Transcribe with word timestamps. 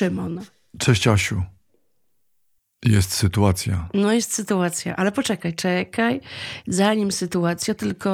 Szymon. 0.00 0.40
Cześć 0.78 1.08
Asiu. 1.08 1.42
Jest 2.84 3.12
sytuacja. 3.12 3.88
No 3.94 4.12
jest 4.12 4.32
sytuacja, 4.32 4.96
ale 4.96 5.12
poczekaj, 5.12 5.54
czekaj. 5.54 6.20
Zanim 6.66 7.12
sytuacja, 7.12 7.74
tylko 7.74 8.10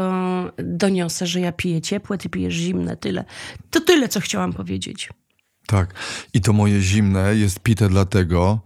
doniosę, 0.58 1.26
że 1.26 1.40
ja 1.40 1.52
piję 1.52 1.80
ciepłe, 1.80 2.18
ty 2.18 2.28
pijesz 2.28 2.54
zimne, 2.54 2.96
tyle. 2.96 3.24
To 3.70 3.80
tyle, 3.80 4.08
co 4.08 4.20
chciałam 4.20 4.52
powiedzieć. 4.52 5.08
Tak. 5.66 5.94
I 6.34 6.40
to 6.40 6.52
moje 6.52 6.80
zimne 6.80 7.36
jest 7.36 7.60
pite 7.60 7.88
dlatego, 7.88 8.60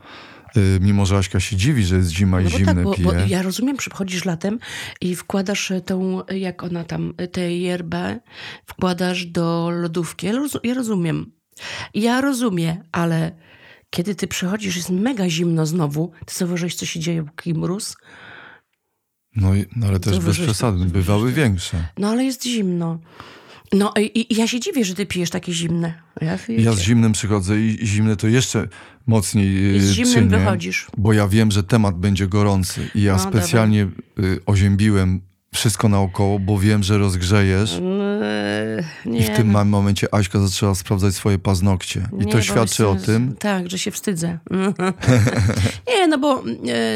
y, 0.56 0.78
mimo 0.80 1.06
że 1.06 1.16
Aśka 1.16 1.40
się 1.40 1.56
dziwi, 1.56 1.84
że 1.84 1.96
jest 1.96 2.10
zima 2.10 2.40
i 2.40 2.44
No 2.44 2.50
bo 2.50 2.58
zimne 2.58 2.74
tak, 2.74 2.84
bo, 2.84 2.94
pije. 2.94 3.04
bo 3.08 3.12
ja 3.14 3.42
rozumiem, 3.42 3.76
przychodzisz 3.76 4.24
latem 4.24 4.58
i 5.00 5.16
wkładasz 5.16 5.72
tą, 5.86 6.22
jak 6.26 6.62
ona 6.62 6.84
tam, 6.84 7.14
tę 7.32 7.52
yerbę, 7.52 8.20
wkładasz 8.66 9.26
do 9.26 9.70
lodówki. 9.70 10.26
Ja 10.62 10.74
rozumiem. 10.74 11.39
Ja 11.94 12.20
rozumiem, 12.20 12.76
ale 12.92 13.32
kiedy 13.90 14.14
ty 14.14 14.26
przychodzisz, 14.26 14.76
jest 14.76 14.90
mega 14.90 15.28
zimno 15.28 15.66
znowu, 15.66 16.12
ty 16.26 16.34
zauważyłeś, 16.34 16.74
co 16.74 16.86
się 16.86 17.00
dzieje, 17.00 17.24
jaki 17.26 17.54
mróz? 17.54 17.96
No, 19.36 19.50
no 19.76 19.86
ale 19.86 20.00
też 20.00 20.18
bez 20.18 20.38
przesady. 20.38 20.84
Bywały 20.84 21.32
większe. 21.32 21.88
No 21.98 22.08
ale 22.08 22.24
jest 22.24 22.44
zimno. 22.44 22.98
No 23.72 23.92
i, 24.00 24.32
i 24.32 24.36
ja 24.36 24.46
się 24.46 24.60
dziwię, 24.60 24.84
że 24.84 24.94
ty 24.94 25.06
pijesz 25.06 25.30
takie 25.30 25.52
zimne. 25.52 26.02
Ja, 26.20 26.38
Ja 26.48 26.72
z 26.72 26.80
zimnym 26.80 27.12
przychodzę 27.12 27.60
i 27.60 27.84
i 27.84 27.86
zimne 27.86 28.16
to 28.16 28.28
jeszcze 28.28 28.68
mocniej 29.06 29.46
I 29.48 29.76
y, 29.76 29.80
z 29.80 29.90
zimnym 29.92 30.14
czynię, 30.14 30.38
wychodzisz. 30.38 30.86
Bo 30.96 31.12
ja 31.12 31.28
wiem, 31.28 31.50
że 31.50 31.62
temat 31.62 31.98
będzie 31.98 32.28
gorący. 32.28 32.90
I 32.94 33.02
ja 33.02 33.12
No, 33.12 33.18
specjalnie 33.18 33.88
y, 34.18 34.40
oziębiłem 34.46 35.20
wszystko 35.54 35.88
naokoło, 35.88 36.38
bo 36.38 36.58
wiem, 36.58 36.82
że 36.82 36.98
rozgrzejesz. 36.98 37.80
Nie, 39.06 39.18
I 39.20 39.22
w 39.22 39.30
tym 39.30 39.68
momencie 39.68 40.14
Aśka 40.14 40.40
zaczęła 40.40 40.74
sprawdzać 40.74 41.14
swoje 41.14 41.38
paznokcie. 41.38 42.08
I 42.12 42.26
Nie, 42.26 42.32
to 42.32 42.42
świadczy 42.42 42.88
o 42.88 42.96
tym, 42.96 43.36
Tak, 43.36 43.70
że 43.70 43.78
się 43.78 43.90
wstydzę. 43.90 44.38
nie, 45.88 46.06
no 46.06 46.18
bo 46.18 46.38
e, 46.40 46.44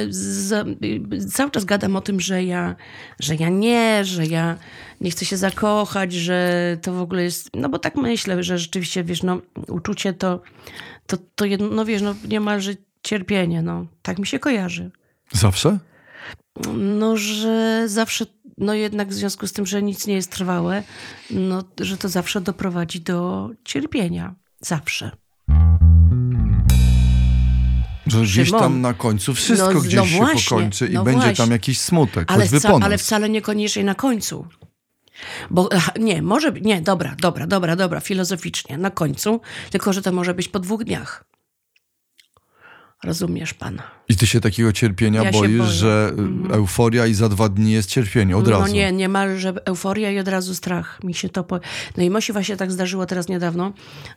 z, 0.09 1.35
cały 1.35 1.51
czas 1.51 1.65
gadam 1.65 1.97
o 1.97 2.01
tym, 2.01 2.21
że 2.21 2.45
ja, 2.45 2.77
że 3.21 3.35
ja 3.35 3.49
nie, 3.49 4.05
że 4.05 4.27
ja 4.27 4.57
nie 5.01 5.11
chcę 5.11 5.25
się 5.25 5.37
zakochać, 5.37 6.13
że 6.13 6.77
to 6.83 6.93
w 6.93 7.01
ogóle 7.01 7.23
jest... 7.23 7.51
No 7.55 7.69
bo 7.69 7.79
tak 7.79 7.97
myślę, 7.97 8.43
że 8.43 8.59
rzeczywiście, 8.59 9.05
wiesz, 9.05 9.23
no 9.23 9.41
uczucie 9.69 10.13
to, 10.13 10.43
to, 11.07 11.17
to 11.35 11.45
jedno, 11.45 11.69
no 11.69 11.85
wiesz, 11.85 12.03
no 12.03 12.15
niemalże 12.29 12.73
cierpienie, 13.03 13.63
no. 13.63 13.87
Tak 14.03 14.19
mi 14.19 14.27
się 14.27 14.39
kojarzy. 14.39 14.91
zawsze? 15.33 15.79
No, 16.77 17.17
że 17.17 17.85
zawsze, 17.87 18.27
no 18.59 18.75
jednak 18.75 19.09
w 19.09 19.13
związku 19.13 19.47
z 19.47 19.53
tym, 19.53 19.67
że 19.67 19.83
nic 19.83 20.07
nie 20.07 20.15
jest 20.15 20.31
trwałe, 20.31 20.83
no, 21.31 21.65
że 21.81 21.97
to 21.97 22.09
zawsze 22.09 22.41
doprowadzi 22.41 23.01
do 23.01 23.51
cierpienia. 23.65 24.35
Zawsze. 24.61 25.11
Że 28.07 28.23
gdzieś 28.23 28.51
tam 28.51 28.81
na 28.81 28.95
końcu 28.95 29.35
wszystko 29.35 29.73
No, 29.73 29.81
gdzieś 29.81 29.95
no 29.95 30.07
się 30.07 30.17
właśnie, 30.17 30.57
pokończy 30.57 30.87
i 30.87 30.93
no 30.93 31.05
będzie 31.05 31.21
właśnie. 31.21 31.37
tam 31.37 31.51
jakiś 31.51 31.81
smutek, 31.81 32.33
Ale, 32.33 32.47
wca, 32.47 32.79
ale 32.83 32.99
wcale 32.99 33.29
niekoniecznie 33.29 33.85
na 33.85 33.95
końcu. 33.95 34.47
Bo 35.51 35.69
nie, 36.01 36.23
może 36.23 36.53
być, 36.53 36.65
nie, 36.65 36.81
dobra, 36.81 37.17
dobra, 37.21 37.47
dobra, 37.47 37.77
dobra, 37.77 38.01
filozoficznie, 38.01 38.79
na 38.79 38.91
końcu, 38.91 39.41
tylko 39.71 39.93
że 39.93 40.03
to 40.03 40.13
może 40.13 40.35
być 40.35 40.49
po 40.49 40.59
dwóch 40.59 40.85
dniach. 40.85 41.25
Rozumiesz 43.05 43.55
pan? 43.55 43.83
I 44.09 44.17
ty 44.17 44.27
się 44.27 44.41
takiego 44.41 44.73
cierpienia 44.73 45.23
Ja 45.23 45.33
boisz, 45.33 45.65
że 45.65 46.13
y, 46.51 46.55
euforia 46.55 47.07
i 47.07 47.15
za 47.15 47.29
dwa 47.29 47.49
dni 47.49 47.73
jest 47.73 47.91
cierpienie, 47.91 48.37
od 48.37 48.45
no 48.49 48.51
razu. 48.51 48.75
nie, 48.75 48.93
niemalże 48.93 49.53
euforia 49.65 50.11
i 50.11 50.19
od 50.19 50.29
razu 50.29 50.55
strach. 50.55 51.05
Mi 51.05 51.15
się 51.15 51.29
to 51.29 51.45
po... 51.45 51.61
No 51.97 52.03
i 52.03 52.11
Mosi 52.11 52.33
właśnie 52.33 52.57
tak 52.57 52.73
zdarzyło 52.73 53.07
teraz 53.07 53.29
niedawno, 53.29 53.73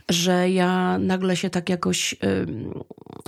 że 0.09 0.49
ja 0.49 0.97
nagle 0.97 1.35
się 1.35 1.49
tak 1.49 1.69
jakoś, 1.69 2.15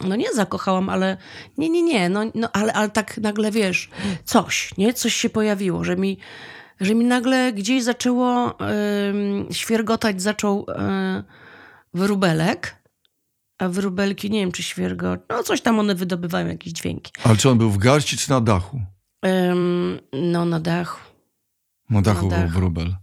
no 0.04 0.16
nie 0.16 0.34
zakochałam, 0.34 0.90
ale 0.90 1.18
nie, 1.58 1.70
nie, 1.70 1.84
nie, 1.84 2.10
no, 2.10 2.24
no 2.36 2.50
ale, 2.54 2.74
ale 2.74 2.90
tak 2.90 3.18
nagle, 3.18 3.52
wiesz, 3.52 3.90
coś, 4.26 4.78
nie? 4.78 4.94
Coś 4.94 5.14
się 5.14 5.30
pojawiło, 5.30 5.84
że 5.84 5.98
mi, 5.98 6.18
że 6.82 6.96
mi 6.96 7.06
nagle 7.06 7.54
gdzieś 7.54 7.84
zaczęło 7.84 8.58
ym, 9.10 9.48
świergotać, 9.52 10.22
zaczął 10.22 10.66
y, 10.70 11.24
wróbelek, 11.94 12.79
a 13.60 13.70
wróbelki, 13.70 14.30
nie 14.32 14.40
wiem 14.40 14.52
czy 14.52 14.64
świergot, 14.64 15.20
no 15.30 15.44
coś 15.44 15.62
tam 15.62 15.80
one 15.80 15.96
wydobywają, 15.96 16.48
jakieś 16.48 16.74
dźwięki. 16.74 17.12
Ale 17.24 17.38
czy 17.38 17.50
on 17.50 17.58
był 17.58 17.70
w 17.70 17.78
garści, 17.78 18.18
czy 18.18 18.30
na 18.30 18.42
dachu? 18.42 18.82
Ym, 19.52 20.00
no 20.14 20.46
na 20.46 20.60
dachu, 20.60 21.00
Na 21.90 22.02
dachu 22.02 22.28
Na 22.30 22.36
był 22.38 22.46
dachu. 22.48 22.60
wróbel. 22.60 22.96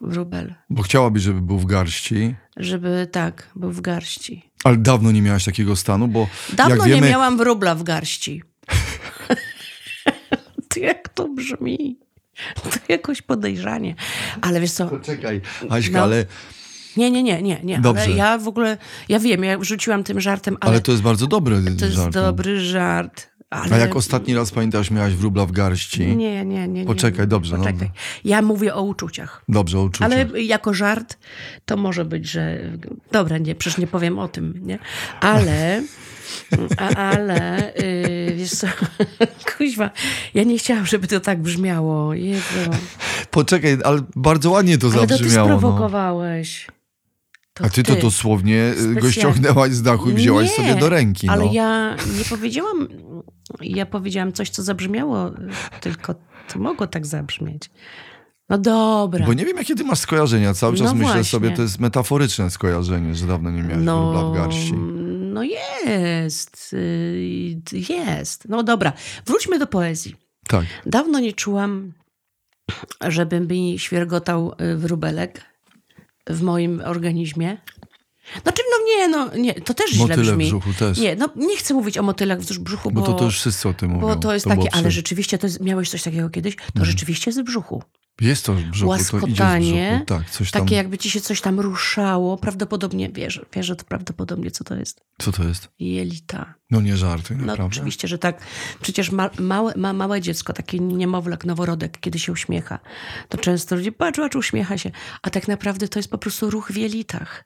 wróbel. 0.00 0.54
Bo 0.70 0.82
chciałabyś, 0.82 1.22
żeby 1.22 1.40
był 1.40 1.58
w 1.58 1.66
garści, 1.66 2.34
żeby 2.56 3.08
tak, 3.12 3.48
był 3.56 3.70
w 3.72 3.80
garści. 3.80 4.50
ale 4.64 4.76
dawno 4.76 5.12
nie 5.12 5.22
miałaś 5.22 5.44
takiego 5.44 5.76
stanu, 5.76 6.08
bo 6.08 6.28
Dawno 6.52 6.76
jak 6.76 6.84
wiemy, 6.88 7.00
nie 7.06 7.10
miałam 7.12 7.36
wróbla 7.36 7.74
w 7.74 7.82
garści. 7.82 8.42
to 10.68 10.80
jak 10.80 11.08
to 11.08 11.28
brzmi? 11.28 11.98
To 12.62 12.70
jakoś 12.88 13.22
podejrzanie. 13.22 13.94
Ale 14.40 14.60
wiesz 14.60 14.72
co, 14.72 14.86
Poczekaj, 14.88 15.40
Aśka, 15.70 15.98
No. 15.98 16.02
ale, 16.04 16.24
nie, 16.96 17.10
nie, 17.10 17.22
nie, 17.22 17.42
nie, 17.42 17.60
nie. 17.64 17.78
Dobrze. 17.78 18.02
Ale 18.02 18.12
ja 18.12 18.38
w 18.38 18.48
ogóle, 18.48 18.78
ja 19.08 19.18
wiem, 19.18 19.44
ja 19.44 19.56
rzuciłam 19.60 20.04
tym 20.04 20.20
żartem, 20.20 20.56
ale, 20.60 20.70
ale 20.70 20.80
to 20.80 20.92
jest 20.92 21.02
bardzo 21.02 21.26
dobry 21.26 21.62
to 21.78 21.84
jest 21.84 21.96
żart. 21.96 22.14
no. 22.14 22.22
dobry 22.22 22.60
żart. 22.60 23.32
Ale... 23.52 23.76
A 23.76 23.78
jak 23.78 23.96
ostatni 23.96 24.34
raz 24.34 24.50
pamiętasz, 24.50 24.90
miałaś 24.90 25.14
wróbla 25.14 25.46
w 25.46 25.52
garści? 25.52 26.00
Nie, 26.00 26.16
nie, 26.16 26.44
nie. 26.44 26.68
nie 26.68 26.84
Poczekaj, 26.84 27.20
nie, 27.20 27.26
dobrze, 27.26 27.58
no. 27.58 27.64
Poczekaj. 27.64 27.90
Ja 28.24 28.42
mówię 28.42 28.74
o 28.74 28.82
uczuciach. 28.82 29.44
Dobrze, 29.48 29.78
o 29.78 29.82
uczuciach. 29.82 30.12
Ale 30.12 30.42
jako 30.42 30.74
żart 30.74 31.18
to 31.64 31.76
może 31.76 32.04
być, 32.04 32.30
że. 32.30 32.58
Dobra, 33.10 33.38
nie, 33.38 33.54
przecież 33.54 33.78
nie 33.78 33.86
powiem 33.86 34.18
o 34.18 34.28
tym, 34.28 34.54
nie? 34.62 34.78
Ale. 35.20 35.82
A, 36.76 36.88
ale, 36.88 37.72
yy, 38.26 38.34
wiesz 38.36 38.50
co, 38.50 38.66
kuźwa, 39.58 39.90
ja 40.34 40.42
nie 40.42 40.58
chciałam, 40.58 40.86
żeby 40.86 41.06
to 41.06 41.20
tak 41.20 41.42
brzmiało. 41.42 42.14
Jezu. 42.14 42.70
Poczekaj, 43.30 43.78
ale 43.84 44.00
bardzo 44.16 44.50
ładnie 44.50 44.78
to 44.78 44.86
Ale 44.86 45.06
to 45.06 45.06
ty 45.06 45.30
zabrzmiało. 45.30 45.60
No. 45.60 45.88
To 47.54 47.64
A 47.64 47.68
ty 47.68 47.82
to 47.82 47.96
dosłownie 47.96 48.56
y, 48.56 48.74
go 48.74 48.80
Specjalnie. 48.82 49.12
ściągnęłaś 49.12 49.72
z 49.72 49.82
dachu 49.82 50.10
i 50.10 50.14
wzięłaś 50.14 50.48
Nie, 50.48 50.56
sobie 50.56 50.74
do 50.80 50.88
ręki. 50.88 51.28
Ale 51.28 51.44
no. 51.44 51.52
ja 51.52 51.96
nie 52.18 52.24
powiedziałam, 52.24 52.88
ja 53.60 53.86
powiedziałam 53.86 54.32
coś, 54.32 54.50
co 54.50 54.62
zabrzmiało, 54.62 55.30
tylko 55.80 56.14
to 56.52 56.58
mogło 56.58 56.86
tak 56.86 57.06
zabrzmieć. 57.06 57.70
No 58.48 58.58
dobra. 58.58 59.26
Bo 59.26 59.32
nie 59.32 59.44
wiem, 59.44 59.56
jakie 59.56 59.74
ty 59.74 59.84
masz 59.84 59.98
skojarzenia. 59.98 60.54
Cały 60.54 60.76
czas 60.76 60.86
No 60.86 60.94
myślę 60.94 61.06
właśnie. 61.12 61.24
sobie, 61.24 61.50
to 61.50 61.62
jest 61.62 61.80
metaforyczne 61.80 62.50
skojarzenie, 62.50 63.14
że 63.14 63.26
dawno 63.26 63.50
nie 63.50 63.62
miałeś 63.62 63.84
No, 63.84 64.30
w 64.32 64.36
garści. 64.36 64.72
no 65.32 65.42
jest, 65.42 66.72
y, 66.72 67.20
jest. 67.88 68.48
No 68.48 68.62
dobra, 68.62 68.92
wróćmy 69.26 69.58
do 69.58 69.66
poezji. 69.66 70.16
Tak. 70.48 70.64
Dawno 70.86 71.18
nie 71.20 71.32
czułam, 71.32 71.92
żeby 73.08 73.40
mi 73.40 73.78
świergotał 73.78 74.54
y, 74.60 74.76
wróbelek 74.76 75.40
w 76.30 76.42
moim 76.42 76.82
organizmie. 76.84 77.56
Znaczy, 78.42 78.62
no 78.70 78.86
nie, 78.86 79.08
no 79.08 79.36
nie, 79.36 79.54
to 79.54 79.74
też 79.74 79.90
źle 79.90 80.02
Motyle 80.06 80.22
w 80.22 80.26
brzmi. 80.36 80.46
brzuchu 80.46 80.70
też. 80.78 80.98
Nie, 80.98 81.16
no 81.16 81.28
nie 81.36 81.56
chcę 81.56 81.74
mówić 81.74 81.98
o 81.98 82.02
motylach 82.02 82.40
w 82.40 82.58
brzuchu, 82.58 82.90
bo, 82.90 83.00
Bo 83.00 83.06
to, 83.06 83.12
to 83.12 83.24
już 83.24 83.38
wszyscy 83.40 83.68
o 83.68 83.74
tym 83.74 83.90
mówią. 83.90 84.06
bo 84.08 84.16
to 84.16 84.34
jest 84.34 84.46
było 84.48 84.56
takie, 84.64 84.74
ale 84.74 84.90
rzeczywiście, 84.90 85.38
to 85.38 85.46
jest, 85.46 85.60
miałeś 85.60 85.90
coś 85.90 86.02
takiego 86.02 86.30
kiedyś? 86.30 86.56
To 86.56 86.62
Mhm. 86.66 86.86
rzeczywiście 86.86 87.28
jest 87.30 87.40
w 87.40 87.44
brzuchu. 87.44 87.82
Jest 88.20 88.44
to 88.46 88.52
brzuchu, 88.52 88.78
to 88.80 88.86
Łaskotanie, 88.86 89.90
brzuchu. 90.04 90.20
Tak, 90.20 90.30
coś 90.30 90.50
tam. 90.50 90.62
takie 90.62 90.74
jakby 90.76 90.98
ci 90.98 91.10
się 91.10 91.20
coś 91.20 91.40
tam 91.40 91.60
ruszało, 91.60 92.36
prawdopodobnie, 92.36 93.08
wiesz, 93.08 93.40
wiesz, 93.54 93.66
że 93.66 93.76
to 93.76 93.84
prawdopodobnie 93.84 94.50
co 94.50 94.64
to 94.64 94.74
jest? 94.74 95.00
Co 95.18 95.32
to 95.32 95.44
jest? 95.44 95.68
Jelita. 95.78 96.54
No 96.70 96.80
nie 96.80 96.96
żartuj, 96.96 97.36
No 97.36 97.46
naprawdę. 97.46 97.76
oczywiście, 97.76 98.08
że 98.08 98.18
tak. 98.18 98.42
Przecież 98.82 99.10
ma, 99.10 99.30
małe, 99.38 99.72
ma, 99.76 99.92
małe 99.92 100.20
dziecko, 100.20 100.52
taki 100.52 100.80
niemowlak, 100.80 101.44
noworodek, 101.44 101.98
kiedy 102.00 102.18
się 102.18 102.32
uśmiecha, 102.32 102.78
to 103.28 103.38
często 103.38 103.76
ludzie 103.76 103.92
patrzą, 103.92 104.22
patrz, 104.22 104.36
uśmiecha 104.36 104.78
się. 104.78 104.90
A 105.22 105.30
tak 105.30 105.48
naprawdę 105.48 105.88
to 105.88 105.98
jest 105.98 106.10
po 106.10 106.18
prostu 106.18 106.50
ruch 106.50 106.72
w 106.72 106.76
jelitach. 106.76 107.44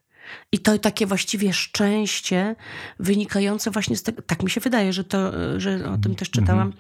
I 0.53 0.59
to 0.59 0.79
takie 0.79 1.07
właściwie 1.07 1.53
szczęście 1.53 2.57
wynikające 3.01 3.71
właśnie 3.71 3.97
z 3.97 4.03
tego, 4.03 4.23
tak 4.23 4.43
mi 4.43 4.51
się 4.51 4.61
wydaje, 4.61 4.93
że 4.93 5.05
to, 5.05 5.33
że 5.61 5.91
o 5.91 5.99
tym 5.99 6.15
też 6.15 6.31
czytałam, 6.31 6.73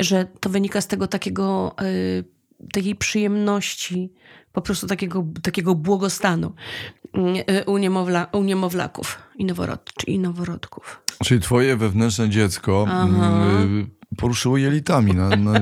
że 0.00 0.26
to 0.40 0.50
wynika 0.50 0.80
z 0.80 0.86
tego 0.86 1.06
takiego, 1.06 1.76
y, 1.82 2.24
takiej 2.72 2.96
przyjemności, 2.96 4.12
po 4.52 4.62
prostu 4.62 4.86
takiego, 4.86 5.24
takiego 5.42 5.74
błogostanu 5.74 6.52
y, 7.50 7.64
u, 7.64 7.78
niemowla, 7.78 8.28
u 8.32 8.42
niemowlaków 8.42 9.18
i, 9.36 9.44
noworod, 9.44 9.92
i 10.06 10.18
noworodków. 10.18 11.02
Czyli 11.24 11.40
twoje 11.40 11.76
wewnętrzne 11.76 12.28
dziecko 12.28 12.86
Aha. 12.88 13.08
Y, 14.12 14.16
poruszyło 14.16 14.56
jelitami. 14.56 15.12
Na, 15.14 15.28
na, 15.28 15.60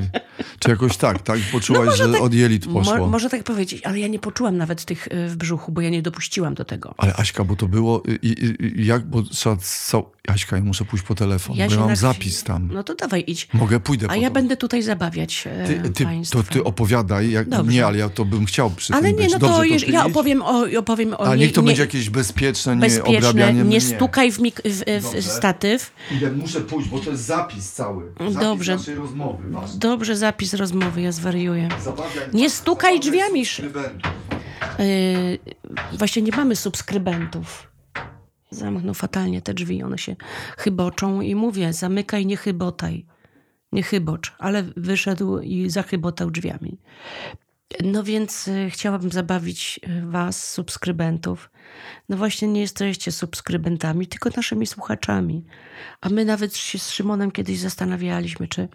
Czy 0.58 0.70
jakoś 0.70 0.96
tak, 0.96 1.22
tak? 1.22 1.38
Poczułaś, 1.52 1.86
No 1.88 1.96
że 1.96 2.08
tak- 2.12 2.22
od 2.22 2.34
jelit 2.34 2.66
poszło. 2.66 2.96
Mo, 2.98 3.06
może 3.06 3.30
tak 3.30 3.44
powiedzieć, 3.44 3.82
ale 3.84 3.98
ja 3.98 4.08
nie 4.08 4.18
poczułam 4.18 4.56
nawet 4.56 4.84
tych 4.84 5.06
y, 5.06 5.28
w 5.28 5.36
brzuchu, 5.36 5.72
bo 5.72 5.80
ja 5.80 5.90
nie 5.90 6.02
dopuściłam 6.02 6.54
do 6.54 6.64
tego. 6.64 6.94
Ale 6.98 7.14
Aśka, 7.16 7.44
bo 7.44 7.56
to 7.56 7.68
było, 7.68 8.02
i, 8.22 8.26
i, 8.28 8.80
i, 8.80 8.86
jak, 8.86 9.06
bo 9.06 9.22
trzeba, 9.22 9.56
co, 9.56 10.10
Aśka, 10.28 10.56
ja 10.56 10.62
muszę 10.62 10.84
pójść 10.84 11.04
po 11.04 11.14
telefon, 11.14 11.56
bo 11.56 11.62
ja 11.62 11.68
mam 11.80 11.88
na- 11.88 11.96
zapis 11.96 12.44
tam. 12.44 12.68
No 12.72 12.82
to 12.84 12.94
dawaj, 12.94 13.24
idź. 13.26 13.48
Mogę, 13.52 13.80
pójdę 13.80 14.06
A 14.10 14.16
ja 14.16 14.28
to. 14.28 14.34
będę 14.34 14.56
tutaj 14.56 14.82
zabawiać 14.82 15.44
e, 15.46 15.66
Ty, 15.66 15.90
ty, 15.90 16.06
to 16.30 16.42
ty 16.42 16.64
opowiadaj, 16.64 17.30
jak, 17.30 17.48
Dobrze. 17.48 17.72
nie, 17.72 17.86
ale 17.86 17.98
ja 17.98 18.08
to 18.08 18.24
bym 18.24 18.46
chciał 18.46 18.70
przy 18.70 18.92
Ale 18.94 19.12
nie, 19.12 19.18
być. 19.18 19.32
no 19.32 19.38
Dobrze, 19.38 19.56
to, 19.56 19.62
jeż- 19.62 19.84
ty 19.86 19.92
ja 19.92 20.04
opowiem 20.04 20.42
o, 20.42 20.66
opowiem 20.78 21.14
o 21.14 21.20
A 21.26 21.34
nie, 21.34 21.40
niech 21.40 21.52
to 21.52 21.60
nie, 21.60 21.66
będzie 21.66 21.82
jakieś 21.82 22.10
bezpieczne, 22.10 22.74
nie 22.76 22.80
bezpieczne, 22.80 23.18
obrabianie 23.18 23.58
nie 23.58 23.64
mnie. 23.64 23.80
stukaj 23.80 24.32
w, 24.32 24.38
mik- 24.38 24.60
w, 24.64 25.02
w 25.22 25.24
statyw. 25.24 25.92
Idę, 26.16 26.32
muszę 26.32 26.60
pójść, 26.60 26.88
bo 26.88 26.98
to 26.98 27.10
jest 27.10 27.24
zapis 27.24 27.72
cały. 27.72 28.04
Dobrze. 28.40 28.78
Dobrze, 29.74 30.16
zapis 30.16 30.54
rozmowy, 30.54 31.02
ja 31.02 31.12
zwariuję. 31.12 31.68
Nie 32.32 32.50
stukaj 32.50 33.00
drzwiami. 33.00 33.44
Yy, 34.78 35.38
właśnie 35.98 36.22
nie 36.22 36.32
mamy 36.36 36.56
subskrybentów. 36.56 37.72
Zamknął 38.50 38.94
fatalnie 38.94 39.42
te 39.42 39.54
drzwi, 39.54 39.82
one 39.82 39.98
się 39.98 40.16
chyboczą 40.58 41.20
i 41.20 41.34
mówię, 41.34 41.72
zamykaj, 41.72 42.26
nie 42.26 42.36
chybotaj. 42.36 43.06
Nie 43.72 43.82
chybocz, 43.82 44.34
ale 44.38 44.62
wyszedł 44.76 45.38
i 45.38 45.70
zachybotał 45.70 46.30
drzwiami. 46.30 46.78
No 47.84 48.04
więc 48.04 48.48
y, 48.48 48.70
chciałabym 48.70 49.10
zabawić 49.10 49.80
y, 49.88 50.06
was, 50.06 50.52
subskrybentów. 50.52 51.50
No 52.08 52.16
właśnie 52.16 52.48
nie 52.48 52.60
jesteście 52.60 53.12
subskrybentami, 53.12 54.06
tylko 54.06 54.30
naszymi 54.36 54.66
słuchaczami. 54.66 55.44
A 56.00 56.08
my 56.08 56.24
nawet 56.24 56.56
się 56.56 56.78
z 56.78 56.90
Szymonem 56.90 57.30
kiedyś 57.30 57.58
zastanawialiśmy, 57.58 58.48
czy 58.48 58.68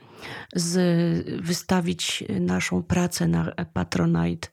z, 0.55 1.43
wystawić 1.43 2.23
naszą 2.39 2.83
pracę 2.83 3.27
na 3.27 3.51
Patronite 3.73 4.47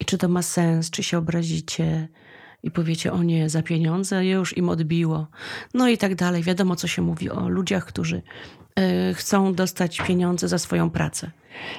i 0.00 0.04
czy 0.04 0.18
to 0.18 0.28
ma 0.28 0.42
sens, 0.42 0.90
czy 0.90 1.02
się 1.02 1.18
obrazicie 1.18 2.08
i 2.64 2.70
powiecie, 2.70 3.12
o 3.12 3.22
nie, 3.22 3.48
za 3.48 3.62
pieniądze 3.62 4.26
już 4.26 4.56
im 4.56 4.68
odbiło. 4.68 5.26
No 5.74 5.88
i 5.88 5.98
tak 5.98 6.14
dalej. 6.14 6.42
Wiadomo, 6.42 6.76
co 6.76 6.88
się 6.88 7.02
mówi 7.02 7.30
o 7.30 7.48
ludziach, 7.48 7.84
którzy 7.84 8.22
y, 9.10 9.14
chcą 9.14 9.54
dostać 9.54 10.00
pieniądze 10.00 10.48
za 10.48 10.58
swoją 10.58 10.90
pracę. 10.90 11.30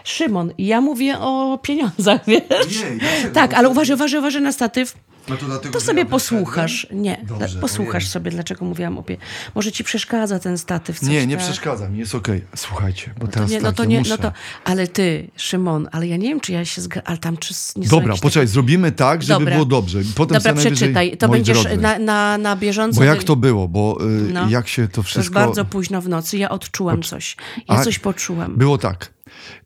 Szymon, 0.03 0.51
ja 0.57 0.81
mówię 0.81 1.19
o 1.19 1.59
pieniądzach, 1.61 2.21
wiesz? 2.27 2.81
Nie, 2.83 2.97
dlaczego? 2.97 3.33
tak, 3.33 3.53
ale 3.53 3.69
uważaj, 3.69 3.95
uważaj, 3.95 4.19
uważaj 4.19 4.41
na 4.41 4.51
statyw. 4.51 4.95
No 5.29 5.37
to 5.37 5.45
dlatego, 5.45 5.73
To 5.73 5.81
sobie 5.81 5.99
ja 5.99 6.05
posłuchasz. 6.05 6.87
Nie, 6.91 7.25
Dobrze, 7.27 7.55
da- 7.55 7.61
posłuchasz 7.61 8.07
sobie, 8.07 8.31
dlaczego 8.31 8.65
mówiłam 8.65 8.97
o 8.97 9.03
pie... 9.03 9.17
Może 9.55 9.71
ci 9.71 9.83
przeszkadza 9.83 10.39
ten 10.39 10.57
statyw. 10.57 10.99
Coś, 10.99 11.09
Nie, 11.09 11.27
nie 11.27 11.37
tak? 11.37 11.45
przeszkadza 11.45 11.89
mi, 11.89 11.99
jest 11.99 12.15
okej. 12.15 12.43
Słuchajcie, 12.55 13.13
bo 13.19 13.27
teraz 13.27 13.49
Nie, 13.49 13.55
tak, 13.57 13.63
no 13.63 13.71
to 13.73 13.83
ja 13.83 13.89
nie, 13.89 13.99
muszę. 13.99 14.09
no 14.09 14.17
to, 14.17 14.31
ale 14.63 14.87
ty, 14.87 15.31
Szymon, 15.37 15.89
ale 15.91 16.07
ja 16.07 16.17
nie 16.17 16.29
wiem, 16.29 16.39
czy 16.39 16.51
ja 16.53 16.65
się 16.65 16.81
zgadzam, 16.81 17.03
ale 17.07 17.17
tam 17.17 17.37
czy 17.37 17.53
nie 17.75 17.87
Dobra, 17.87 18.15
poczekaj, 18.21 18.47
zrobimy 18.47 18.91
tak, 18.91 19.23
żeby 19.23 19.39
Dobra. 19.39 19.53
było 19.53 19.65
dobrze. 19.65 19.99
Potem 20.15 20.37
Dobra, 20.37 20.53
przeczytaj. 20.53 21.17
To 21.17 21.29
będziesz 21.29 21.63
drodzy, 21.63 21.77
na, 21.81 21.99
na, 21.99 22.37
na 22.37 22.55
bieżąco. 22.55 22.97
Bo 22.99 23.03
jak 23.03 23.23
to 23.23 23.35
było, 23.35 23.67
bo 23.67 23.97
y, 24.01 24.33
No. 24.33 24.49
jak 24.49 24.67
się 24.67 24.87
to 24.87 24.93
To 24.95 25.03
wszystko... 25.03 25.33
bardzo 25.33 25.65
późno 25.65 26.01
w 26.01 26.09
nocy. 26.09 26.37
Ja 26.37 26.49
odczułam 26.49 27.01
coś. 27.03 27.35
Ja 27.57 27.75
A- 27.75 27.83
coś 27.83 27.99
poczułam. 27.99 28.55
Było 28.57 28.77
tak. 28.77 29.13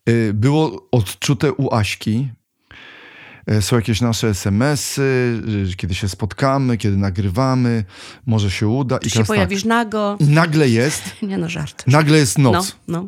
Y, 0.09 0.31
Było 0.33 0.87
odczute 0.91 1.53
u 1.53 1.73
Aśki. 1.75 2.29
Y, 3.51 3.61
Są 3.61 3.75
jakieś 3.75 4.01
nasze 4.01 4.27
SMS-y, 4.27 5.41
kiedy 5.77 5.95
się 5.95 6.09
spotkamy, 6.09 6.77
kiedy 6.77 6.97
nagrywamy, 6.97 7.83
może 8.25 8.51
się 8.51 8.67
uda. 8.67 8.99
Czy 8.99 9.07
I 9.07 9.09
się 9.09 9.13
teraz 9.13 9.27
pojawisz 9.27 9.65
nago? 9.65 10.15
tak. 10.19 10.27
I 10.27 10.31
nagle 10.31 10.69
jest, 10.69 11.03
Nie 11.21 11.37
no, 11.37 11.49
żart. 11.49 11.83
nagle 11.87 12.17
jest 12.17 12.37
No, 12.37 12.51
noc. 12.51 12.75
no. 12.87 13.07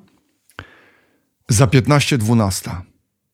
Za 1.50 1.66
15.12. 1.66 2.72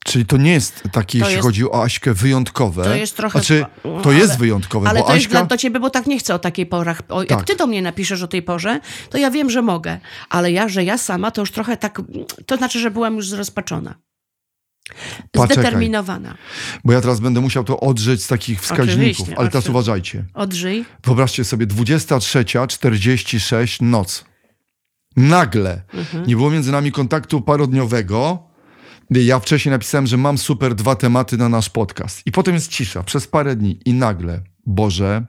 Czyli 0.05 0.25
to 0.25 0.37
nie 0.37 0.51
jest 0.53 0.83
takie, 0.91 1.17
jeśli 1.19 1.33
jest- 1.33 1.43
chodzi 1.45 1.65
o 1.71 1.83
Aśkę, 1.83 2.13
wyjątkowe. 2.13 2.83
To 2.83 2.95
jest 2.95 3.17
trochę- 3.17 3.39
Znaczy, 3.39 3.65
to 3.83 4.09
ale- 4.09 4.17
jest 4.17 4.37
wyjątkowe, 4.37 4.89
Ale 4.89 4.99
bo 4.99 5.05
to 5.07 5.13
jest 5.15 5.25
Aśka... 5.25 5.39
dla, 5.39 5.45
do 5.45 5.57
ciebie, 5.57 5.79
bo 5.79 5.89
tak 5.89 6.07
nie 6.07 6.19
chcę 6.19 6.35
o 6.35 6.39
takiej 6.39 6.65
porach. 6.65 7.01
O, 7.09 7.19
jak 7.21 7.29
Tak. 7.29 7.43
ty 7.43 7.55
do 7.55 7.67
mnie 7.67 7.81
napiszesz 7.81 8.21
o 8.23 8.27
tej 8.27 8.41
porze, 8.41 8.79
to 9.09 9.17
ja 9.17 9.31
wiem, 9.31 9.49
że 9.49 9.61
mogę. 9.61 9.99
Ale 10.29 10.51
ja, 10.51 10.69
że 10.69 10.83
ja 10.83 10.97
sama, 10.97 11.31
to 11.31 11.41
już 11.41 11.51
trochę 11.51 11.77
tak... 11.77 12.01
To 12.45 12.57
znaczy, 12.57 12.79
że 12.79 12.91
byłam 12.91 13.15
już 13.15 13.29
zrozpaczona. 13.29 13.95
Poczekaj. 15.31 15.63
Zdeterminowana. 15.63 16.37
Bo 16.83 16.93
ja 16.93 17.01
teraz 17.01 17.19
będę 17.19 17.41
musiał 17.41 17.63
to 17.63 17.79
odrzeć 17.79 18.23
z 18.23 18.27
takich 18.27 18.61
wskaźników. 18.61 18.93
Oczywiście, 18.93 19.23
ale 19.23 19.35
teraz 19.35 19.45
oczywiście. 19.45 19.71
uważajcie. 19.71 20.25
Odżyj. 20.33 20.85
Wyobraźcie 21.03 21.43
sobie, 21.43 21.67
23.46 21.67 23.81
noc. 23.81 24.25
Nagle. 25.17 25.81
Mhm. 25.93 26.27
Nie 26.27 26.35
było 26.35 26.51
między 26.51 26.71
nami 26.71 26.91
kontaktu 26.91 27.41
parodniowego. 27.41 28.47
Ja 29.09 29.39
wcześniej 29.39 29.71
napisałem, 29.71 30.07
że 30.07 30.17
mam 30.17 30.37
super 30.37 30.75
dwa 30.75 30.95
tematy 30.95 31.37
na 31.37 31.49
nasz 31.49 31.69
podcast. 31.69 32.21
I 32.25 32.31
potem 32.31 32.53
jest 32.53 32.71
cisza 32.71 33.03
przez 33.03 33.27
parę 33.27 33.55
dni. 33.55 33.79
I 33.85 33.93
nagle, 33.93 34.41
Boże, 34.65 35.25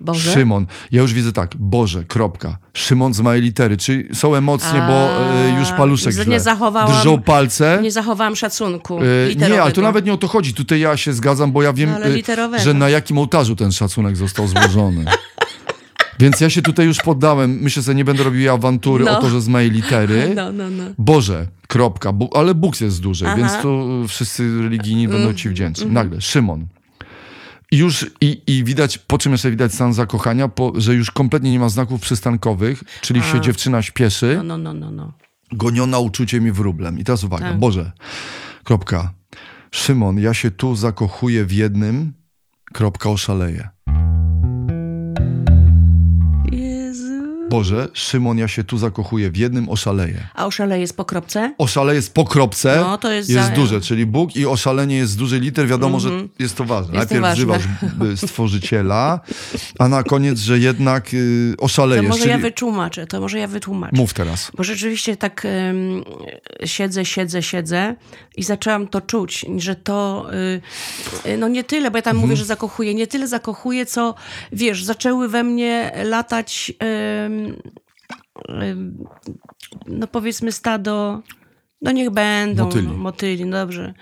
Boże. 0.00 0.32
Szymon. 0.32 0.66
Ja 0.92 1.02
już 1.02 1.12
widzę 1.12 1.32
tak, 1.32 1.50
Boże, 1.58 2.04
kropka. 2.04 2.58
Szymon 2.74 3.14
z 3.14 3.20
małej 3.20 3.42
litery. 3.42 3.76
Czyli 3.76 4.14
są 4.14 4.34
emocje, 4.34 4.72
bo 4.88 5.08
A, 5.10 5.46
y, 5.56 5.58
już 5.60 5.72
paluszek 5.72 6.12
źle. 6.12 6.26
nie 6.26 6.40
zachowałam- 6.40 6.98
Drżą 7.00 7.22
palce. 7.22 7.78
Nie 7.82 7.92
zachowałam 7.92 8.36
szacunku 8.36 8.98
Y, 9.02 9.36
Nie, 9.36 9.62
ale 9.62 9.72
to 9.72 9.80
nawet 9.82 10.04
nie 10.06 10.12
o 10.12 10.16
to 10.16 10.28
chodzi. 10.28 10.54
Tutaj 10.54 10.80
ja 10.80 10.96
się 10.96 11.12
zgadzam, 11.12 11.52
bo 11.52 11.62
ja 11.62 11.72
wiem, 11.72 11.90
No, 12.00 12.06
y, 12.06 12.12
literowego. 12.14 12.64
że 12.64 12.74
na 12.74 12.88
jakim 12.88 13.18
ołtarzu 13.18 13.56
ten 13.56 13.72
szacunek 13.72 14.16
został 14.16 14.48
złożony. 14.48 15.04
Więc 16.20 16.40
ja 16.40 16.50
się 16.50 16.62
tutaj 16.62 16.86
już 16.86 16.98
poddałem. 16.98 17.58
Myślę, 17.60 17.82
że 17.82 17.94
nie 17.94 18.04
będę 18.04 18.22
robił 18.22 18.52
awantury 18.52 19.04
No. 19.04 19.18
o 19.18 19.20
to, 19.22 19.30
że 19.30 19.40
z 19.40 19.48
mojej 19.48 19.70
litery. 19.70 20.32
No, 20.36 20.52
no, 20.52 20.70
no. 20.70 20.84
Boże, 20.98 21.46
kropka. 21.68 22.12
Bu 22.12 22.30
ale 22.36 22.54
Bóg 22.54 22.80
jest 22.80 23.00
duży, 23.00 23.26
Aha. 23.26 23.36
więc 23.36 23.52
y, 23.52 24.08
wszyscy 24.08 24.62
religijni 24.62 25.08
będą 25.08 25.34
ci 25.34 25.48
wdzięczni. 25.48 25.86
Mhm. 25.86 25.94
Nagle, 26.06 26.20
Szymon. 26.20 26.66
I 27.72 27.76
już, 27.78 28.06
i, 28.20 28.42
i 28.46 28.64
widać, 28.64 28.98
po 28.98 29.18
czym 29.18 29.32
jeszcze 29.32 29.50
widać 29.50 29.74
stan 29.74 29.94
zakochania, 29.94 30.48
po, 30.48 30.72
że 30.76 30.94
już 30.94 31.10
kompletnie 31.10 31.50
nie 31.52 31.58
ma 31.58 31.68
znaków 31.68 32.00
przystankowych, 32.00 32.84
czyli 33.00 33.22
się 33.22 33.40
dziewczyna 33.40 33.82
śpieszy, 33.82 34.34
No, 34.36 34.42
no, 34.44 34.58
no, 34.58 34.74
no, 34.74 34.90
no. 34.90 35.12
goniona 35.52 35.98
uczuciem 35.98 36.46
i 36.48 36.52
wróblem. 36.52 36.98
I 36.98 37.04
teraz 37.04 37.24
uwaga, 37.24 37.48
Tak. 37.48 37.58
Boże, 37.58 37.92
kropka. 38.64 39.12
Szymon, 39.70 40.18
ja 40.18 40.34
się 40.34 40.50
tu 40.50 40.76
zakochuję 40.76 41.44
w 41.44 41.52
jednym, 41.52 42.12
kropka, 42.72 43.10
oszaleję. 43.10 43.68
Boże, 47.50 47.88
Szymon, 47.92 48.38
ja 48.38 48.48
się 48.48 48.64
tu 48.64 48.78
zakochuję 48.78 49.30
w 49.30 49.36
jednym, 49.36 49.68
oszaleję. 49.68 50.26
A 50.34 50.46
oszaleje 50.46 50.80
jest 50.80 50.96
po 50.96 51.04
kropce? 51.04 51.54
Oszaleje 51.58 51.96
jest 51.96 52.14
po 52.14 52.24
kropce, 52.24 52.76
No, 52.80 52.98
to 52.98 53.12
jest 53.12 53.30
jest 53.30 53.48
za- 53.48 53.54
duże, 53.54 53.80
czyli 53.80 54.06
Bóg 54.06 54.36
i 54.36 54.46
oszalenie 54.46 54.96
jest 54.96 55.12
z 55.12 55.16
dużej 55.16 55.40
liter. 55.40 55.66
Wiadomo, 55.68 56.00
że 56.00 56.10
jest 56.38 56.56
to 56.56 56.64
ważne. 56.64 56.94
Jest 56.98 57.08
to 57.08 57.20
Najpierw 57.20 57.48
ważne. 57.50 57.68
wzywasz 57.82 58.18
stworzyciela, 58.30 59.20
a 59.78 59.88
na 59.88 60.02
koniec, 60.02 60.38
że 60.38 60.58
jednak 60.58 61.14
y, 61.14 61.54
To 61.58 61.64
oszalejesz. 61.64 62.06
może 62.06 62.18
czyli... 62.18 62.30
ja 62.30 62.38
wytłumaczę, 62.38 63.06
to 63.06 63.20
może 63.20 63.38
ja 63.38 63.46
wytłumaczę. 63.48 63.96
Mów 63.96 64.14
teraz. 64.14 64.50
Bo 64.56 64.64
rzeczywiście 64.64 65.16
tak 65.16 65.44
ym, 65.70 66.04
siedzę, 66.64 67.04
siedzę, 67.04 67.42
siedzę 67.42 67.94
i 68.36 68.42
zaczęłam 68.42 68.88
to 68.88 69.00
czuć, 69.00 69.46
że 69.56 69.74
to, 69.76 70.26
y, 71.26 71.36
no 71.38 71.48
nie 71.48 71.64
tyle, 71.64 71.90
bo 71.90 71.98
ja 71.98 72.02
tam 72.02 72.10
Mhm. 72.16 72.20
mówię, 72.28 72.36
że 72.36 72.44
zakochuję, 72.44 72.94
nie 72.94 73.06
tyle 73.06 73.28
zakochuję, 73.28 73.86
co, 73.86 74.14
wiesz, 74.52 74.84
zaczęły 74.84 75.28
we 75.28 75.44
mnie 75.44 75.92
latać, 76.04 76.72
ym, 77.26 77.37
no 79.86 80.06
powiedzmy 80.06 80.52
stado, 80.52 81.22
no 81.82 81.92
niech 81.92 82.10
będą 82.10 82.64
Motyli. 82.64 82.88
motyli 82.88 83.50
dobrze. 83.50 83.94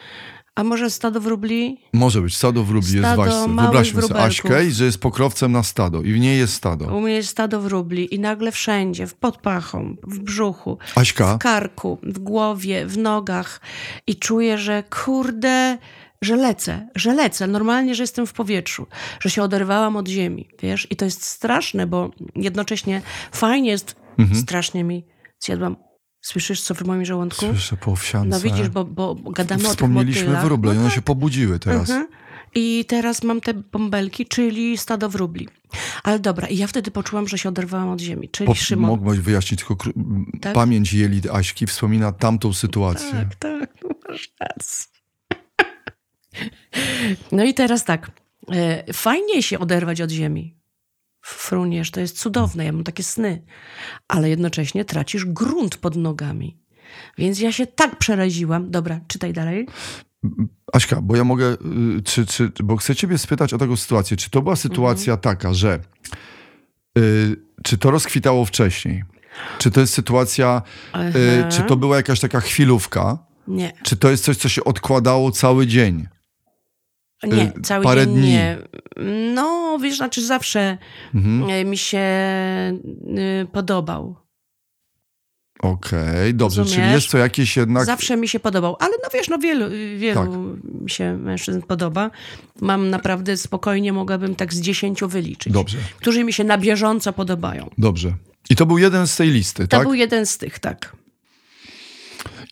A 0.57 0.65
może 0.65 0.91
stado 0.91 1.21
wróbli? 1.21 1.81
Może 1.93 2.23
być, 2.23 2.37
stado 2.37 2.65
wróbli 2.65 2.93
jest 2.93 3.05
Stado 3.09 3.17
właśnie. 3.17 3.49
małych 3.55 3.71
Wyobraźmy 3.71 4.03
sobie. 4.03 4.21
Aśkę, 4.21 4.67
i 4.67 4.73
że 4.73 4.85
jest 4.85 4.99
pokrowcem 4.99 5.53
na 5.53 5.63
stado 5.63 6.03
i 6.03 6.13
w 6.13 6.19
niej 6.19 6.39
jest 6.39 6.55
stado. 6.55 6.85
U 6.97 7.01
mnie 7.01 7.13
jest 7.13 7.29
stado 7.29 7.61
wróbli 7.61 8.15
i 8.15 8.21
nagle 8.21 8.53
wszędzie, 8.53 9.07
w 9.07 9.15
pod 9.15 9.39
pachą, 9.39 9.97
w 10.03 10.19
brzuchu, 10.19 10.79
Aśka, 10.95 11.35
w 11.35 11.39
karku, 11.39 11.99
w 12.03 12.19
głowie, 12.19 12.87
w 12.87 12.99
nogach 12.99 13.61
i 14.07 14.17
czuję, 14.17 14.59
że 14.59 14.83
kurde, 15.05 15.79
że 16.23 16.37
lecę, 16.37 16.89
że 16.95 17.15
lecę. 17.15 17.47
Normalnie, 17.47 17.95
że 17.95 18.03
jestem 18.03 18.27
w 18.27 18.33
powietrzu, 18.33 18.87
że 19.21 19.31
się 19.31 19.43
oderwałam 19.43 19.97
od 19.97 20.09
ziemi, 20.09 20.49
wiesz? 20.63 20.87
I 20.91 20.97
to 20.97 21.05
jest 21.05 21.25
straszne, 21.25 21.87
bo 21.87 22.11
jednocześnie 22.37 23.03
fajnie 23.33 23.71
jest, 23.71 23.97
Mhm. 24.19 24.41
strasznie 24.41 24.85
mi 24.85 25.05
zjadłam. 25.41 25.77
Słyszysz, 26.27 26.61
co 26.61 26.75
w 26.75 26.83
moim 26.83 27.05
żołądku? 27.05 27.47
słyszę 27.47 27.77
po 27.77 27.93
owsiance. 27.93 28.29
No 28.29 28.41
widzisz, 28.41 28.69
bo, 28.69 28.85
bo 28.85 29.15
gadamy 29.15 29.61
o 29.61 29.65
tych 29.65 29.71
Wspomnieliśmy 29.71 30.37
wróble 30.41 30.73
i 30.73 30.75
No 30.75 30.81
one 30.81 30.89
tak. 30.89 30.95
się 30.97 31.03
pobudziły 31.03 31.59
teraz. 31.59 31.91
Mhm. 31.91 32.09
I 32.55 32.85
teraz 32.89 33.23
mam 33.23 33.41
te 33.41 33.55
bąbelki, 33.55 34.27
czyli 34.27 34.79
stado 34.79 35.09
wróbli. 35.09 35.49
Ale 36.03 36.19
dobra, 36.19 36.49
i 36.49 36.57
ja 36.57 36.67
wtedy 36.67 36.91
poczułam, 36.91 37.29
że 37.29 37.39
się 37.39 37.49
oderwałam 37.49 37.89
od 37.89 38.01
ziemi, 38.01 38.29
czyli 38.29 38.47
Po, 38.47 38.55
Szymon. 38.55 38.91
Mogłaś 38.91 39.19
wyjaśnić 39.19 39.61
tylko 39.65 39.77
Tak? 40.41 40.55
pamięć 40.55 40.93
Jelit 40.93 41.27
Aśki 41.31 41.67
wspomina 41.67 42.13
tamtą 42.13 42.53
sytuację. 42.53 43.13
Tak, 43.13 43.35
tak, 43.35 43.71
no 43.83 43.91
masz 44.09 44.31
rację. 44.41 44.87
No 47.33 47.45
i 47.45 47.55
teraz 47.55 47.85
tak. 47.85 48.11
E, 48.53 48.93
Fajnie 48.93 49.43
się 49.43 49.59
oderwać 49.59 50.01
od 50.01 50.11
ziemi. 50.11 50.55
Fruniesz, 51.27 51.91
to 51.91 52.01
jest 52.01 52.19
cudowne, 52.19 52.65
ja 52.65 52.73
mam 52.73 52.85
takie 52.85 53.03
sny. 53.03 53.43
Ale 54.09 54.29
jednocześnie 54.29 54.85
tracisz 54.85 55.25
grunt 55.25 55.77
pod 55.77 55.97
nogami. 55.97 56.57
Więc 57.19 57.41
ja 57.41 57.53
się 57.53 57.67
tak 57.67 57.99
przeraziłam. 57.99 58.71
Dobra, 58.71 59.01
czytaj 59.09 59.33
dalej. 59.33 59.67
Aśka, 60.73 61.01
bo 61.03 61.17
ja 61.17 61.25
mogę, 61.25 61.53
y, 61.99 62.03
czy, 62.05 62.27
czy, 62.27 62.53
bo 62.65 62.77
chcę 62.77 62.95
ciebie 62.97 63.19
spytać 63.19 63.55
o 63.55 63.59
taką 63.59 63.77
sytuację. 63.77 64.17
Czy 64.17 64.31
to 64.31 64.43
była 64.43 64.57
sytuacja 64.57 65.13
Mhm. 65.13 65.21
taka, 65.37 65.55
że 65.55 65.79
y, 66.99 67.37
czy 67.65 67.79
to 67.79 67.91
rozkwitało 67.91 68.45
wcześniej? 68.45 69.05
Czy 69.59 69.71
to 69.71 69.81
jest 69.81 69.95
sytuacja, 69.95 70.63
y, 70.97 71.53
czy 71.53 71.63
to 71.63 71.77
była 71.77 71.97
jakaś 71.97 72.21
taka 72.21 72.41
chwilówka? 72.41 73.19
Nie, 73.49 73.73
Czy 73.83 73.97
to 73.97 74.11
jest 74.11 74.25
coś, 74.25 74.37
co 74.37 74.49
się 74.49 74.65
odkładało 74.65 75.31
cały 75.31 75.67
dzień? 75.67 76.07
Nie, 77.23 77.43
Y, 77.59 77.61
cały 77.63 77.85
parę 77.85 78.07
dzień 78.07 78.15
dni. 78.17 78.29
nie. 78.29 78.59
No, 79.35 79.79
wiesz, 79.83 79.97
znaczy 79.97 80.27
zawsze 80.27 80.79
Mhm. 81.15 81.51
y, 81.51 81.65
mi 81.65 81.79
się 81.79 81.99
y, 83.43 83.47
podobał. 83.53 84.17
Okej, 85.63 86.35
dobrze, 86.35 86.65
czyli 86.65 86.77
Rozumiesz? 86.77 86.95
jest 86.95 87.11
to 87.13 87.19
jakieś 87.19 87.57
jednak... 87.57 87.85
Zawsze 87.85 88.17
mi 88.17 88.29
się 88.29 88.41
podobał, 88.41 88.77
ale 88.81 88.93
no 89.03 89.09
wiesz, 89.15 89.29
no 89.29 89.39
wielu, 89.39 89.67
wielu 89.97 90.57
mi 90.83 90.91
się 90.91 91.17
mężczyzn 91.17 91.63
podoba. 91.63 92.11
Mam 92.61 92.91
naprawdę 92.91 93.37
spokojnie, 93.37 93.93
mogłabym 93.93 94.35
tak 94.35 94.55
z 94.55 94.61
dziesięciu 94.61 95.09
wyliczyć. 95.09 95.53
Dobrze, 95.53 95.79
Którzy 95.97 96.25
mi 96.25 96.33
się 96.33 96.45
na 96.45 96.59
bieżąco 96.59 97.13
podobają. 97.13 97.71
dobrze. 97.79 98.13
I 98.51 98.57
to 98.57 98.67
był 98.67 98.79
jeden 98.79 99.07
z 99.07 99.17
tej 99.17 99.31
listy, 99.31 99.63
To 99.63 99.69
tak? 99.77 99.83
był 99.83 99.95
jeden 99.95 100.27
z 100.27 100.39
tych, 100.39 100.59
tak. 100.59 100.97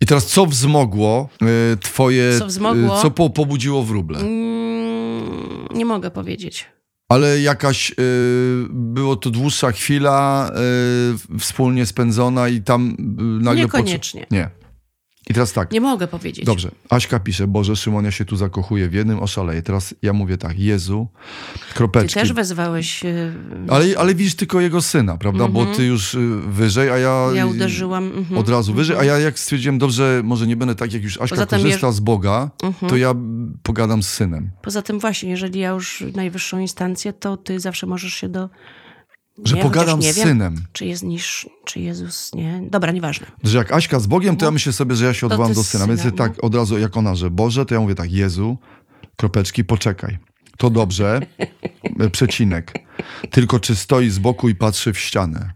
I 0.01 0.07
teraz 0.07 0.27
co 0.27 0.47
wzmogło 0.47 1.29
y, 1.73 1.77
twoje... 1.77 2.39
Co 2.39 2.47
wzmogło? 2.47 2.99
y, 2.99 3.03
co 3.03 3.11
po, 3.11 3.31
pobudziło 3.31 3.83
wróble? 3.83 4.19
Mm, 4.19 5.67
nie 5.75 5.85
mogę 5.85 6.11
powiedzieć. 6.11 6.67
Ale 7.09 7.41
jakaś 7.41 7.91
y, 7.91 7.95
było 8.71 9.17
to 9.17 9.31
dłuższa 9.31 9.73
chwila 9.73 10.51
y, 11.35 11.39
wspólnie 11.39 11.87
spędzona 11.87 12.49
i 12.49 12.61
tam 12.63 12.97
y, 13.41 13.45
nagle 13.45 13.63
Niekoniecznie. 13.63 14.21
Poczu- 14.21 14.33
nie. 14.35 14.51
I 15.31 15.35
teraz 15.35 15.52
tak. 15.52 15.73
Nie 15.73 15.81
mogę 15.81 16.07
powiedzieć. 16.07 16.45
Dobrze. 16.45 16.71
Aśka 16.90 17.19
pisze, 17.21 17.47
Boże, 17.47 17.76
Szymon, 17.76 18.04
ja 18.04 18.11
się 18.11 18.25
tu 18.25 18.37
zakochuję 18.37 18.88
w 18.88 18.93
jednym, 18.93 19.19
oszaleję. 19.21 19.62
Teraz 19.62 19.95
ja 20.02 20.12
mówię 20.12 20.38
tak, 20.38 20.59
Jezu, 20.59 21.09
Ty 21.69 21.75
kropeczki. 21.75 22.21
też 22.21 22.33
wezwałeś. 22.33 23.04
y, 23.04 23.33
Ale, 23.69 23.85
ale 23.99 24.14
widzisz 24.14 24.35
tylko 24.35 24.61
jego 24.61 24.83
syna, 24.83 25.16
prawda? 25.16 25.49
Bo 25.49 25.66
ty 25.66 25.85
już 25.85 26.14
y, 26.14 26.19
wyżej, 26.47 26.90
a 26.90 26.99
ja... 26.99 27.26
Ja 27.35 27.47
uderzyłam. 27.47 28.04
mhm. 28.04 28.38
Od 28.38 28.49
razu 28.49 28.75
wyżej, 28.75 28.97
a 28.97 29.04
ja 29.04 29.19
jak 29.19 29.38
stwierdziłem, 29.38 29.78
dobrze, 29.78 30.21
może 30.25 30.47
nie 30.47 30.57
będę 30.57 30.75
tak, 30.75 30.93
jak 30.93 31.02
już 31.02 31.21
Aśka 31.21 31.37
Poza 31.37 31.47
korzysta 31.47 31.87
jeż- 31.87 31.93
z 31.93 32.00
Boga, 32.00 32.50
Mhm. 32.62 32.90
to 32.90 32.97
ja 32.97 33.14
pogadam 33.62 34.02
z 34.02 34.09
synem. 34.09 34.50
Poza 34.62 34.83
tym 34.83 34.99
właśnie, 34.99 35.31
jeżeli 35.31 35.61
ja 35.61 35.69
już 35.71 36.04
najwyższą 36.14 36.59
instancję, 36.59 37.12
to 37.12 37.37
ty 37.37 37.61
zawsze 37.61 37.87
możesz 37.87 38.14
się 38.14 38.28
do... 38.28 38.49
Że 39.45 39.57
nie, 39.57 39.62
pogadam 39.62 40.03
z 40.03 40.05
wiem, 40.05 40.14
synem. 40.14 40.64
Czy 40.73 40.87
jest 40.87 41.03
niż, 41.03 41.49
czy 41.64 41.81
Jezus, 41.81 42.35
nie? 42.35 42.62
Dobra, 42.71 42.93
nieważne. 42.93 43.26
Że 43.45 43.59
jak 43.59 43.73
Aśka 43.73 44.00
z 44.00 44.07
Bogiem, 44.07 44.37
to 44.37 44.45
ja 44.45 44.50
myślę 44.50 44.73
sobie, 44.73 44.97
że 44.97 45.05
ja 45.05 45.14
się 45.14 45.26
No. 45.26 45.35
Odwołam 45.35 45.55
do 45.55 45.64
z 45.64 45.67
syna. 45.69 45.87
Więc 45.87 46.00
syna, 46.00 46.12
tak 46.12 46.45
od 46.45 46.55
razu 46.55 46.79
jak 46.79 46.97
ona, 46.97 47.14
że 47.14 47.31
Boże, 47.31 47.67
to 47.67 47.75
ja 47.75 47.81
mówię 47.81 47.95
tak, 47.95 48.12
Jezu, 48.12 48.59
kropeczki, 49.17 49.64
poczekaj. 49.64 50.19
To 50.59 50.71
dobrze, 50.71 51.21
przecinek. 52.12 52.73
Tylko 53.31 53.61
czy 53.61 53.76
stoi 53.76 54.11
z 54.11 54.19
boku 54.19 54.49
i 54.49 54.55
patrzy 54.55 54.93
w 54.93 54.99
ścianę. 54.99 55.53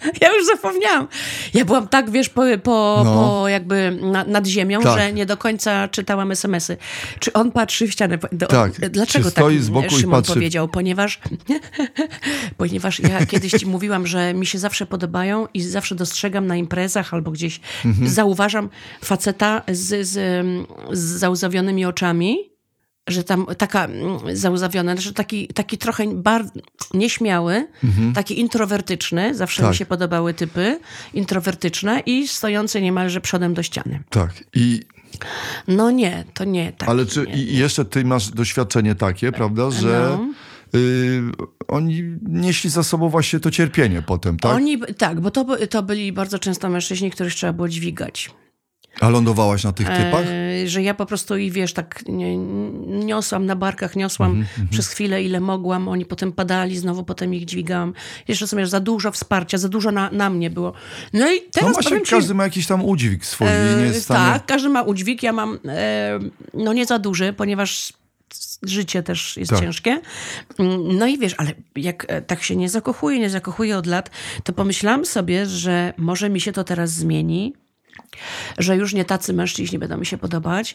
Ja 0.20 0.32
już 0.36 0.46
zapomniałam. 0.46 1.08
Ja 1.54 1.64
byłam 1.64 1.88
tak, 1.88 2.10
wiesz, 2.10 2.28
po, 2.28 2.42
po, 2.62 3.02
No. 3.04 3.14
po 3.14 3.48
jakby 3.48 3.98
na, 4.02 4.24
nad 4.24 4.46
ziemią, 4.46 4.80
Tak. 4.80 4.98
że 4.98 5.12
nie 5.12 5.26
do 5.26 5.36
końca 5.36 5.88
czytałam 5.88 6.32
smsy. 6.32 6.76
Czy 7.18 7.32
on 7.32 7.52
patrzy 7.52 7.86
w 7.88 7.92
ścianę? 7.92 8.18
Do, 8.32 8.46
Tak. 8.46 8.90
Dlaczego 8.90 9.24
Czy 9.24 9.30
stoi 9.30 9.54
tak 9.54 9.64
z 9.64 9.68
boku 9.68 9.86
i 9.86 10.00
Szymon 10.00 10.20
patrzy 10.20 10.32
w- 10.32 10.34
powiedział? 10.34 10.68
Ponieważ, 10.68 11.20
ponieważ 12.56 13.00
ja 13.00 13.26
kiedyś 13.26 13.52
ci 13.52 13.66
mówiłam, 13.66 14.06
że 14.06 14.34
mi 14.34 14.46
się 14.46 14.58
zawsze 14.58 14.86
podobają 14.86 15.46
i 15.54 15.62
zawsze 15.62 15.94
dostrzegam 15.94 16.46
na 16.46 16.56
imprezach 16.56 17.14
albo 17.14 17.30
gdzieś 17.30 17.60
Mhm. 17.84 18.08
zauważam 18.08 18.68
faceta 19.04 19.62
z, 19.68 20.06
z, 20.08 20.46
z 20.92 21.00
załzawionymi 21.00 21.84
oczami, 21.84 22.49
że 23.08 23.24
tam 23.24 23.46
taka 23.58 23.84
mm, 23.84 24.18
załzawiona, 24.36 24.96
że 24.96 25.12
taki, 25.12 25.48
taki 25.48 25.78
trochę 25.78 26.14
bardzo 26.14 26.52
nieśmiały, 26.94 27.66
taki 28.14 28.40
introwertyczny, 28.40 29.34
zawsze 29.34 29.60
Mhm. 29.62 29.68
Tak. 29.72 29.74
mi 29.74 29.78
się 29.78 29.86
podobały 29.86 30.34
typy 30.34 30.80
introwertyczne 31.14 32.00
i 32.06 32.28
stojący 32.28 32.82
niemalże 32.82 33.20
przodem 33.20 33.54
do 33.54 33.62
ściany. 33.62 34.02
Tak. 34.10 34.44
I, 34.54 34.80
No 35.68 35.90
nie, 35.90 36.24
to 36.34 36.44
nie 36.44 36.72
tak. 36.72 36.88
ale 36.88 37.06
czy 37.06 37.26
nie. 37.26 37.34
i 37.34 37.56
jeszcze 37.56 37.84
ty 37.84 38.04
masz 38.04 38.28
doświadczenie 38.30 38.94
takie, 38.94 39.32
prawda, 39.32 39.70
że 39.70 40.18
No. 40.18 40.28
y, 40.80 41.22
oni 41.68 42.02
nieśli 42.28 42.70
za 42.70 42.82
sobą 42.82 43.08
właśnie 43.08 43.40
to 43.40 43.50
cierpienie 43.50 44.02
potem, 44.02 44.36
tak? 44.36 44.52
Oni, 44.54 44.78
tak, 44.98 45.20
bo 45.20 45.30
to, 45.30 45.66
to 45.70 45.82
byli 45.82 46.12
bardzo 46.12 46.38
często 46.38 46.68
mężczyźni, 46.68 47.10
których 47.10 47.34
trzeba 47.34 47.52
było 47.52 47.68
dźwigać. 47.68 48.30
A 49.00 49.08
lądowałaś 49.08 49.64
na 49.64 49.72
tych 49.72 49.88
typach? 49.88 50.24
E, 50.26 50.68
że 50.68 50.82
ja 50.82 50.94
po 50.94 51.06
prostu 51.06 51.36
ich, 51.36 51.52
wiesz, 51.52 51.72
tak 51.72 52.02
niosłam 52.86 53.46
na 53.46 53.56
barkach, 53.56 53.96
niosłam 53.96 54.30
Mhm, 54.30 54.68
przez 54.68 54.88
chwilę, 54.88 55.22
ile 55.22 55.40
mogłam. 55.40 55.88
Oni 55.88 56.04
potem 56.06 56.32
padali, 56.32 56.76
znowu 56.78 57.04
potem 57.04 57.34
ich 57.34 57.44
dźwigałam. 57.44 57.92
Jeszcze 58.28 58.46
sobie 58.46 58.66
za 58.66 58.80
dużo 58.80 59.10
wsparcia, 59.12 59.58
za 59.58 59.68
dużo 59.68 59.90
na, 59.90 60.10
na 60.10 60.30
mnie 60.30 60.50
było. 60.50 60.72
No 61.12 61.32
i 61.32 61.36
No 61.36 61.42
teraz 61.52 61.72
właśnie, 61.72 61.90
powiem 61.90 62.04
ci, 62.04 62.10
każdy 62.10 62.34
ma 62.34 62.44
jakiś 62.44 62.66
tam 62.66 62.84
udźwig 62.84 63.24
swój 63.26 63.46
i 63.46 63.76
nie 63.76 63.82
e, 63.82 63.86
jest 63.86 64.02
stanie... 64.02 64.32
Tak, 64.32 64.46
każdy 64.46 64.68
ma 64.68 64.82
udźwig. 64.82 65.22
Ja 65.22 65.32
mam, 65.32 65.58
e, 65.68 66.18
no 66.54 66.72
nie 66.72 66.86
za 66.86 66.98
duży, 66.98 67.32
ponieważ 67.32 67.92
życie 68.62 69.02
też 69.02 69.36
jest 69.36 69.50
Tak. 69.50 69.60
ciężkie. 69.60 70.00
Mm, 70.58 70.96
No 70.98 71.06
i 71.06 71.18
wiesz, 71.18 71.34
ale 71.38 71.52
jak 71.76 72.06
e, 72.08 72.22
tak 72.22 72.42
się 72.42 72.56
nie 72.56 72.68
zakochuję, 72.68 73.18
nie 73.18 73.30
zakochuję 73.30 73.76
od 73.76 73.86
lat, 73.86 74.10
to 74.44 74.52
pomyślałam 74.52 75.04
sobie, 75.04 75.46
że 75.46 75.94
może 75.96 76.30
mi 76.30 76.40
się 76.40 76.52
to 76.52 76.64
teraz 76.64 76.90
zmieni, 76.90 77.54
że 78.58 78.76
już 78.76 78.94
nie 78.94 79.04
tacy 79.04 79.32
mężczyźni 79.32 79.78
będą 79.78 79.96
mi 79.96 80.06
się 80.06 80.18
podobać, 80.18 80.74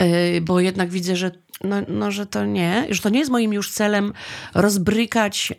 yy, 0.00 0.40
bo 0.40 0.60
jednak 0.60 0.90
widzę, 0.90 1.16
że, 1.16 1.30
no, 1.64 1.76
no, 1.88 2.10
że 2.10 2.26
to 2.26 2.44
nie, 2.44 2.86
że 2.90 3.02
to 3.02 3.08
nie 3.08 3.18
jest 3.18 3.30
moim 3.30 3.52
już 3.52 3.70
celem 3.70 4.12
rozbrykać 4.54 5.52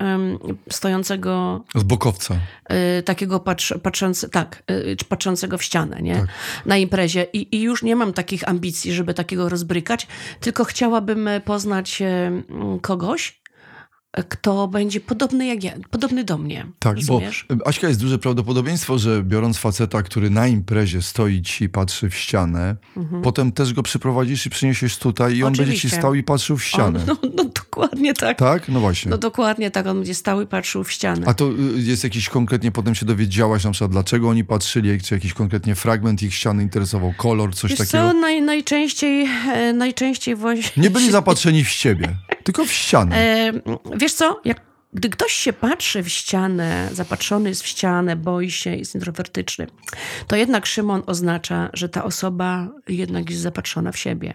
stojącego 0.72 1.64
Z 1.76 1.84
bokowca. 1.84 2.36
y, 3.00 3.04
takiego 3.04 3.40
patrz, 3.40 3.74
tak, 4.32 4.64
y, 4.72 4.96
patrzącego 5.10 5.58
w 5.58 5.64
ścianę, 5.64 6.02
nie? 6.02 6.16
Tak. 6.16 6.28
Na 6.66 6.78
imprezie. 6.78 7.28
I, 7.34 7.56
I 7.56 7.62
już 7.62 7.84
nie 7.84 7.96
mam 7.96 8.14
takich 8.14 8.50
ambicji, 8.50 8.94
żeby 8.94 9.14
takiego 9.14 9.50
rozbrykać, 9.50 10.08
tylko 10.40 10.64
chciałabym 10.64 11.30
poznać 11.46 12.04
kogoś, 12.82 13.42
kto 14.30 14.68
będzie 14.68 15.00
podobny 15.00 15.46
jak 15.46 15.64
ja, 15.64 15.72
podobny 15.90 16.24
do 16.24 16.38
mnie. 16.38 16.66
Tak, 16.80 16.96
rozumiesz? 16.96 17.46
bo 17.50 17.68
Aśka 17.68 17.88
jest 17.88 18.00
duże 18.00 18.20
prawdopodobieństwo, 18.20 19.00
że 19.00 19.24
biorąc 19.24 19.58
faceta, 19.58 20.04
który 20.04 20.30
na 20.30 20.48
imprezie 20.48 21.02
stoi 21.02 21.42
ci 21.42 21.64
i 21.64 21.70
patrzy 21.70 22.10
w 22.10 22.16
ścianę, 22.16 22.76
potem 23.24 23.52
też 23.52 23.74
go 23.74 23.84
przyprowadzisz 23.84 24.46
i 24.46 24.50
przyniesiesz 24.50 24.98
tutaj 24.98 25.36
i 25.36 25.44
on 25.44 25.54
będzie 25.54 25.78
ci 25.78 25.88
Mhm. 25.88 26.02
Stał 26.02 26.16
i 26.16 26.24
patrzył 26.24 26.58
w 26.58 26.64
ścianę. 26.64 27.00
O, 27.00 27.06
no, 27.08 27.18
no 27.36 27.44
dokładnie 27.44 28.14
tak. 28.14 28.38
Tak? 28.38 28.70
No 28.70 28.80
właśnie. 28.80 29.12
No 29.12 29.18
dokładnie 29.18 29.72
tak, 29.72 29.88
on 29.88 29.98
będzie 29.98 30.16
stał 30.16 30.42
i 30.42 30.48
patrzył 30.48 30.84
w 30.84 30.92
ścianę. 30.92 31.28
A 31.28 31.34
to 31.34 31.50
y, 31.50 31.82
jest 31.82 32.04
jakiś 32.04 32.30
konkretnie, 32.30 32.72
potem 32.72 32.96
się 32.96 33.06
dowiedziałaś 33.06 33.64
na 33.64 33.72
przykład, 33.72 33.92
dlaczego 33.92 34.30
oni 34.30 34.44
patrzyli, 34.44 35.02
czy 35.02 35.16
jakiś 35.16 35.34
konkretnie 35.34 35.76
fragment 35.76 36.24
ich 36.24 36.34
ściany 36.34 36.64
interesował, 36.64 37.14
kolor, 37.18 37.56
coś 37.56 37.72
Wiesz 37.72 37.80
takiego? 37.80 38.12
co, 38.12 38.14
naj, 38.14 38.42
najczęściej, 38.42 39.28
e, 39.54 39.74
najczęściej 39.74 40.36
właśnie... 40.36 40.84
Nie 40.84 40.90
byli 40.90 41.12
zapatrzeni 41.22 41.64
w 41.64 41.70
siebie, 41.70 42.16
tylko 42.48 42.66
w 42.66 42.72
ścianę. 42.72 43.16
E, 43.16 43.52
wiesz 43.96 44.14
co, 44.14 44.42
jak, 44.46 44.62
gdy 44.94 45.10
ktoś 45.10 45.32
się 45.32 45.54
patrzy 45.54 46.04
w 46.04 46.10
ścianę, 46.10 46.90
zapatrzony 46.92 47.50
jest 47.50 47.64
w 47.64 47.68
ścianę, 47.68 48.16
boi 48.16 48.52
się, 48.52 48.76
jest 48.76 48.96
introwertyczny, 48.96 49.68
to 50.28 50.36
jednak 50.36 50.66
Szymon 50.66 51.04
oznacza, 51.06 51.70
że 51.74 51.90
ta 51.90 52.04
osoba 52.04 52.68
jednak 52.88 53.30
jest 53.30 53.42
zapatrzona 53.42 53.92
w 53.92 53.98
siebie. 53.98 54.34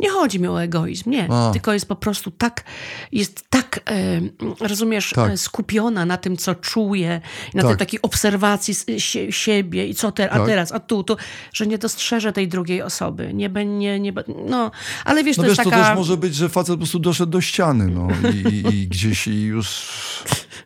Nie 0.00 0.10
chodzi 0.10 0.40
mi 0.40 0.48
o 0.48 0.62
egoizm, 0.62 1.10
nie. 1.10 1.28
A. 1.32 1.50
Tylko 1.52 1.72
jest 1.72 1.88
po 1.88 1.96
prostu 1.96 2.30
tak, 2.30 2.64
jest 3.12 3.44
tak, 3.50 3.80
e, 3.90 4.20
rozumiesz, 4.60 5.10
Tak. 5.14 5.30
e, 5.30 5.36
skupiona 5.36 6.04
na 6.06 6.16
tym, 6.16 6.36
co 6.36 6.54
czuje, 6.54 7.20
na 7.54 7.62
Tak. 7.62 7.70
tej 7.70 7.78
takiej 7.78 8.02
obserwacji 8.02 8.72
s- 8.72 8.86
sie, 8.98 9.32
siebie 9.32 9.86
i 9.88 9.94
co 9.94 10.12
te, 10.12 10.30
a 10.30 10.38
Tak. 10.38 10.46
teraz, 10.46 10.72
a 10.72 10.80
tu, 10.80 11.04
tu, 11.04 11.16
że 11.52 11.66
nie 11.66 11.78
dostrzeże 11.78 12.32
tej 12.32 12.48
drugiej 12.48 12.82
osoby. 12.82 13.34
Nie 13.34 13.48
będzie, 13.48 14.00
nie, 14.00 14.12
no, 14.48 14.70
ale 15.04 15.24
wiesz, 15.24 15.36
No 15.36 15.42
to 15.42 15.48
wiesz, 15.48 15.58
jest 15.58 15.64
to 15.70 15.70
taka... 15.76 15.88
też 15.88 15.96
może 15.96 16.16
być, 16.16 16.34
że 16.34 16.48
facet 16.48 16.74
po 16.74 16.78
prostu 16.78 16.98
doszedł 16.98 17.32
do 17.32 17.40
ściany, 17.40 17.88
no 17.88 18.08
i, 18.32 18.36
i, 18.54 18.74
i 18.82 18.88
gdzieś 18.92 19.26
i 19.26 19.42
już... 19.42 19.86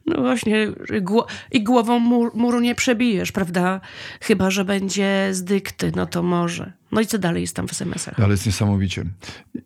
No 0.07 0.21
właśnie, 0.23 0.69
gło- 1.01 1.27
i 1.53 1.63
głową 1.65 1.99
mur, 1.99 2.31
muru 2.35 2.61
nie 2.61 2.75
przebijesz, 2.75 3.33
prawda? 3.33 3.81
Chyba, 4.21 4.51
że 4.51 4.65
będzie 4.65 5.29
z 5.33 5.45
dykty, 5.45 5.93
no 5.97 6.07
to 6.07 6.23
może. 6.23 6.73
No 6.93 7.01
i 7.01 7.07
co 7.07 7.19
dalej 7.19 7.41
jest 7.41 7.57
tam 7.57 7.69
w 7.69 7.73
SMS-ach? 7.73 8.21
Ale 8.21 8.31
jest 8.31 8.47
niesamowicie. 8.47 9.05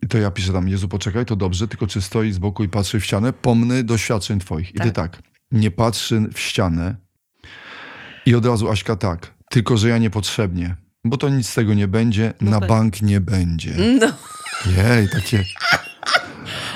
To 0.09 0.17
ja 0.17 0.31
piszę 0.31 0.53
tam, 0.53 0.69
Jezu, 0.69 0.87
poczekaj, 0.87 1.25
to 1.25 1.35
dobrze, 1.35 1.67
tylko 1.67 1.87
czy 1.87 2.01
stoi 2.01 2.31
z 2.31 2.37
boku 2.37 2.63
i 2.63 2.69
patrzy 2.69 2.99
w 2.99 3.05
ścianę, 3.05 3.33
pomny 3.33 3.83
doświadczeń 3.83 4.39
twoich. 4.39 4.75
I 4.75 4.79
ty 4.79 4.91
tak, 4.91 5.21
nie 5.51 5.71
patrzy 5.71 6.21
w 6.33 6.39
ścianę 6.39 6.95
i 8.25 8.35
od 8.35 8.45
razu 8.45 8.69
Aśka 8.69 8.95
tak, 8.95 9.33
tylko 9.49 9.77
że 9.77 9.89
ja 9.89 9.97
niepotrzebnie, 9.97 10.75
bo 11.05 11.17
to 11.17 11.29
nic 11.29 11.49
z 11.49 11.53
tego 11.53 11.73
nie 11.73 11.87
będzie, 11.87 12.33
na 12.41 12.59
be- 12.59 12.67
bank 12.67 13.01
nie 13.01 13.21
będzie. 13.21 13.73
No, 14.01 14.07
Jej, 14.65 15.09
takie... 15.09 15.43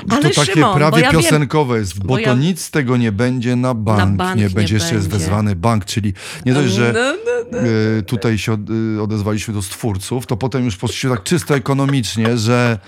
Ale 0.09 0.21
to 0.21 0.29
takie 0.29 0.51
Szymon, 0.51 0.77
prawie 0.77 1.01
ja 1.01 1.11
wiem- 1.11 1.21
piosenkowe 1.21 1.79
jest, 1.79 1.99
bo, 1.99 2.05
bo 2.07 2.15
to 2.15 2.21
ja- 2.21 2.33
nic 2.33 2.61
z 2.61 2.71
tego 2.71 2.97
nie 2.97 3.11
będzie 3.11 3.55
na 3.55 3.73
bank. 3.73 4.17
bank 4.17 4.35
nie 4.37 4.43
nie 4.43 4.49
będzie, 4.49 4.73
jeszcze 4.73 4.95
jest 4.95 5.07
będzie. 5.09 5.25
wezwany 5.25 5.55
bank, 5.55 5.85
czyli 5.85 6.13
nie 6.45 6.53
dość, 6.53 6.73
że 6.73 6.93
No, 6.93 7.13
no, 7.25 7.59
no. 7.61 8.01
tutaj 8.05 8.37
się 8.37 8.57
e, 8.97 9.01
odezwaliśmy 9.01 9.53
do 9.53 9.61
stwórców, 9.61 10.25
to 10.25 10.37
potem 10.37 10.65
już 10.65 10.77
poszliśmy 10.77 11.09
tak 11.09 11.23
czysto 11.23 11.55
ekonomicznie, 11.55 12.37
że, 12.37 12.79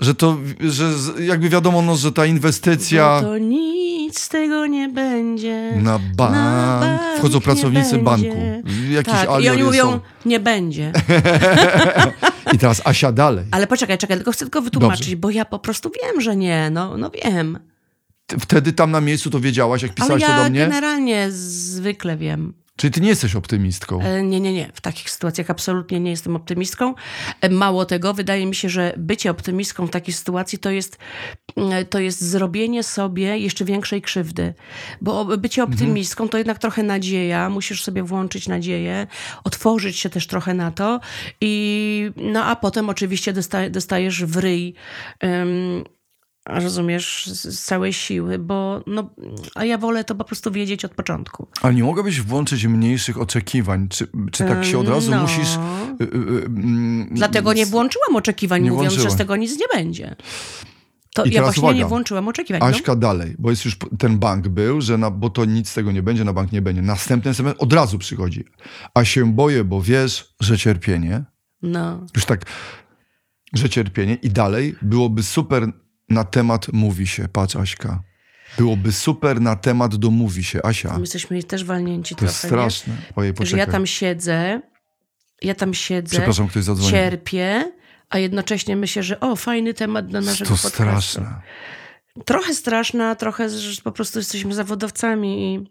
że 0.00 0.14
to, 0.14 0.36
że 0.60 0.90
jakby 1.24 1.48
wiadomo, 1.48 1.82
no, 1.82 1.96
że 1.96 2.12
ta 2.12 2.26
inwestycja 2.26 3.20
Bo 3.22 3.28
to 3.28 3.38
nic 3.38 4.18
z 4.20 4.28
tego 4.28 4.66
nie 4.66 4.88
będzie. 4.88 5.72
na 5.82 5.98
bank, 6.16 6.34
bank 6.80 7.00
wchodzą 7.18 7.40
pracownicy 7.40 7.98
banku. 7.98 8.36
Jakiś 8.90 9.12
tak, 9.14 9.28
i 9.42 9.48
oni 9.48 9.62
mówią, 9.62 9.82
są. 9.92 10.00
nie 10.26 10.40
będzie. 10.40 10.92
I 12.52 12.58
teraz 12.58 12.82
Asia 12.84 13.12
dalej. 13.12 13.44
Ale 13.50 13.66
poczekaj, 13.66 13.98
czekaj, 13.98 14.16
tylko 14.16 14.32
chcę 14.32 14.44
tylko 14.44 14.62
wytłumaczyć, 14.62 15.06
Dobrze. 15.06 15.16
bo 15.16 15.30
ja 15.30 15.44
po 15.44 15.58
prostu 15.58 15.90
wiem, 16.02 16.20
że 16.20 16.36
nie, 16.36 16.70
no, 16.70 16.96
no 16.96 17.10
wiem. 17.10 17.58
Wtedy 18.40 18.72
tam 18.72 18.90
na 18.90 19.00
miejscu 19.00 19.30
to 19.30 19.40
wiedziałaś, 19.40 19.82
jak 19.82 19.90
Ale 19.90 19.96
pisałaś 19.96 20.22
ja 20.22 20.36
to 20.36 20.44
do 20.44 20.50
mnie? 20.50 20.60
generalnie 20.60 21.30
zwykle 21.30 22.16
wiem. 22.16 22.54
Czyli 22.76 22.90
ty 22.90 23.00
nie 23.00 23.08
jesteś 23.08 23.36
optymistką. 23.36 24.00
E, 24.00 24.22
Nie, 24.22 24.40
nie, 24.40 24.52
nie. 24.52 24.70
W 24.74 24.80
takich 24.80 25.10
sytuacjach 25.10 25.50
absolutnie 25.50 26.00
nie 26.00 26.10
jestem 26.10 26.36
optymistką. 26.36 26.94
E, 27.40 27.48
Mało 27.50 27.84
tego, 27.84 28.14
wydaje 28.14 28.46
mi 28.46 28.54
się, 28.54 28.68
że 28.68 28.94
bycie 28.96 29.30
optymistką 29.30 29.86
w 29.86 29.90
takiej 29.90 30.14
sytuacji 30.14 30.58
to 30.58 30.70
jest, 30.70 30.98
e, 31.56 31.84
to 31.84 31.98
jest 31.98 32.20
zrobienie 32.20 32.82
sobie 32.82 33.38
jeszcze 33.38 33.64
większej 33.64 34.02
krzywdy. 34.02 34.54
Bo 35.00 35.24
bycie 35.24 35.62
optymistką 35.64 36.28
to 36.28 36.38
jednak 36.38 36.58
trochę 36.58 36.82
nadzieja. 36.82 37.50
Musisz 37.50 37.82
sobie 37.84 38.02
włączyć 38.02 38.48
nadzieję, 38.48 39.06
otworzyć 39.44 39.98
się 39.98 40.10
też 40.10 40.26
trochę 40.26 40.54
na 40.54 40.70
to. 40.70 41.00
I, 41.40 42.10
no 42.16 42.44
a 42.44 42.56
potem 42.56 42.88
oczywiście 42.88 43.32
dosta, 43.32 43.70
dostajesz 43.70 44.24
w 44.24 44.36
ryj. 44.36 44.74
em, 45.20 45.84
rozumiesz, 46.48 47.26
z 47.26 47.60
całej 47.64 47.92
siły, 47.92 48.38
bo 48.38 48.82
no, 48.86 49.10
a 49.54 49.64
ja 49.64 49.78
wolę 49.78 50.04
to 50.04 50.14
po 50.14 50.24
prostu 50.24 50.50
wiedzieć 50.52 50.84
od 50.84 50.94
początku. 50.94 51.46
Ale 51.62 51.74
nie 51.74 51.84
mogłabyś 51.84 52.20
włączyć 52.20 52.66
mniejszych 52.66 53.20
oczekiwań? 53.20 53.88
Czy, 53.88 54.06
czy 54.32 54.44
tak 54.44 54.64
się 54.64 54.78
od 54.78 54.88
razu 54.88 55.10
No. 55.10 55.22
musisz... 55.22 55.56
y, 56.00 56.04
y, 56.04 56.06
y, 56.06 57.08
Dlatego 57.10 57.52
nie 57.52 57.66
włączyłam 57.66 58.16
oczekiwań, 58.16 58.62
Nie 58.62 58.70
mówiąc, 58.70 58.92
że 58.92 58.96
włączyła. 58.98 59.14
z 59.14 59.18
tego 59.18 59.36
nic 59.36 59.58
nie 59.58 59.66
będzie. 59.74 60.16
To 61.14 61.24
I 61.24 61.28
ja 61.28 61.32
teraz 61.34 61.46
właśnie 61.46 61.62
uwaga. 61.62 61.78
nie 61.78 61.86
włączyłam 61.86 62.28
oczekiwań. 62.28 62.60
no. 62.60 62.66
Aśka 62.66 62.96
dalej, 62.96 63.34
bo 63.38 63.50
jest 63.50 63.64
już 63.64 63.76
ten 63.98 64.18
bank 64.18 64.48
był, 64.48 64.80
że 64.80 64.98
na, 64.98 65.10
bo 65.10 65.30
to 65.30 65.44
nic 65.44 65.68
z 65.68 65.74
tego 65.74 65.92
nie 65.92 66.02
będzie, 66.02 66.24
na 66.24 66.32
bank 66.32 66.52
nie 66.52 66.62
będzie. 66.62 66.82
Następny 66.82 67.30
SMS 67.30 67.54
od 67.58 67.72
razu 67.72 67.98
przychodzi. 67.98 68.44
A 68.94 69.04
się 69.04 69.32
boję, 69.32 69.64
bo 69.64 69.82
wiesz, 69.82 70.34
że 70.40 70.58
cierpienie, 70.58 71.24
No. 71.62 72.06
już 72.16 72.24
tak, 72.24 72.46
że 73.52 73.68
cierpienie 73.68 74.14
i 74.14 74.30
dalej 74.30 74.74
byłoby 74.82 75.22
super 75.22 75.72
na 76.08 76.24
temat 76.24 76.66
mówi 76.72 77.06
się. 77.06 77.28
Patrz 77.28 77.56
Aśka. 77.56 78.02
Byłoby 78.58 78.92
super 78.92 79.40
na 79.40 79.56
temat 79.56 79.96
domówi 79.96 80.44
się. 80.44 80.60
Asia, 80.66 80.94
My 80.94 81.00
jesteśmy 81.00 81.42
też 81.42 81.64
walnięci 81.64 82.14
to 82.14 82.18
trochę, 82.18 82.32
jest 82.32 82.44
straszne. 82.46 82.94
Ojej, 83.16 83.30
nie? 83.30 83.34
Że 83.36 83.38
poczekaj. 83.38 83.58
ja 83.58 83.66
tam 83.72 83.86
siedzę, 83.86 84.60
ja 85.42 85.54
tam 85.54 85.74
siedzę, 85.74 86.10
Przepraszam, 86.16 86.48
ktoś 86.48 86.64
zadzwonił. 86.64 86.90
cierpię, 86.90 87.72
a 88.10 88.18
jednocześnie 88.18 88.76
myślę, 88.76 89.02
że 89.02 89.20
o, 89.20 89.36
fajny 89.36 89.74
temat 89.74 90.06
dla 90.06 90.20
naszego 90.20 90.48
To 90.48 90.54
podcastu. 90.54 90.68
straszne. 90.76 91.40
Trochę 92.24 92.54
straszne, 92.54 93.08
a 93.08 93.14
trochę, 93.14 93.50
że 93.50 93.82
po 93.82 93.92
prostu 93.92 94.18
jesteśmy 94.18 94.54
zawodowcami 94.54 95.54
i 95.54 95.70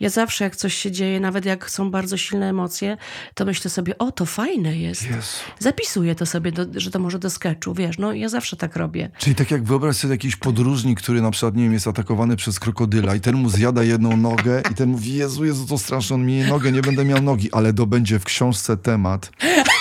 ja 0.00 0.10
zawsze 0.10 0.44
jak 0.44 0.56
coś 0.56 0.74
się 0.74 0.90
dzieje, 0.90 1.20
nawet 1.20 1.44
jak 1.44 1.70
są 1.70 1.90
bardzo 1.90 2.16
silne 2.16 2.48
emocje, 2.48 2.96
to 3.34 3.44
myślę 3.44 3.70
sobie, 3.70 3.98
o, 3.98 4.12
to 4.12 4.26
fajne 4.26 4.76
jest. 4.78 5.02
Jezu. 5.02 5.38
Zapisuję 5.58 6.14
to 6.14 6.26
sobie, 6.26 6.52
do, 6.52 6.80
że 6.80 6.90
to 6.90 6.98
może 6.98 7.18
do 7.18 7.30
sketchu, 7.30 7.74
wiesz, 7.74 7.98
no 7.98 8.12
ja 8.12 8.28
zawsze 8.28 8.56
tak 8.56 8.76
robię. 8.76 9.10
Czyli 9.18 9.36
tak 9.36 9.50
jak 9.50 9.64
wyobraź 9.64 9.96
sobie 9.96 10.14
jakiś 10.14 10.36
podróżnik, 10.36 11.00
który 11.00 11.22
na 11.22 11.30
przykład, 11.30 11.56
nie 11.56 11.62
wiem, 11.62 11.72
jest 11.72 11.86
atakowany 11.86 12.36
przez 12.36 12.60
krokodyla 12.60 13.14
i 13.14 13.20
ten 13.20 13.34
mu 13.34 13.50
zjada 13.50 13.82
jedną 13.82 14.16
nogę 14.16 14.62
i 14.70 14.74
ten 14.74 14.88
mówi, 14.88 15.14
Jezu, 15.14 15.44
Jezu, 15.44 15.66
to 15.66 15.78
straszne, 15.78 16.14
on 16.14 16.26
mi 16.26 16.36
je 16.36 16.46
nogę, 16.46 16.72
nie 16.72 16.82
będę 16.82 17.04
miał 17.04 17.22
nogi, 17.22 17.52
ale 17.52 17.72
to 17.72 17.86
będzie 17.86 18.18
w 18.18 18.24
książce 18.24 18.76
temat. 18.76 19.30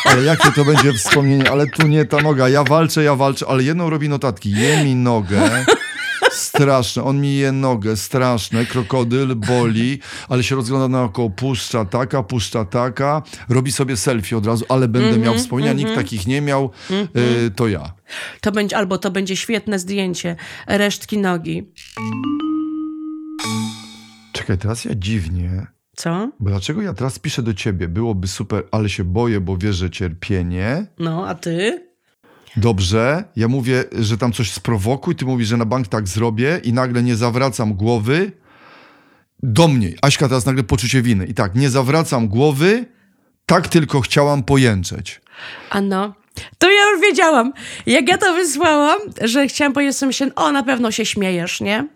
Ale 0.06 0.24
jakie 0.24 0.52
to 0.52 0.66
będzie 0.66 0.94
wspomnienie, 0.94 1.52
ale 1.52 1.68
tu 1.68 1.88
nie 1.88 2.06
ta 2.06 2.22
noga, 2.22 2.50
ja 2.50 2.64
walczę, 2.64 3.04
ja 3.04 3.16
walczę, 3.16 3.46
ale 3.50 3.64
jedną 3.64 3.90
robi 3.90 4.10
notatki, 4.10 4.52
je 4.52 4.84
mi 4.84 4.96
nogę, 4.96 5.66
straszne, 6.56 7.04
on 7.04 7.22
mi 7.22 7.36
je 7.36 7.52
nogę, 7.52 7.98
straszne, 7.98 8.66
krokodyl 8.66 9.36
boli, 9.36 10.00
ale 10.30 10.44
się 10.44 10.56
rozgląda 10.56 10.88
naokoło, 10.88 11.30
puszcza 11.30 11.86
taka, 11.86 12.24
puszcza 12.24 12.66
taka, 12.66 13.22
robi 13.50 13.72
sobie 13.72 13.98
selfie 13.98 14.38
od 14.38 14.46
razu, 14.46 14.66
ale 14.70 14.88
będę 14.88 15.18
miał 15.18 15.36
wspomnienia, 15.36 15.74
nikt 15.74 15.96
takich 15.96 16.28
nie 16.28 16.42
miał, 16.42 16.72
y, 16.92 17.52
to 17.52 17.68
ja. 17.68 17.94
To 18.42 18.52
będzie, 18.52 18.78
albo 18.78 18.98
to 18.98 19.12
będzie 19.12 19.36
świetne 19.36 19.80
zdjęcie, 19.80 20.36
resztki 20.68 21.18
nogi. 21.18 21.72
Czekaj, 24.32 24.58
teraz 24.58 24.86
ja 24.86 24.92
dziwnie. 24.96 25.68
Co? 25.96 26.32
Bo 26.40 26.50
dlaczego 26.50 26.82
ja 26.82 26.94
teraz 26.94 27.20
piszę 27.20 27.42
do 27.42 27.54
ciebie? 27.54 27.88
Byłoby 27.88 28.28
super, 28.28 28.64
ale 28.72 28.90
się 28.90 29.04
boję, 29.04 29.42
bo 29.42 29.58
wiesz, 29.58 29.76
że 29.76 29.90
cierpienie. 29.90 30.86
No, 31.00 31.28
a 31.28 31.36
ty? 31.36 31.93
Dobrze, 32.58 33.24
ja 33.36 33.48
mówię, 33.48 33.84
że 34.00 34.18
tam 34.18 34.34
coś 34.34 34.52
sprowokuj, 34.52 35.16
ty 35.16 35.26
mówisz, 35.26 35.48
że 35.48 35.58
na 35.58 35.66
bank 35.66 35.88
tak 35.88 36.08
zrobię 36.08 36.62
i 36.64 36.74
nagle 36.74 37.04
nie 37.04 37.16
zawracam 37.16 37.74
głowy 37.74 38.32
do 39.44 39.68
mnie. 39.68 39.90
Aśka 40.02 40.28
teraz 40.28 40.46
nagle 40.46 40.64
poczucie 40.64 41.02
winy. 41.02 41.26
I 41.26 41.34
tak, 41.34 41.56
nie 41.56 41.70
zawracam 41.70 42.28
głowy, 42.28 42.86
tak 43.46 43.68
tylko 43.68 44.02
chciałam 44.02 44.44
pojęczeć. 44.44 45.22
Ano. 45.70 46.14
To 46.58 46.72
ja 46.72 46.92
już 46.92 47.02
wiedziałam. 47.02 47.54
Jak 47.86 48.08
ja 48.08 48.18
to 48.18 48.34
wysłałam, 48.34 49.00
że 49.22 49.48
chciałam 49.48 49.74
powiedzieć 49.74 49.98
sobie, 49.98 50.08
myślę, 50.08 50.36
o, 50.36 50.52
na 50.52 50.64
pewno 50.64 50.92
się 50.92 51.06
śmiejesz, 51.06 51.62
nie? 51.62 51.88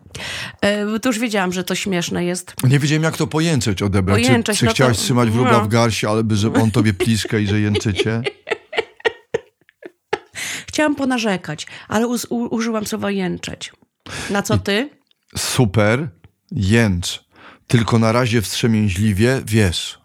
E, 0.62 0.86
bo 0.86 1.00
to 1.00 1.10
już 1.10 1.20
wiedziałam, 1.20 1.54
że 1.54 1.64
to 1.64 1.76
śmieszne 1.76 2.26
jest. 2.26 2.54
Nie 2.64 2.80
wiedziałem, 2.80 3.04
jak 3.04 3.18
to 3.18 3.28
pojęczeć 3.28 3.82
odebrać. 3.82 4.24
Pojęczeć, 4.24 4.56
czy 4.56 4.60
czy 4.60 4.66
no 4.66 4.72
to- 4.72 4.76
chciałaś 4.76 4.98
trzymać 4.98 5.30
wróbla 5.30 5.52
no. 5.52 5.64
w 5.64 5.68
garści, 5.68 6.08
ale 6.08 6.24
by, 6.24 6.36
żeby 6.36 6.60
on 6.60 6.72
tobie 6.72 6.94
pliszkę 6.94 7.42
i 7.42 7.48
że 7.48 7.60
jęczycie? 7.60 8.22
Chciałam 10.78 10.96
ponarzekać, 10.96 11.68
ale 11.88 12.08
us- 12.08 12.28
u- 12.30 12.56
użyłam 12.56 12.86
słowa 12.88 13.12
jęczeć. 13.12 13.72
Na 14.30 14.42
co 14.42 14.58
ty? 14.58 14.90
Super, 15.38 16.10
jęcz. 16.52 17.24
Tylko 17.68 18.00
na 18.00 18.12
razie 18.12 18.42
wstrzemięźliwie, 18.42 19.42
wiesz. 19.46 20.00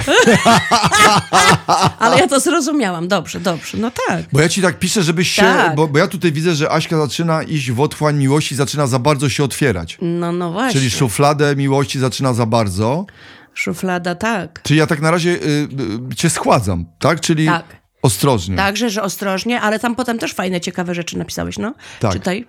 Ale 1.98 2.18
ja 2.18 2.28
to 2.28 2.40
zrozumiałam. 2.40 3.08
Dobrze, 3.08 3.40
dobrze. 3.40 3.78
No 3.78 3.90
tak. 4.08 4.24
Bo 4.32 4.40
ja 4.40 4.48
ci 4.48 4.62
tak 4.62 4.78
piszę, 4.78 5.02
żebyś 5.02 5.30
się. 5.30 5.42
Tak. 5.42 5.74
Bo, 5.76 5.88
bo 5.88 5.98
ja 5.98 6.06
tutaj 6.08 6.32
widzę, 6.32 6.54
że 6.54 6.70
Aśka 6.72 6.96
zaczyna 7.00 7.42
iść 7.42 7.70
w 7.70 7.80
otchłań 7.80 8.16
miłości, 8.16 8.54
zaczyna 8.56 8.86
za 8.86 8.98
bardzo 8.98 9.28
się 9.28 9.44
otwierać. 9.44 9.98
No, 10.02 10.32
no 10.32 10.52
właśnie. 10.52 10.72
Czyli 10.80 10.90
szufladę 10.90 11.56
miłości 11.56 11.98
zaczyna 11.98 12.34
za 12.34 12.46
bardzo. 12.46 13.06
Szuflada, 13.54 14.14
tak. 14.14 14.62
Czyli 14.62 14.78
ja 14.78 14.86
tak 14.86 15.00
na 15.00 15.10
razie 15.10 15.30
y, 15.30 15.68
y, 16.12 16.14
cię 16.16 16.30
schładzam, 16.30 16.84
tak? 16.98 17.20
Czyli 17.20 17.46
Tak. 17.46 17.79
Ostrożnie. 18.02 18.56
Także, 18.56 18.90
że 18.90 19.02
ostrożnie, 19.02 19.60
ale 19.60 19.78
tam 19.78 19.96
potem 19.96 20.18
też 20.18 20.34
fajne, 20.34 20.60
ciekawe 20.60 20.94
rzeczy 20.94 21.18
napisałeś, 21.18 21.58
no? 21.58 21.74
Tak. 22.00 22.12
Czytaj. 22.12 22.46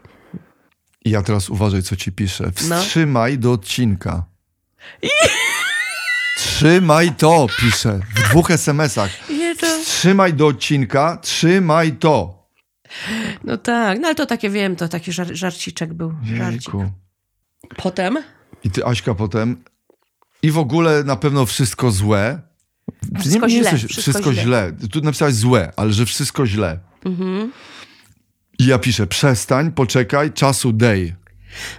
I 1.06 1.10
ja 1.10 1.22
teraz 1.22 1.50
uważaj, 1.50 1.84
co 1.84 1.96
ci 1.96 2.12
piszę. 2.12 2.52
No. 2.70 2.82
Wstrzymaj 2.82 3.38
do 3.38 3.52
odcinka. 3.52 4.24
Trzymaj 6.38 7.16
to, 7.16 7.48
piszę. 7.60 8.00
W 8.16 8.30
dwóch 8.30 8.52
SMS-ach. 8.52 9.12
Trzymaj 9.86 10.34
do 10.34 10.48
odcinka, 10.48 11.18
trzymaj 11.22 11.92
to. 11.94 12.48
No 13.44 13.58
tak, 13.58 14.00
no 14.00 14.08
ale 14.08 14.16
to 14.16 14.26
takie, 14.26 14.50
wiem, 14.50 14.76
to 14.76 14.88
taki 14.88 15.12
żar 15.12 15.28
żarciczek 15.32 15.94
był. 15.94 16.14
Żarcik. 16.38 16.72
Potem? 17.78 18.18
I 18.64 18.72
ty, 18.72 18.86
Aśka, 18.86 19.16
potem. 19.16 19.64
I 20.44 20.52
w 20.52 20.58
ogóle 20.58 21.04
na 21.04 21.16
pewno 21.16 21.46
wszystko 21.46 21.92
złe. 21.92 22.42
Wszystko 23.20 23.50
źle, 23.50 23.58
jesteś- 23.60 23.86
wszystko 23.86 24.02
wszystko 24.02 24.34
źle. 24.34 24.44
źle. 24.44 24.74
Tu 24.92 25.02
napisałeś 25.02 25.36
złe, 25.36 25.72
ale 25.76 25.94
że 25.94 26.06
wszystko 26.06 26.48
źle. 26.48 26.80
Mhm. 27.06 27.52
I 28.60 28.66
ja 28.66 28.80
piszę, 28.80 29.08
przestań, 29.08 29.72
poczekaj, 29.72 30.32
czasu 30.34 30.74
dej. 30.74 31.16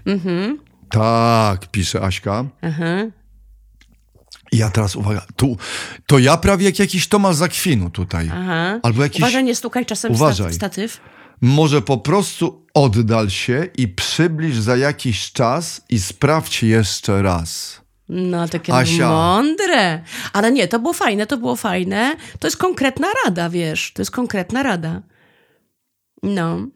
Mhm. 0.07 0.59
Tak, 0.91 1.67
pisze 1.67 2.01
Aśka. 2.03 2.45
Mhm. 2.63 3.13
I 4.53 4.57
ja 4.57 4.71
teraz, 4.71 4.97
uwaga, 4.97 5.23
tu, 5.37 5.57
to 6.07 6.19
ja 6.19 6.37
prawie 6.37 6.67
jak 6.67 6.79
jakiś 6.79 7.09
Tomasz 7.09 7.37
Zakwinu 7.37 7.91
tutaj. 7.91 8.29
Aha. 8.33 8.81
Albo 8.83 9.03
jakiś, 9.03 9.19
Uważaj, 9.19 9.45
nie 9.45 9.55
stukaj 9.55 9.87
czasem. 9.87 10.13
Uważaj. 10.13 10.55
statyw. 10.55 11.01
może 11.41 11.83
po 11.83 11.99
prostu 11.99 12.67
oddal 12.75 13.31
się 13.31 13.69
i 13.79 13.89
przybliż 13.89 14.57
za 14.59 14.77
jakiś 14.77 15.33
czas 15.33 15.81
i 15.89 15.99
sprawdź 16.01 16.63
jeszcze 16.63 17.23
raz. 17.23 17.82
No, 18.09 18.49
takie 18.49 18.75
Asia. 18.75 19.09
mądre. 19.09 20.03
Ale 20.33 20.53
nie, 20.53 20.69
to 20.69 20.79
było 20.79 20.93
fajne, 20.93 21.27
to 21.27 21.37
było 21.37 21.57
fajne. 21.57 22.17
To 22.39 22.47
jest 22.47 22.57
konkretna 22.57 23.07
rada, 23.25 23.51
wiesz, 23.51 23.93
to 23.95 24.03
jest 24.03 24.11
konkretna 24.11 24.63
rada. 24.63 25.03
No. 26.23 26.67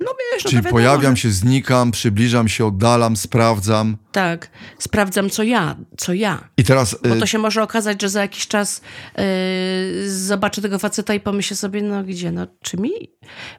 No 0.00 0.10
wiesz, 0.32 0.44
no 0.44 0.50
Czyli 0.50 0.62
pojawiam 0.62 1.16
się, 1.16 1.30
znikam, 1.30 1.90
przybliżam 1.90 2.48
się, 2.48 2.66
oddalam, 2.66 3.16
sprawdzam. 3.16 3.96
Tak, 4.12 4.50
sprawdzam 4.78 5.30
co 5.30 5.42
ja, 5.42 5.76
co 5.96 6.12
ja. 6.12 6.48
I 6.56 6.64
teraz 6.64 6.96
Bo 7.08 7.16
y, 7.16 7.20
to 7.20 7.26
się 7.26 7.38
może 7.38 7.62
okazać, 7.62 8.02
że 8.02 8.08
za 8.08 8.20
jakiś 8.20 8.46
czas 8.46 8.80
yy, 9.18 10.10
zobaczę 10.10 10.62
tego 10.62 10.78
faceta 10.78 11.14
i 11.14 11.20
pomyślę 11.20 11.56
sobie, 11.56 11.82
no 11.82 12.04
gdzie, 12.04 12.32
no 12.32 12.46
czy 12.62 12.76
mi? 12.76 12.90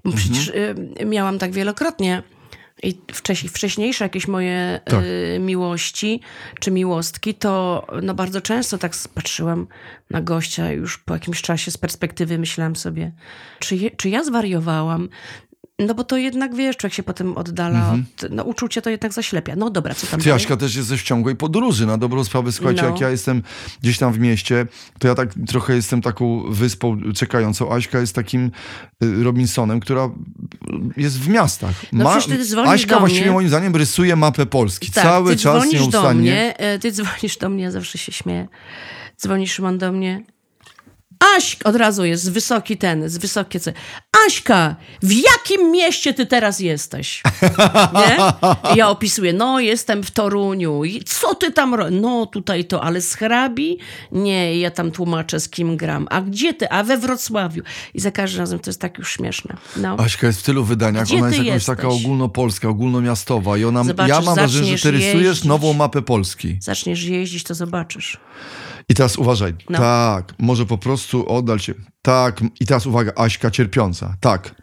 Bo 0.03 0.11
Mhm. 0.11 0.15
przecież 0.17 0.51
yy, 0.99 1.05
miałam 1.05 1.39
tak 1.39 1.51
wielokrotnie. 1.51 2.23
I 2.83 2.97
wcześniej, 3.13 3.49
wcześniejsze 3.49 4.05
jakieś 4.05 4.27
moje 4.27 4.79
Tak. 4.85 5.03
yy, 5.03 5.39
miłości 5.39 6.21
czy 6.59 6.71
miłostki, 6.71 7.33
to 7.33 7.85
no 8.03 8.13
bardzo 8.13 8.41
często 8.41 8.77
tak 8.77 8.93
patrzyłam 9.13 9.67
na 10.09 10.21
gościa 10.21 10.71
już 10.71 10.97
po 10.97 11.13
jakimś 11.13 11.41
czasie 11.41 11.71
z 11.71 11.77
perspektywy 11.77 12.37
myślałam 12.39 12.75
sobie, 12.75 13.11
czy, 13.59 13.75
je, 13.75 13.91
czy 13.91 14.09
ja 14.09 14.23
zwariowałam? 14.23 15.09
No 15.79 15.93
bo 15.95 16.03
to 16.03 16.17
jednak, 16.17 16.55
wiesz, 16.55 16.77
człowiek 16.77 16.93
się 16.93 17.03
potem 17.03 17.37
oddala 17.37 17.93
od... 17.93 18.31
No 18.31 18.43
uczucie 18.43 18.81
to 18.81 18.89
jednak 18.89 19.13
zaślepia. 19.13 19.55
No 19.55 19.69
dobra, 19.69 19.95
co 19.95 20.07
tam 20.07 20.19
Ty, 20.19 20.25
dalej? 20.25 20.41
Aśka, 20.43 20.57
też 20.57 20.75
jesteś 20.75 21.01
w 21.01 21.03
ciągłej 21.03 21.35
podróży, 21.35 21.85
na 21.85 21.97
dobrą 21.97 22.23
sprawę. 22.23 22.51
Słuchajcie, 22.51 22.81
No. 22.81 22.87
jak 22.89 22.99
ja 22.99 23.09
jestem 23.09 23.43
gdzieś 23.81 23.97
tam 23.97 24.13
w 24.13 24.19
mieście, 24.19 24.65
to 24.99 25.07
ja 25.07 25.15
tak 25.15 25.29
trochę 25.47 25.75
jestem 25.75 26.01
taką 26.01 26.43
wyspą 26.53 27.01
czekającą. 27.15 27.71
Aśka 27.73 27.99
jest 27.99 28.15
takim 28.15 28.51
y, 29.03 29.23
Robinsonem, 29.23 29.79
która 29.79 30.09
jest 30.97 31.19
w 31.19 31.27
miastach. 31.29 31.73
No 31.93 32.09
przecież 32.09 32.37
ty 32.37 32.45
dzwonisz 32.45 32.71
Aśka 32.73 32.93
do 32.95 32.99
właściwie 32.99 33.23
mnie. 33.25 33.31
moim 33.31 33.47
zdaniem 33.47 33.75
rysuje 33.75 34.15
mapę 34.15 34.45
Polski. 34.45 34.91
Tak, 34.91 35.03
Cały 35.03 35.35
czas 35.35 35.41
dzwonisz 35.61 35.73
do 35.73 35.79
nieustannie. 35.81 36.21
mnie, 36.21 36.57
e, 36.57 36.79
ty 36.79 36.91
dzwonisz 36.91 37.37
do 37.37 37.49
mnie, 37.49 37.63
ja 37.63 37.71
zawsze 37.71 37.97
się 37.97 38.11
śmieję. 38.11 38.47
Dzwonisz 39.21 39.51
Szymon 39.53 39.77
do 39.77 39.91
mnie. 39.91 40.23
Aś, 41.37 41.57
od 41.63 41.75
razu 41.75 42.05
jest 42.05 42.31
wysoki 42.31 42.77
ten, 42.77 43.09
z 43.09 43.17
wysokie 43.17 43.59
C. 43.59 43.73
Aśka, 44.27 44.75
w 45.03 45.11
jakim 45.11 45.71
mieście 45.71 46.13
ty 46.13 46.25
teraz 46.25 46.59
jesteś? 46.59 47.23
Nie? 47.99 48.17
Ja 48.75 48.89
opisuję, 48.89 49.33
no 49.33 49.59
jestem 49.59 50.03
w 50.03 50.11
Toruniu. 50.11 50.83
I 50.83 51.03
co 51.03 51.35
ty 51.35 51.51
tam 51.51 51.73
robisz? 51.75 51.97
No 52.01 52.25
tutaj 52.25 52.65
to, 52.65 52.83
ale 52.83 53.01
z 53.01 53.13
hrabi? 53.15 53.77
Nie, 54.11 54.59
ja 54.59 54.71
tam 54.71 54.91
tłumaczę 54.91 55.39
z 55.39 55.49
kim 55.49 55.77
gram. 55.77 56.07
A 56.09 56.21
gdzie 56.21 56.53
ty? 56.53 56.69
A 56.69 56.83
we 56.83 56.97
Wrocławiu. 56.97 57.63
I 57.93 57.99
za 57.99 58.11
każdym 58.11 58.39
razem 58.39 58.59
to 58.59 58.69
jest 58.69 58.81
tak 58.81 58.97
już 58.97 59.11
śmieszne. 59.11 59.55
No. 59.77 59.95
Aśka 59.99 60.27
jest 60.27 60.39
w 60.39 60.43
tylu 60.43 60.63
wydaniach, 60.63 61.05
Gdzie 61.05 61.15
ona 61.17 61.27
jest 61.27 61.39
ty 61.39 61.45
jakąś 61.45 61.65
taka 61.65 61.87
jesteś? 61.87 62.05
ogólnopolska, 62.05 62.69
ogólnomiastowa 62.69 63.57
i 63.57 63.65
ona, 63.65 63.83
Zobaczysz, 63.83 64.09
ja 64.15 64.21
mam 64.21 64.35
wrażenie, 64.35 64.77
że 64.77 64.83
ty 64.83 64.91
rysujesz 64.91 65.23
jeździć. 65.23 65.43
nową 65.45 65.73
mapę 65.73 66.01
Polski. 66.01 66.57
Zaczniesz 66.61 67.03
jeździć, 67.03 67.43
to 67.43 67.53
zobaczysz. 67.55 68.17
I 68.89 68.93
teraz 68.93 69.17
uważaj. 69.17 69.53
No. 69.69 69.77
Tak, 69.77 70.33
może 70.39 70.65
po 70.65 70.77
prostu 70.77 71.29
oddal 71.29 71.59
się. 71.59 71.73
Tak, 72.01 72.41
i 72.59 72.65
teraz 72.65 72.85
uwaga, 72.85 73.11
Aśka 73.15 73.51
cierpiąca. 73.51 74.15
Tak. 74.19 74.55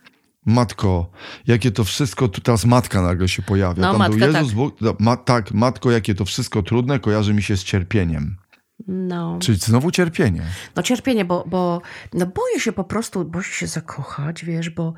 Matko, 0.46 1.10
jakie 1.46 1.70
to 1.70 1.84
wszystko, 1.84 2.28
tu 2.28 2.40
teraz 2.40 2.64
matka 2.64 3.02
nagle 3.02 3.28
się 3.28 3.42
pojawia. 3.42 3.82
No, 3.82 3.90
Tam 3.90 3.98
matka, 3.98 4.16
był 4.16 4.26
Jezus, 4.26 4.48
tak. 4.48 4.56
Bóg, 4.56 4.76
ma, 5.00 5.16
tak, 5.16 5.52
matko, 5.52 5.90
jakie 5.90 6.14
to 6.14 6.24
wszystko 6.24 6.62
trudne, 6.62 6.98
kojarzy 6.98 7.34
mi 7.34 7.42
się 7.42 7.56
z 7.56 7.64
cierpieniem. 7.64 8.36
No. 8.88 9.38
Czyli 9.40 9.58
znowu 9.58 9.90
cierpienie. 9.90 10.42
No 10.76 10.82
cierpienie, 10.82 11.24
bo, 11.24 11.44
bo 11.46 11.82
no 12.12 12.26
boję 12.26 12.60
się 12.60 12.72
po 12.72 12.84
prostu, 12.84 13.24
boję 13.24 13.44
się 13.44 13.66
zakochać, 13.66 14.44
wiesz, 14.44 14.70
bo... 14.70 14.94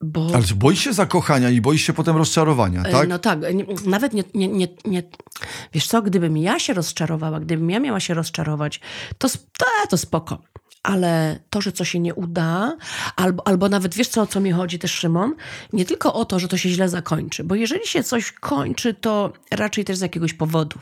bo 0.00 0.26
Ale 0.34 0.44
boisz 0.56 0.80
się 0.80 0.92
zakochania 0.92 1.50
i 1.50 1.60
boisz 1.60 1.82
się 1.82 1.92
potem 1.92 2.16
rozczarowania, 2.16 2.82
e, 2.82 2.92
tak? 2.92 3.08
No 3.08 3.18
tak, 3.18 3.38
nawet 3.86 4.12
nie, 4.12 4.24
nie, 4.34 4.48
nie, 4.48 4.68
nie... 4.84 5.02
Wiesz 5.72 5.86
co, 5.86 6.02
gdybym 6.02 6.36
ja 6.36 6.58
się 6.58 6.74
rozczarowała, 6.74 7.40
gdybym 7.40 7.70
ja 7.70 7.80
miała 7.80 8.00
się 8.00 8.14
rozczarować, 8.14 8.80
to, 9.18 9.28
to, 9.28 9.66
to 9.90 9.96
spoko. 9.96 10.42
Ale 10.82 11.38
to, 11.50 11.60
że 11.60 11.72
coś 11.72 11.90
się 11.90 12.00
nie 12.00 12.14
uda, 12.14 12.76
albo, 13.16 13.46
albo 13.46 13.68
nawet 13.68 13.94
wiesz 13.94 14.08
co, 14.08 14.22
o 14.22 14.26
co 14.26 14.40
mi 14.40 14.52
chodzi 14.52 14.78
też, 14.78 14.92
Szymon? 14.92 15.34
Nie 15.72 15.84
tylko 15.84 16.14
o 16.14 16.24
to, 16.24 16.38
że 16.38 16.48
to 16.48 16.56
się 16.56 16.68
źle 16.68 16.88
zakończy, 16.88 17.44
bo 17.44 17.54
jeżeli 17.54 17.86
się 17.86 18.02
coś 18.02 18.32
kończy, 18.32 18.94
to 18.94 19.32
raczej 19.50 19.84
też 19.84 19.96
z 19.96 20.00
jakiegoś 20.00 20.34
powodu. 20.34 20.78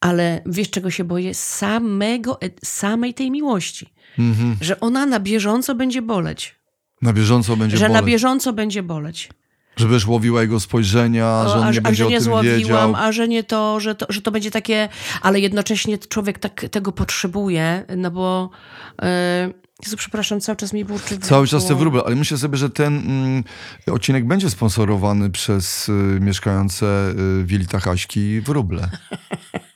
Ale 0.00 0.42
wiesz, 0.46 0.70
czego 0.70 0.90
się 0.90 1.04
boję? 1.04 1.34
Samego, 1.34 2.40
e, 2.42 2.50
samej 2.64 3.14
tej 3.14 3.30
miłości. 3.30 3.94
Mhm. 4.18 4.56
Że 4.60 4.80
ona 4.80 5.06
na 5.06 5.20
bieżąco 5.20 5.74
będzie 5.74 6.02
boleć. 6.02 6.59
Na 7.02 7.12
bieżąco 7.12 7.56
będzie 7.56 7.76
że 7.76 7.88
na 7.88 7.94
boleć. 7.94 8.06
bieżąco 8.06 8.52
będzie 8.52 8.82
boleć. 8.82 9.28
Żebyś 9.76 10.06
łowiła 10.06 10.42
jego 10.42 10.60
spojrzenia, 10.60 11.48
że 11.48 11.54
on 11.54 11.62
a, 11.62 11.70
nie 11.70 11.78
a 11.78 11.82
będzie 11.82 11.96
że 11.96 12.06
o 12.06 12.10
nie 12.10 12.16
tym 12.16 12.24
złowiłam, 12.24 12.58
wiedział. 12.58 12.94
a 12.96 13.12
że 13.12 13.28
nie 13.28 13.44
to 13.44 13.80
że, 13.80 13.94
to, 13.94 14.06
że 14.08 14.22
to 14.22 14.30
będzie 14.30 14.50
takie, 14.50 14.88
ale 15.22 15.40
jednocześnie 15.40 15.98
człowiek 15.98 16.38
tak 16.38 16.66
tego 16.70 16.92
potrzebuje, 16.92 17.84
no 17.96 18.10
bo 18.10 18.50
e, 19.02 19.50
Jezu, 19.84 19.96
przepraszam, 19.96 20.40
cały 20.40 20.56
czas 20.56 20.72
mi 20.72 20.84
burczy 20.84 21.18
Cały 21.18 21.46
czas 21.46 21.66
te 21.66 21.74
wróble, 21.74 22.02
ale 22.06 22.16
myślę 22.16 22.38
sobie, 22.38 22.58
że 22.58 22.70
ten 22.70 22.98
mm, 22.98 23.44
odcinek 23.86 24.26
będzie 24.26 24.50
sponsorowany 24.50 25.30
przez 25.30 25.88
y, 25.88 25.92
mieszkające 26.20 27.10
y, 27.10 27.44
w 27.44 27.50
Jelitach 27.50 27.88
Aśki 27.88 28.40
wróble. 28.40 28.88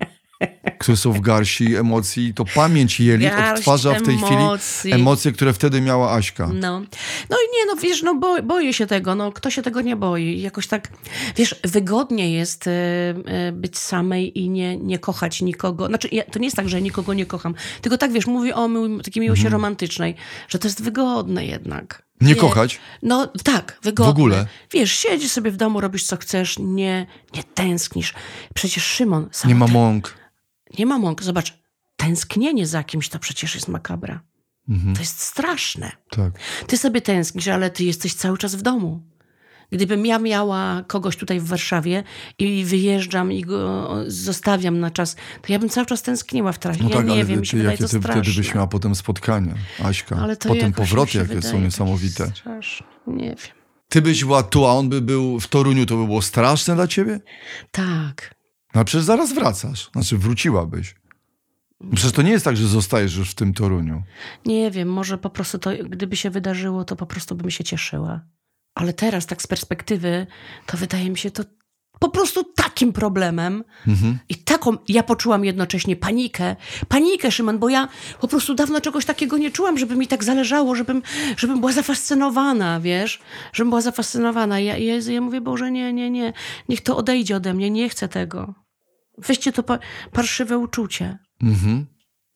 które 0.79 0.97
są 0.97 1.13
w 1.13 1.21
garści 1.21 1.75
emocji. 1.75 2.35
To 2.35 2.45
pamięć 2.45 3.01
Jelit 3.01 3.29
Garść 3.29 3.59
odtwarza 3.59 3.95
w 3.95 4.03
tej 4.03 4.15
emocji. 4.15 4.37
chwili 4.79 4.95
emocje, 4.95 5.33
które 5.33 5.53
wtedy 5.53 5.81
miała 5.81 6.15
Aśka. 6.15 6.51
No. 6.55 6.81
no 7.31 7.37
i 7.37 7.47
nie, 7.57 7.67
no 7.67 7.77
wiesz, 7.77 8.03
no 8.03 8.15
bo, 8.15 8.43
boję 8.43 8.73
się 8.73 8.87
tego, 8.87 9.15
no 9.15 9.33
kto 9.33 9.51
się 9.51 9.63
tego 9.63 9.81
nie 9.81 9.97
boi? 9.97 10.41
Jakoś 10.41 10.67
tak, 10.67 10.89
wiesz, 11.37 11.61
wygodnie 11.65 12.33
jest 12.33 12.67
y, 12.67 12.71
y, 13.49 13.53
być 13.53 13.79
samej 13.79 14.39
i 14.39 14.51
nie, 14.51 14.77
nie 14.77 14.99
kochać 14.99 15.43
nikogo. 15.43 15.87
Znaczy, 15.87 16.09
ja, 16.13 16.23
to 16.25 16.39
nie 16.39 16.47
jest 16.47 16.57
tak, 16.57 16.69
że 16.69 16.77
ja 16.77 16.83
nikogo 16.83 17.15
nie 17.15 17.27
kocham, 17.27 17.55
tylko 17.81 17.99
tak, 17.99 18.13
wiesz, 18.13 18.27
mówię 18.27 18.55
o 18.55 18.69
mi, 18.69 19.01
takiej 19.01 19.21
miłości 19.21 19.49
romantycznej, 19.49 20.15
że 20.49 20.59
to 20.59 20.69
jest 20.69 20.83
wygodne 20.83 21.47
jednak. 21.47 22.05
Mhm. 22.21 22.29
Nie 22.29 22.35
kochać? 22.35 22.81
No 23.03 23.27
tak, 23.45 23.79
wygodne. 23.83 24.13
W 24.13 24.17
ogóle? 24.17 24.47
Wiesz, 24.71 24.93
siedzisz 24.93 25.31
sobie 25.31 25.51
w 25.51 25.57
domu, 25.57 25.81
robisz 25.81 26.05
co 26.05 26.17
chcesz, 26.17 26.59
nie, 26.59 27.07
nie 27.35 27.45
tęsknisz. 27.45 28.15
Przecież 28.55 28.85
Szymon, 28.85 29.29
samo 29.33 29.55
Nie 29.55 29.59
ma 29.59 29.67
mąk. 29.67 30.15
Nie 30.79 30.87
ma 30.87 30.99
mąk. 30.99 31.23
Zobacz, 31.23 31.59
tęsknienie 31.97 32.67
za 32.67 32.85
kimś 32.85 33.09
to 33.09 33.19
przecież 33.19 33.55
jest 33.55 33.69
makabra. 33.69 34.21
To 34.95 35.01
jest 35.01 35.21
straszne. 35.21 35.93
Tak. 36.11 36.33
Ty 36.67 36.79
sobie 36.79 37.01
tęsknisz, 37.01 37.49
ale 37.49 37.71
ty 37.71 37.85
jesteś 37.85 38.15
cały 38.15 38.39
czas 38.39 38.55
w 38.55 38.63
domu. 38.63 39.03
Gdybym 39.73 40.07
ja 40.07 40.19
miała 40.19 40.85
kogoś 40.87 41.17
tutaj 41.17 41.41
w 41.41 41.47
Warszawie 41.47 42.05
i 42.39 42.65
wyjeżdżam 42.65 43.33
i 43.33 43.43
go 43.43 43.91
zostawiam 44.07 44.81
na 44.81 44.91
czas, 44.91 45.17
to 45.43 45.53
ja 45.53 45.59
bym 45.59 45.69
cały 45.69 45.87
czas 45.87 46.03
tęskniła 46.03 46.53
w 46.53 46.59
trasie. 46.59 46.83
No 46.83 46.89
ja 46.89 46.97
tak, 46.97 47.07
nie 47.07 47.25
wiem, 47.25 47.41
ty, 47.41 47.47
się 47.47 47.59
jakie 47.59 47.77
to 47.85 47.89
ty 47.89 48.01
wtedy 48.01 48.31
byś 48.37 48.55
miała 48.55 48.67
potem 48.67 48.95
spotkania, 48.95 49.55
Aśka. 49.85 50.17
Ale 50.17 50.37
to 50.37 50.49
potem 50.49 50.73
powroty, 50.73 51.19
jakie 51.19 51.35
wydaje 51.35 51.53
są 51.53 51.61
niesamowite. 51.61 52.27
Straszne. 52.27 52.87
Nie 53.07 53.29
wiem. 53.29 53.55
Ty 53.89 54.03
byś 54.03 54.25
była 54.25 54.43
tu, 54.43 54.67
a 54.67 54.73
on 54.73 54.89
by 54.89 55.01
był 55.01 55.41
w 55.41 55.49
Toruniu, 55.49 55.87
to 55.87 55.97
by 55.97 56.05
było 56.05 56.23
straszne 56.23 56.75
dla 56.75 56.87
ciebie? 56.87 57.21
Tak. 57.71 58.34
No 58.75 58.85
przecież 58.85 59.05
zaraz 59.05 59.33
wracasz. 59.33 59.91
Znaczy 59.93 60.19
wróciłabyś. 60.19 60.95
Przecież 61.95 62.13
to 62.13 62.23
nie 62.23 62.31
jest 62.31 62.45
tak, 62.45 62.57
że 62.57 62.69
zostajesz 62.69 63.17
już 63.17 63.31
w 63.31 63.35
tym 63.35 63.55
Toruniu. 63.55 64.03
Nie 64.47 64.71
wiem, 64.71 64.89
może 64.89 65.19
po 65.19 65.31
prostu 65.31 65.59
to, 65.59 65.71
gdyby 65.89 66.17
się 66.17 66.31
wydarzyło, 66.31 66.85
to 66.85 66.97
po 66.97 67.07
prostu 67.07 67.35
bym 67.35 67.51
się 67.51 67.65
cieszyła. 67.65 68.21
Ale 68.75 68.93
teraz, 68.93 69.27
tak 69.27 69.43
z 69.43 69.47
perspektywy, 69.47 70.27
to 70.67 70.77
wydaje 70.77 71.11
mi 71.11 71.19
się 71.19 71.31
to 71.31 71.45
po 71.99 72.09
prostu 72.09 72.45
takim 72.45 72.93
problemem. 72.93 73.65
Mhm. 73.87 74.19
I 74.29 74.35
taką, 74.35 74.77
ja 74.89 75.03
poczułam 75.03 75.45
jednocześnie 75.45 75.97
panikę. 75.97 76.57
Panikę, 76.89 77.31
Szymon, 77.31 77.59
bo 77.59 77.69
ja 77.69 77.89
po 78.21 78.29
prostu 78.29 78.55
dawno 78.55 78.81
czegoś 78.81 79.05
takiego 79.05 79.39
nie 79.39 79.51
czułam, 79.51 79.79
żeby 79.79 79.97
mi 79.97 80.07
tak 80.07 80.25
zależało, 80.25 80.75
żebym, 80.75 81.03
żebym 81.37 81.61
była 81.61 81.73
zafascynowana, 81.73 82.81
wiesz? 82.81 83.21
Żebym 83.53 83.71
była 83.71 83.81
zafascynowana. 83.81 84.61
Ja, 84.61 84.77
ja, 84.77 84.95
ja 85.13 85.21
mówię, 85.21 85.41
Boże, 85.41 85.71
nie, 85.71 85.93
nie, 85.93 86.11
nie. 86.11 86.33
Niech 86.69 86.81
to 86.81 86.97
odejdzie 86.97 87.37
ode 87.37 87.55
mnie, 87.55 87.71
nie 87.71 87.89
chcę 87.89 88.09
tego. 88.09 88.64
Weźcie 89.19 89.53
to 89.53 89.63
pa, 89.63 89.79
parszywe 90.13 90.59
uczucie. 90.59 91.19
Mhm. 91.43 91.87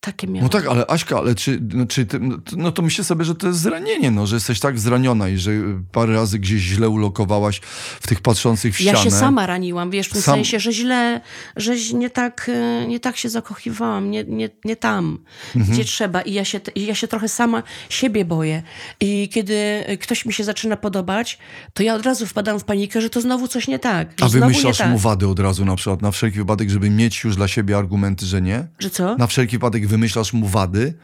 Takie 0.01 0.27
miałam. 0.27 0.43
No 0.43 0.49
tak, 0.49 0.67
ale 0.71 0.87
Aśka, 0.87 1.19
ale 1.19 1.35
czy, 1.35 1.59
no, 1.75 1.87
czy 1.87 2.07
ty, 2.07 2.19
no, 2.21 2.39
to- 2.39 2.57
no 2.57 2.73
to 2.73 2.83
myślę 2.83 3.05
sobie, 3.05 3.25
że 3.25 3.35
to 3.35 3.47
jest 3.47 3.61
zranienie, 3.61 4.11
no, 4.11 4.27
że 4.27 4.37
jesteś 4.37 4.61
tak 4.61 4.79
zraniona 4.79 5.29
i 5.29 5.37
że 5.39 5.51
y, 5.51 5.65
parę 5.93 6.15
razy 6.15 6.39
gdzieś 6.39 6.61
źle 6.63 6.89
ulokowałaś 6.89 7.61
w 8.01 8.07
tych 8.07 8.21
patrzących 8.21 8.75
w 8.77 8.81
Ja 8.81 8.93
ścianę. 8.93 9.05
się 9.11 9.17
sama 9.17 9.47
raniłam, 9.47 9.91
wiesz, 9.91 10.09
w 10.09 10.13
tym 10.13 10.23
Sam- 10.23 10.35
sensie, 10.35 10.61
że 10.61 10.73
źle, 10.73 11.21
że 11.57 11.73
nie 11.95 12.11
tak, 12.11 12.51
e, 12.55 12.87
nie 12.87 13.01
tak 13.01 13.17
się 13.17 13.29
zakochiwałam, 13.29 14.11
nie, 14.11 14.25
nie, 14.25 14.49
nie 14.65 14.77
tam, 14.77 15.19
Mhm. 15.57 15.75
gdzie 15.75 15.85
trzeba. 15.85 16.23
I 16.23 16.33
ja, 16.33 16.45
się, 16.45 16.61
ja 16.77 16.95
się 16.95 17.09
trochę 17.09 17.29
sama 17.29 17.63
siebie 17.89 18.25
boję. 18.25 18.63
I 19.01 19.29
kiedy 19.33 19.55
e, 19.87 19.97
ktoś 19.97 20.25
mi 20.27 20.33
się 20.33 20.45
zaczyna 20.45 20.77
podobać, 20.77 21.39
to 21.75 21.83
ja 21.83 21.95
od 21.95 22.03
razu 22.07 22.27
wpadam 22.27 22.61
w 22.61 22.65
panikę, 22.65 23.01
że 23.01 23.11
to 23.11 23.21
znowu 23.21 23.49
coś 23.49 23.69
nie 23.69 23.79
tak. 23.79 24.09
A 24.21 24.29
wymyślasz 24.29 24.79
tak. 24.79 24.91
mu 24.91 24.99
wady 24.99 25.29
od 25.29 25.39
razu 25.41 25.65
na 25.65 25.77
przykład, 25.77 26.03
na 26.03 26.11
wszelki 26.11 26.39
wypadek, 26.39 26.71
żeby 26.71 26.91
mieć 26.91 27.25
już 27.25 27.37
dla 27.37 27.49
siebie 27.49 27.77
argumenty, 27.79 28.27
że 28.27 28.43
nie? 28.43 28.67
Że 28.79 28.91
co? 28.91 29.17
Na 29.17 29.27
wszelki 29.27 29.57
wypadek 29.57 29.88
wymyślasz 29.89 30.33
mu 30.33 30.47
wady? 30.47 30.95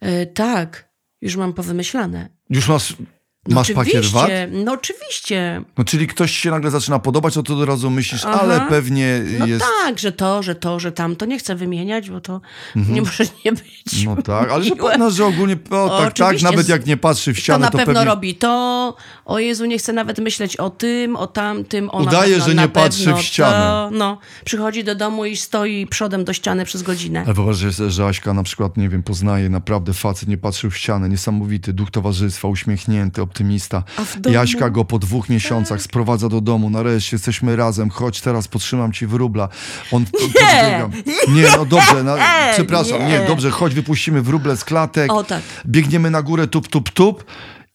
E, 0.00 0.26
tak, 0.26 0.92
już 1.20 1.36
mam 1.36 1.52
powymyślane. 1.52 2.28
Już 2.50 2.68
masz, 2.68 2.96
No 3.48 3.54
masz 3.54 3.72
pakiet 3.72 3.94
oczywiście, 3.94 4.48
No 4.52 4.72
oczywiście. 4.72 5.62
No 5.78 5.84
czyli 5.84 6.06
ktoś 6.06 6.32
się 6.36 6.50
nagle 6.50 6.70
zaczyna 6.70 6.98
podobać, 6.98 7.34
to 7.34 7.40
od 7.40 7.68
razu 7.68 7.90
myślisz, 7.90 8.24
Aha. 8.24 8.40
ale 8.42 8.60
pewnie 8.60 9.22
No 9.38 9.46
jest 9.46 9.60
tak, 9.64 9.70
tak, 9.86 9.98
że 9.98 10.12
to, 10.12 10.42
że 10.42 10.54
to, 10.54 10.80
że 10.80 10.92
tamto. 10.92 11.26
Nie 11.26 11.38
chcę 11.38 11.54
wymieniać, 11.54 12.10
bo 12.10 12.20
to 12.20 12.40
nie 12.76 13.02
może 13.02 13.24
nie 13.44 13.52
być. 13.52 14.04
No 14.04 14.22
tak, 14.22 14.50
ale 14.50 14.64
że 14.64 14.76
pewno, 14.76 15.10
że 15.10 15.24
ogólnie, 15.24 15.56
o, 15.70 15.88
tak, 15.88 16.12
tak, 16.12 16.26
Oczywiście 16.26 16.50
nawet 16.50 16.68
jak 16.68 16.86
nie 16.86 16.96
patrzy 16.96 17.32
w 17.32 17.36
To 17.36 17.42
ścianę, 17.42 17.58
na 17.58 17.70
to, 17.70 17.78
pewno 17.78 17.94
pewnie... 17.94 18.10
robi 18.10 18.34
to. 18.34 18.96
O 19.24 19.38
Jezu, 19.38 19.64
nie 19.64 19.78
chcę 19.78 19.92
nawet 19.92 20.18
myśleć 20.18 20.56
o 20.56 20.70
tym, 20.70 21.16
o 21.16 21.26
tamtym. 21.26 21.90
O 21.90 22.00
na 22.00 22.08
Udaje, 22.08 22.40
że 22.40 22.54
na 22.54 22.62
nie 22.62 22.68
patrzy 22.68 23.14
w 23.14 23.20
ścianę. 23.20 23.56
To, 23.56 23.90
no, 23.92 24.18
przychodzi 24.44 24.84
do 24.84 24.94
domu 24.94 25.24
i 25.24 25.36
stoi 25.36 25.86
przodem 25.86 26.24
do 26.24 26.32
ściany 26.32 26.64
przez 26.64 26.82
godzinę. 26.82 27.22
Ale 27.26 27.34
popatrz, 27.34 27.58
że, 27.58 27.90
że 27.90 28.06
Aśka 28.06 28.34
na 28.34 28.42
przykład, 28.42 28.76
nie 28.76 28.88
wiem, 28.88 29.02
poznaje 29.02 29.48
naprawdę 29.48 29.92
facet, 29.94 30.28
nie 30.28 30.38
patrzył 30.38 30.70
w 30.70 30.76
ścianę, 30.76 31.08
niesamowity, 31.08 31.72
duch 31.72 31.90
towarzystwa, 31.90 32.48
uśmiechnięty, 32.48 33.22
optymista. 33.40 33.82
Jaśka 34.30 34.70
go 34.70 34.84
po 34.84 34.98
dwóch 34.98 35.28
miesiącach 35.28 35.82
sprowadza 35.82 36.28
do 36.28 36.40
domu, 36.40 36.70
nareszcie 36.70 37.16
jesteśmy 37.16 37.56
razem, 37.56 37.90
chodź 37.90 38.20
teraz 38.20 38.48
potrzymam 38.48 38.92
ci 38.92 39.06
w 39.06 39.14
rubla. 39.14 39.48
On 39.92 40.04
Nie! 40.34 40.88
nie, 41.28 41.48
no 41.56 41.64
dobrze, 41.76 42.04
na, 42.04 42.16
przepraszam, 42.52 42.98
nie. 43.00 43.18
nie. 43.18 43.26
dobrze, 43.26 43.50
chodź 43.50 43.74
wypuścimy 43.74 44.22
w 44.22 44.28
ruble 44.28 44.56
z 44.56 44.64
klatek, 44.64 45.12
O, 45.12 45.24
tak. 45.24 45.42
biegniemy 45.66 46.10
na 46.10 46.22
górę, 46.22 46.46
tup, 46.46 46.68
tup, 46.68 46.90
tup. 46.90 47.24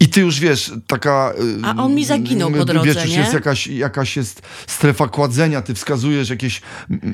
I 0.02 0.10
ty 0.10 0.22
już 0.22 0.40
wiesz, 0.40 0.72
taka. 0.88 1.34
y, 1.62 1.66
A 1.66 1.84
on 1.84 1.96
mi 1.96 2.06
zaginął 2.06 2.52
po 2.52 2.66
drodze, 2.66 2.94
Wiesz, 2.94 3.10
nie? 3.10 3.16
jest 3.16 3.34
jakaś, 3.34 3.68
jakaś 3.68 4.18
jest 4.18 4.42
strefa 4.68 5.08
kładzenia, 5.08 5.62
ty 5.62 5.74
wskazujesz 5.74 6.30
jakieś 6.30 6.62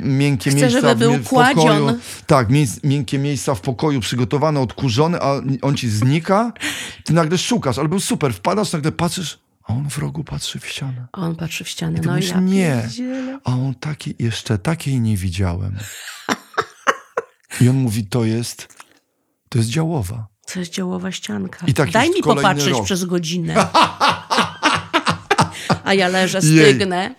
miękkie 0.04 0.50
Chcę, 0.50 0.60
miejsca 0.60 0.82
żeby 0.82 0.96
w, 0.96 0.98
był 0.98 1.14
w 1.14 1.30
pokoju. 1.30 2.00
Tak, 2.28 2.48
miękkie 2.84 3.20
miejsca 3.20 3.56
w 3.56 3.62
pokoju 3.62 4.00
przygotowane, 4.00 4.60
odkurzone, 4.60 5.20
a 5.20 5.42
on 5.62 5.78
ci 5.78 5.90
znika. 5.90 6.54
Ty 7.04 7.14
nagle 7.14 7.38
szukasz, 7.38 7.78
ale 7.78 7.90
był 7.90 8.00
super. 8.00 8.34
Wpadasz, 8.34 8.72
nagle 8.74 8.92
patrzysz, 8.92 9.40
a 9.64 9.74
on 9.74 9.90
w 9.90 9.98
rogu 9.98 10.24
patrzy 10.24 10.60
w 10.60 10.68
ścianę. 10.68 11.08
A 11.12 11.22
on 11.22 11.36
patrzy 11.36 11.64
w 11.64 11.70
ścianę. 11.70 12.00
No 12.04 12.12
mówisz, 12.12 12.30
ja 12.30 12.40
nie. 12.40 12.90
A 13.44 13.52
on 13.52 13.76
taki, 13.80 14.16
jeszcze 14.20 14.58
takiej 14.58 15.02
nie 15.02 15.18
widziałem. 15.18 15.78
I 17.62 17.70
on 17.70 17.76
mówi, 17.76 18.06
to 18.06 18.26
jest, 18.26 18.68
to 19.50 19.58
jest 19.58 19.70
działowa. 19.70 20.28
To 20.54 20.60
jest 20.60 20.72
działowa 20.72 21.12
ścianka. 21.12 21.66
I 21.68 21.74
tak 21.74 21.92
Daj 21.92 22.10
mi 22.10 22.22
popatrzeć 22.24 22.74
rok. 22.74 22.86
przez 22.86 23.06
godzinę. 23.06 23.56
A 25.84 25.94
ja 25.94 26.08
leżę, 26.08 26.40
Jej. 26.44 26.74
stygnę. 26.76 27.16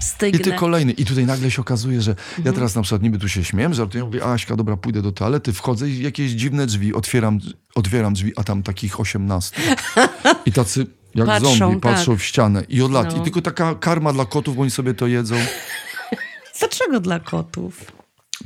I 0.00 0.02
Stygnę. 0.04 0.38
ty 0.38 0.52
kolejny. 0.52 0.92
I 0.92 1.04
tutaj 1.04 1.26
nagle 1.26 1.50
się 1.50 1.60
okazuje, 1.62 2.02
że 2.02 2.10
Mhm. 2.10 2.42
ja 2.46 2.52
teraz 2.52 2.74
na 2.74 2.82
przykład 2.82 3.02
niby 3.02 3.18
tu 3.18 3.28
się 3.28 3.44
śmiem, 3.44 3.74
żartuję, 3.74 4.04
mówię, 4.04 4.24
Aśka, 4.24 4.56
dobra, 4.56 4.76
pójdę 4.76 5.02
do 5.02 5.12
toalety, 5.12 5.52
wchodzę 5.52 5.88
i 5.88 6.02
jakieś 6.02 6.30
dziwne 6.30 6.66
drzwi, 6.66 6.94
otwieram, 6.94 7.38
otwieram 7.74 8.14
drzwi, 8.14 8.32
a 8.36 8.44
tam 8.44 8.62
takich 8.62 9.00
18. 9.00 9.56
I 10.46 10.52
tacy 10.52 10.86
jak 11.14 11.26
Patrzą, 11.26 11.54
zombie 11.56 11.80
tak. 11.80 11.94
patrzą 11.94 12.16
w 12.16 12.22
ścianę. 12.24 12.62
I 12.68 12.82
od 12.82 12.92
lat. 12.92 13.14
No. 13.16 13.20
I 13.20 13.24
tylko 13.24 13.42
taka 13.42 13.74
karma 13.74 14.12
dla 14.12 14.24
kotów, 14.24 14.56
bo 14.56 14.62
oni 14.62 14.70
sobie 14.70 14.94
to 14.94 15.06
jedzą. 15.06 15.36
Dlaczego 16.60 17.00
dla 17.00 17.20
kotów? 17.20 17.92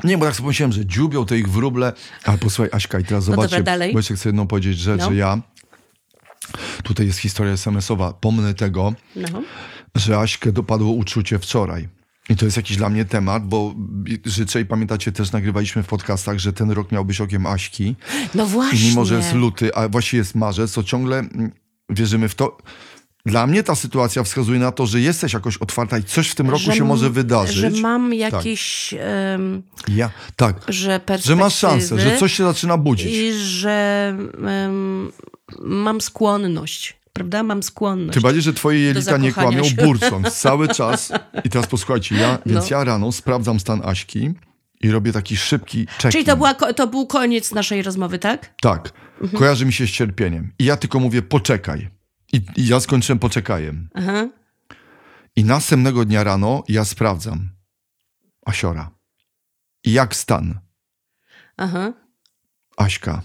Nie, 0.04 0.18
bo 0.18 0.24
tak 0.24 0.34
sobie 0.34 0.44
pomyślałem, 0.44 0.72
że 0.72 0.86
dziubią 0.86 1.26
te 1.26 1.38
ich 1.38 1.48
wróble. 1.48 1.92
Ale 2.24 2.38
posłuchaj, 2.38 2.70
Aśka, 2.72 3.00
i 3.00 3.04
teraz 3.04 3.28
No 3.28 3.36
dobra, 3.36 3.62
dalej. 3.62 3.92
bo 3.92 3.98
jeszcze 3.98 4.14
chcę 4.14 4.28
jedną 4.28 4.46
powiedzieć 4.46 4.78
rzecz, 4.78 5.00
No. 5.00 5.08
że 5.08 5.14
ja, 5.16 5.42
tutaj 6.82 7.06
jest 7.06 7.18
historia 7.18 7.52
SMS-owa, 7.52 8.12
pomnę 8.12 8.54
tego, 8.54 8.94
No. 9.16 9.28
że 9.94 10.18
Aśkę 10.18 10.52
dopadło 10.52 10.92
uczucie 10.92 11.38
wczoraj. 11.38 11.88
I 12.28 12.36
to 12.36 12.44
jest 12.44 12.56
jakiś 12.56 12.76
dla 12.76 12.88
mnie 12.88 13.04
temat, 13.04 13.46
bo 13.46 13.74
życzę 14.24 14.60
i 14.60 14.64
pamiętacie, 14.66 15.12
też 15.12 15.32
nagrywaliśmy 15.32 15.82
w 15.82 15.86
podcastach, 15.86 16.38
że 16.38 16.52
ten 16.52 16.70
rok 16.70 16.92
miał 16.92 17.04
być 17.04 17.20
okiem 17.20 17.46
Aśki. 17.46 17.96
No 18.34 18.46
właśnie. 18.46 18.78
I 18.78 18.88
mimo, 18.88 19.04
że 19.04 19.16
jest 19.16 19.32
luty, 19.32 19.74
a 19.74 19.88
właściwie 19.88 20.18
jest 20.18 20.34
marzec, 20.34 20.72
to 20.72 20.82
ciągle 20.82 21.18
mm, 21.18 21.52
wierzymy 21.90 22.28
w 22.28 22.34
to. 22.34 22.58
Dla 23.26 23.46
mnie 23.46 23.62
ta 23.62 23.74
sytuacja 23.74 24.22
wskazuje 24.22 24.58
na 24.58 24.72
to, 24.72 24.86
że 24.86 25.00
jesteś 25.00 25.32
jakoś 25.32 25.56
otwarta 25.56 25.98
i 25.98 26.02
coś 26.04 26.28
w 26.28 26.34
tym 26.34 26.46
roku 26.50 26.62
że 26.62 26.72
się 26.72 26.84
może 26.84 27.10
wydarzyć. 27.10 27.56
Że 27.56 27.70
mam 27.82 28.14
jakieś... 28.14 28.94
em, 28.98 29.62
Ja, 29.88 30.10
tak. 30.36 30.56
że. 30.68 31.00
Że 31.24 31.36
masz 31.36 31.54
szansę, 31.54 31.98
że 32.00 32.16
coś 32.18 32.32
się 32.32 32.44
zaczyna 32.44 32.76
budzić. 32.78 33.06
I 33.12 33.32
że 33.32 34.08
em, 34.46 35.12
mam 35.62 36.00
skłonność, 36.00 36.96
prawda? 37.12 37.42
Mam 37.42 37.62
skłonność. 37.62 38.14
Tym 38.14 38.22
bardziej, 38.22 38.42
że 38.42 38.52
twoje 38.54 38.80
jelita 38.80 39.16
nie 39.16 39.32
kłamią, 39.32 39.64
się. 39.64 39.74
burcąc 39.74 40.34
cały 40.40 40.68
czas. 40.68 41.12
I 41.44 41.50
teraz 41.50 41.66
posłuchajcie, 41.66 42.14
ja, 42.16 42.38
więc 42.46 42.70
No. 42.70 42.76
ja 42.76 42.84
rano 42.84 43.12
sprawdzam 43.12 43.60
stan 43.60 43.80
Aśki 43.84 44.30
i 44.80 44.90
robię 44.90 45.12
taki 45.12 45.36
szybki 45.36 45.86
check 46.02 46.12
Czyli 46.12 46.24
to, 46.24 46.36
była, 46.36 46.54
to 46.54 46.86
był 46.86 47.06
koniec 47.06 47.52
naszej 47.52 47.82
rozmowy, 47.82 48.18
tak? 48.18 48.54
Tak, 48.60 48.92
Mhm. 49.22 49.38
kojarzy 49.38 49.66
mi 49.66 49.72
się 49.72 49.86
z 49.86 49.90
cierpieniem. 49.90 50.52
I 50.58 50.64
ja 50.64 50.76
tylko 50.76 51.00
mówię, 51.00 51.22
poczekaj. 51.22 51.88
I, 52.34 52.40
i 52.56 52.66
ja 52.66 52.80
skończyłem 52.80 53.18
poczekajem. 53.18 53.88
Aha. 53.94 54.28
I 55.36 55.44
następnego 55.44 56.04
dnia 56.04 56.24
rano 56.24 56.64
ja 56.68 56.84
sprawdzam 56.84 57.48
Asiora. 58.46 58.90
I 59.84 59.92
jak 59.92 60.16
stan? 60.16 60.58
Aha. 61.56 61.92
Aśka. 62.76 63.22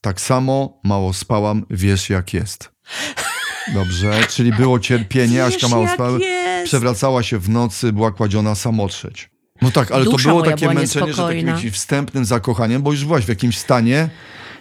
Tak 0.00 0.20
samo 0.20 0.80
mało 0.84 1.12
spałam, 1.12 1.66
wiesz 1.70 2.10
jak 2.10 2.34
jest. 2.34 2.70
Dobrze, 3.74 4.20
czyli 4.28 4.52
było 4.52 4.80
cierpienie, 4.80 5.44
Aśka 5.44 5.60
Wiesz, 5.60 5.70
mało 5.70 5.84
jak 5.84 5.94
spała, 5.94 6.18
przewracała 6.64 7.22
się 7.22 7.38
w 7.38 7.48
nocy, 7.48 7.92
była 7.92 8.10
kładziona 8.12 8.54
samotrzeć. 8.54 9.30
No 9.62 9.70
tak, 9.70 9.92
ale 9.92 10.04
to 10.04 10.10
Dusza 10.10 10.28
było 10.28 10.40
moja 10.40 10.52
takie 10.52 10.74
męczenie, 10.74 11.12
że 11.12 11.22
takim 11.22 11.70
wstępnym 11.70 12.24
zakochaniem, 12.24 12.82
bo 12.82 12.92
już 12.92 13.04
byłaś 13.04 13.24
w 13.24 13.28
jakimś 13.28 13.58
stanie 13.58 14.08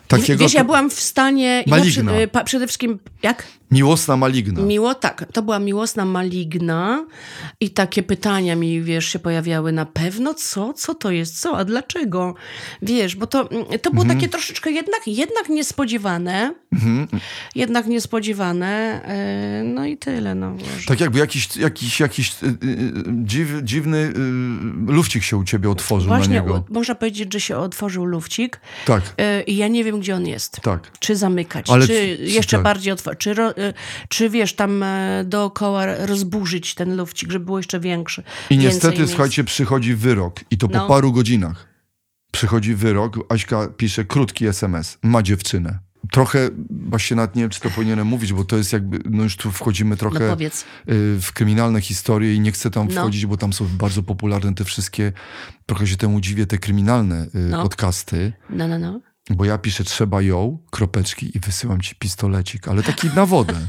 takiego 0.07 0.43
Wiesz, 0.43 0.53
ja 0.53 0.63
byłam 0.63 0.89
w 0.89 0.99
stanie... 0.99 1.63
Ja 1.67 1.75
Maligna. 1.77 2.11
przy, 2.13 2.21
y, 2.41 2.43
przede 2.45 2.67
wszystkim, 2.67 2.99
jak? 3.23 3.43
miłosna 3.71 4.17
maligna. 4.17 4.61
Miło, 4.61 4.95
tak. 4.95 5.25
To 5.33 5.41
była 5.41 5.59
miłosna 5.59 6.05
maligna 6.05 7.05
i 7.59 7.69
takie 7.69 8.03
pytania 8.03 8.55
mi, 8.55 8.81
wiesz, 8.81 9.05
się 9.05 9.19
pojawiały 9.19 9.71
na 9.71 9.85
pewno, 9.85 10.33
co? 10.33 10.73
Co 10.73 10.95
to 10.95 11.11
jest? 11.11 11.41
Co? 11.41 11.57
A 11.57 11.65
dlaczego? 11.65 12.35
Wiesz, 12.81 13.15
bo 13.15 13.27
to, 13.27 13.51
mm, 13.51 13.65
to 13.81 13.91
było 13.91 14.03
Mhm. 14.03 14.19
takie 14.19 14.29
troszeczkę 14.31 14.71
jednak, 14.71 15.01
jednak 15.07 15.49
niespodziewane. 15.49 16.53
Jednak 17.55 17.87
niespodziewane. 17.87 19.01
e, 19.05 19.63
No 19.63 19.85
i 19.85 19.97
tyle, 19.97 20.35
no. 20.35 20.51
Boże. 20.51 20.87
Tak 20.87 20.99
jakby 20.99 21.19
jakiś, 21.19 21.57
jakiś, 21.57 21.99
jakiś 21.99 22.31
y, 22.43 22.45
y, 22.45 22.49
y, 22.67 23.03
dziw, 23.07 23.49
dziwny 23.63 23.97
y, 23.97 24.91
lufcik 24.91 25.23
się 25.23 25.37
u 25.37 25.43
ciebie 25.43 25.69
otworzył 25.69 26.07
Właśnie, 26.07 26.35
na 26.35 26.41
niego. 26.41 26.63
można 26.69 26.95
powiedzieć, 26.95 27.33
że 27.33 27.39
się 27.39 27.57
otworzył 27.57 28.05
lufcik 28.05 28.59
Tak, 28.85 29.01
i 29.47 29.57
ja 29.57 29.67
nie 29.67 29.83
wiem, 29.83 29.96
gdzie 29.99 30.15
on 30.15 30.27
jest. 30.27 30.59
tak. 30.61 30.91
Czy 30.99 31.15
zamykać, 31.15 31.69
Ale 31.69 31.87
czy 31.87 32.17
jeszcze 32.19 32.57
tak. 32.57 32.63
bardziej 32.63 32.93
otworzyć, 32.93 33.19
czy, 33.19 33.31
e, 33.41 33.53
czy 34.09 34.29
wiesz, 34.29 34.53
tam 34.55 34.83
e, 34.83 35.23
dookoła 35.25 35.85
rozburzyć 36.05 36.75
ten 36.75 36.97
lufcik, 36.97 37.31
żeby 37.31 37.45
było 37.45 37.59
jeszcze 37.59 37.79
większy. 37.79 38.23
I 38.49 38.57
niestety, 38.57 38.97
miejsc. 38.97 39.13
słuchajcie, 39.13 39.43
przychodzi 39.43 39.95
wyrok. 39.95 40.39
I 40.51 40.57
to 40.57 40.67
po 40.67 40.77
No. 40.77 40.87
paru 40.87 41.11
godzinach. 41.13 41.67
Przychodzi 42.31 42.75
wyrok, 42.75 43.15
Aśka 43.29 43.67
pisze 43.77 44.05
krótki 44.05 44.45
SMS. 44.47 44.97
Ma 45.03 45.23
dziewczynę. 45.23 45.79
Trochę, 46.11 46.49
właśnie 46.69 47.15
nawet 47.17 47.35
nie 47.35 47.41
wiem, 47.43 47.49
czy 47.49 47.59
to 47.59 47.69
powinienem 47.69 48.07
mówić, 48.07 48.33
bo 48.33 48.43
to 48.45 48.57
jest 48.57 48.73
jakby, 48.73 48.99
no 49.09 49.23
już 49.23 49.35
tu 49.37 49.51
wchodzimy 49.51 49.89
No 49.89 49.95
trochę 49.95 50.29
powiedz. 50.29 50.61
y, 50.61 50.65
w 51.21 51.31
kryminalne 51.33 51.81
historie 51.81 52.33
i 52.35 52.39
nie 52.39 52.51
chcę 52.51 52.71
tam 52.71 52.87
No. 52.87 53.01
wchodzić, 53.01 53.25
bo 53.25 53.37
tam 53.37 53.53
są 53.53 53.65
bardzo 53.67 54.03
popularne 54.03 54.53
te 54.55 54.63
wszystkie, 54.63 55.11
trochę 55.65 55.87
się 55.87 55.97
temu 55.97 56.21
dziwię, 56.21 56.45
te 56.45 56.57
kryminalne 56.57 57.23
y, 57.23 57.29
No. 57.39 57.63
podcasty. 57.63 58.33
No, 58.49 58.67
no, 58.67 58.79
no. 58.79 58.99
Bo 59.29 59.45
ja 59.45 59.57
piszę 59.57 59.83
trzeba 59.83 60.21
ją, 60.21 60.57
kropeczki 60.71 61.37
i 61.37 61.39
wysyłam 61.39 61.81
ci 61.81 61.95
pistolecik, 61.95 62.67
ale 62.67 62.83
taki 62.83 63.07
na 63.15 63.25
wodę. 63.25 63.53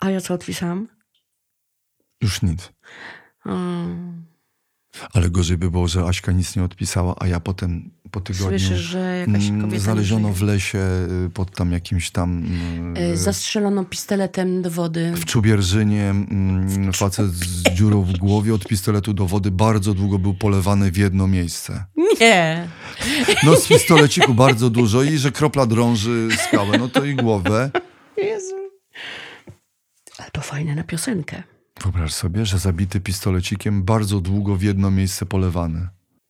A 0.00 0.10
ja 0.10 0.20
co 0.20 0.34
odpisałam? 0.34 0.88
Już 2.22 2.42
nic. 2.42 2.72
Mm. 3.46 4.24
Ale 5.12 5.30
gorzej 5.30 5.58
by 5.58 5.70
było, 5.70 5.88
że 5.88 6.04
Aśka 6.04 6.32
nic 6.32 6.56
nie 6.56 6.64
odpisała, 6.64 7.14
a 7.18 7.26
ja 7.26 7.40
potem 7.40 7.90
po 8.10 8.20
tygodniu 8.20 8.48
Słyszysz, 8.48 8.80
że 8.80 9.18
jakaś 9.18 9.48
mm, 9.48 9.60
kobieta 9.60 9.84
znaleziono 9.84 10.32
w 10.32 10.42
lesie 10.42 10.78
y, 11.26 11.30
pod 11.30 11.50
tam 11.56 11.72
jakimś 11.72 12.10
tam 12.10 12.44
E, 12.96 13.12
y, 13.12 13.16
Zastrzelono 13.16 13.84
pistoletem 13.84 14.62
do 14.62 14.70
wody. 14.70 15.12
w 15.16 15.24
Czubierzynie 15.24 16.10
mm, 16.10 16.92
facet 16.92 17.26
z 17.30 17.62
dziurą 17.62 18.02
w 18.02 18.12
głowie 18.12 18.54
od 18.54 18.64
pistoletu 18.66 19.14
do 19.14 19.26
wody 19.26 19.50
bardzo 19.50 19.94
długo 19.94 20.18
był 20.18 20.34
polewany 20.34 20.92
w 20.92 20.96
jedno 20.96 21.26
miejsce. 21.26 21.84
Nie. 22.20 22.68
No 23.44 23.56
z 23.56 23.68
pistoleciku 23.68 24.34
bardzo 24.34 24.70
dużo 24.70 25.02
i 25.02 25.18
że 25.18 25.32
kropla 25.32 25.66
drąży 25.66 26.28
skałę, 26.48 26.78
no 26.78 26.88
to 26.88 27.04
i 27.04 27.14
głowę. 27.14 27.70
Jezu. 28.16 28.54
Ale 30.18 30.30
to 30.30 30.40
fajne 30.40 30.74
na 30.74 30.84
piosenkę. 30.84 31.42
Wyobraź 31.82 32.12
sobie, 32.12 32.46
że 32.46 32.58
zabity 32.58 33.00
pistolecikiem 33.00 33.82
bardzo 33.82 34.20
długo 34.20 34.56
w 34.56 34.62
jedno 34.62 34.90
miejsce 34.90 35.26
polewany. 35.26 35.88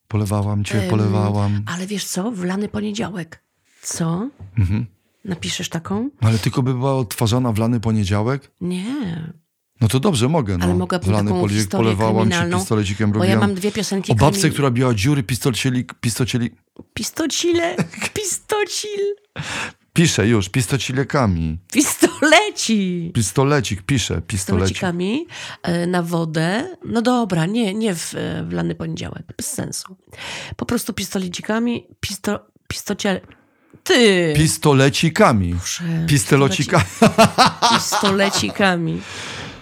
Polewałam 0.09 0.65
cię, 0.65 0.83
Em, 0.83 0.91
polewałam. 0.91 1.63
Ale 1.67 1.87
wiesz 1.87 2.05
co? 2.05 2.31
Wlany 2.31 2.69
poniedziałek. 2.69 3.43
Co? 3.83 4.29
Mhm. 4.59 4.87
Napiszesz 5.25 5.69
taką? 5.69 6.11
Ale 6.21 6.39
tylko 6.39 6.63
by 6.63 6.75
była 6.75 6.95
odtwarzana 6.95 7.53
w 7.53 7.59
lany 7.59 7.81
poniedziałek? 7.81 8.51
Nie. 8.61 9.33
No 9.81 9.89
to 9.89 10.01
dobrze, 10.01 10.29
mogę. 10.29 10.59
No. 10.59 10.65
Ale 10.65 11.01
w 11.03 11.09
lany 11.09 11.31
taką 11.31 11.49
historię 11.49 11.85
polewałam 11.85 12.29
kryminalną, 12.29 12.59
pistolecikiem, 12.59 13.13
Bo 13.13 13.19
robiłam. 13.19 13.41
ja 13.41 13.47
mam 13.47 13.55
dwie 13.55 13.73
piosenki. 13.73 14.13
O 14.13 14.15
babce, 14.15 14.41
krymin- 14.49 14.53
która 14.53 14.71
biła 14.71 14.95
dziury, 14.95 15.23
pistocielik, 15.23 15.95
pistocielik, 15.95 16.55
Pistocile. 16.95 17.77
Pistocil. 18.15 19.15
Piszę 19.93 20.29
już, 20.29 20.49
pistocilekami. 20.49 21.59
Pistoleci! 21.73 23.11
Pistolecik, 23.15 23.83
piszę, 23.83 24.23
pistolecik. 24.23 24.29
Pistolecikami 24.75 25.27
e, 25.63 25.87
na 25.87 26.03
wodę. 26.03 26.77
No 26.85 27.03
dobra, 27.03 27.47
nie, 27.47 27.75
nie 27.75 27.95
w, 27.95 28.15
e, 28.15 28.45
w 28.45 28.53
lany 28.53 28.75
poniedziałek. 28.75 29.23
Bez 29.37 29.47
sensu. 29.47 29.97
Po 30.57 30.67
prostu 30.67 30.93
pistolecikami, 30.93 31.87
pisto, 32.01 32.47
pistocie... 32.69 33.21
Ty! 33.85 34.33
Pistolecikami. 34.37 35.55
Proszę, 35.55 35.85
Pistolocikami. 36.07 36.85
Pistolecikami. 37.75 39.01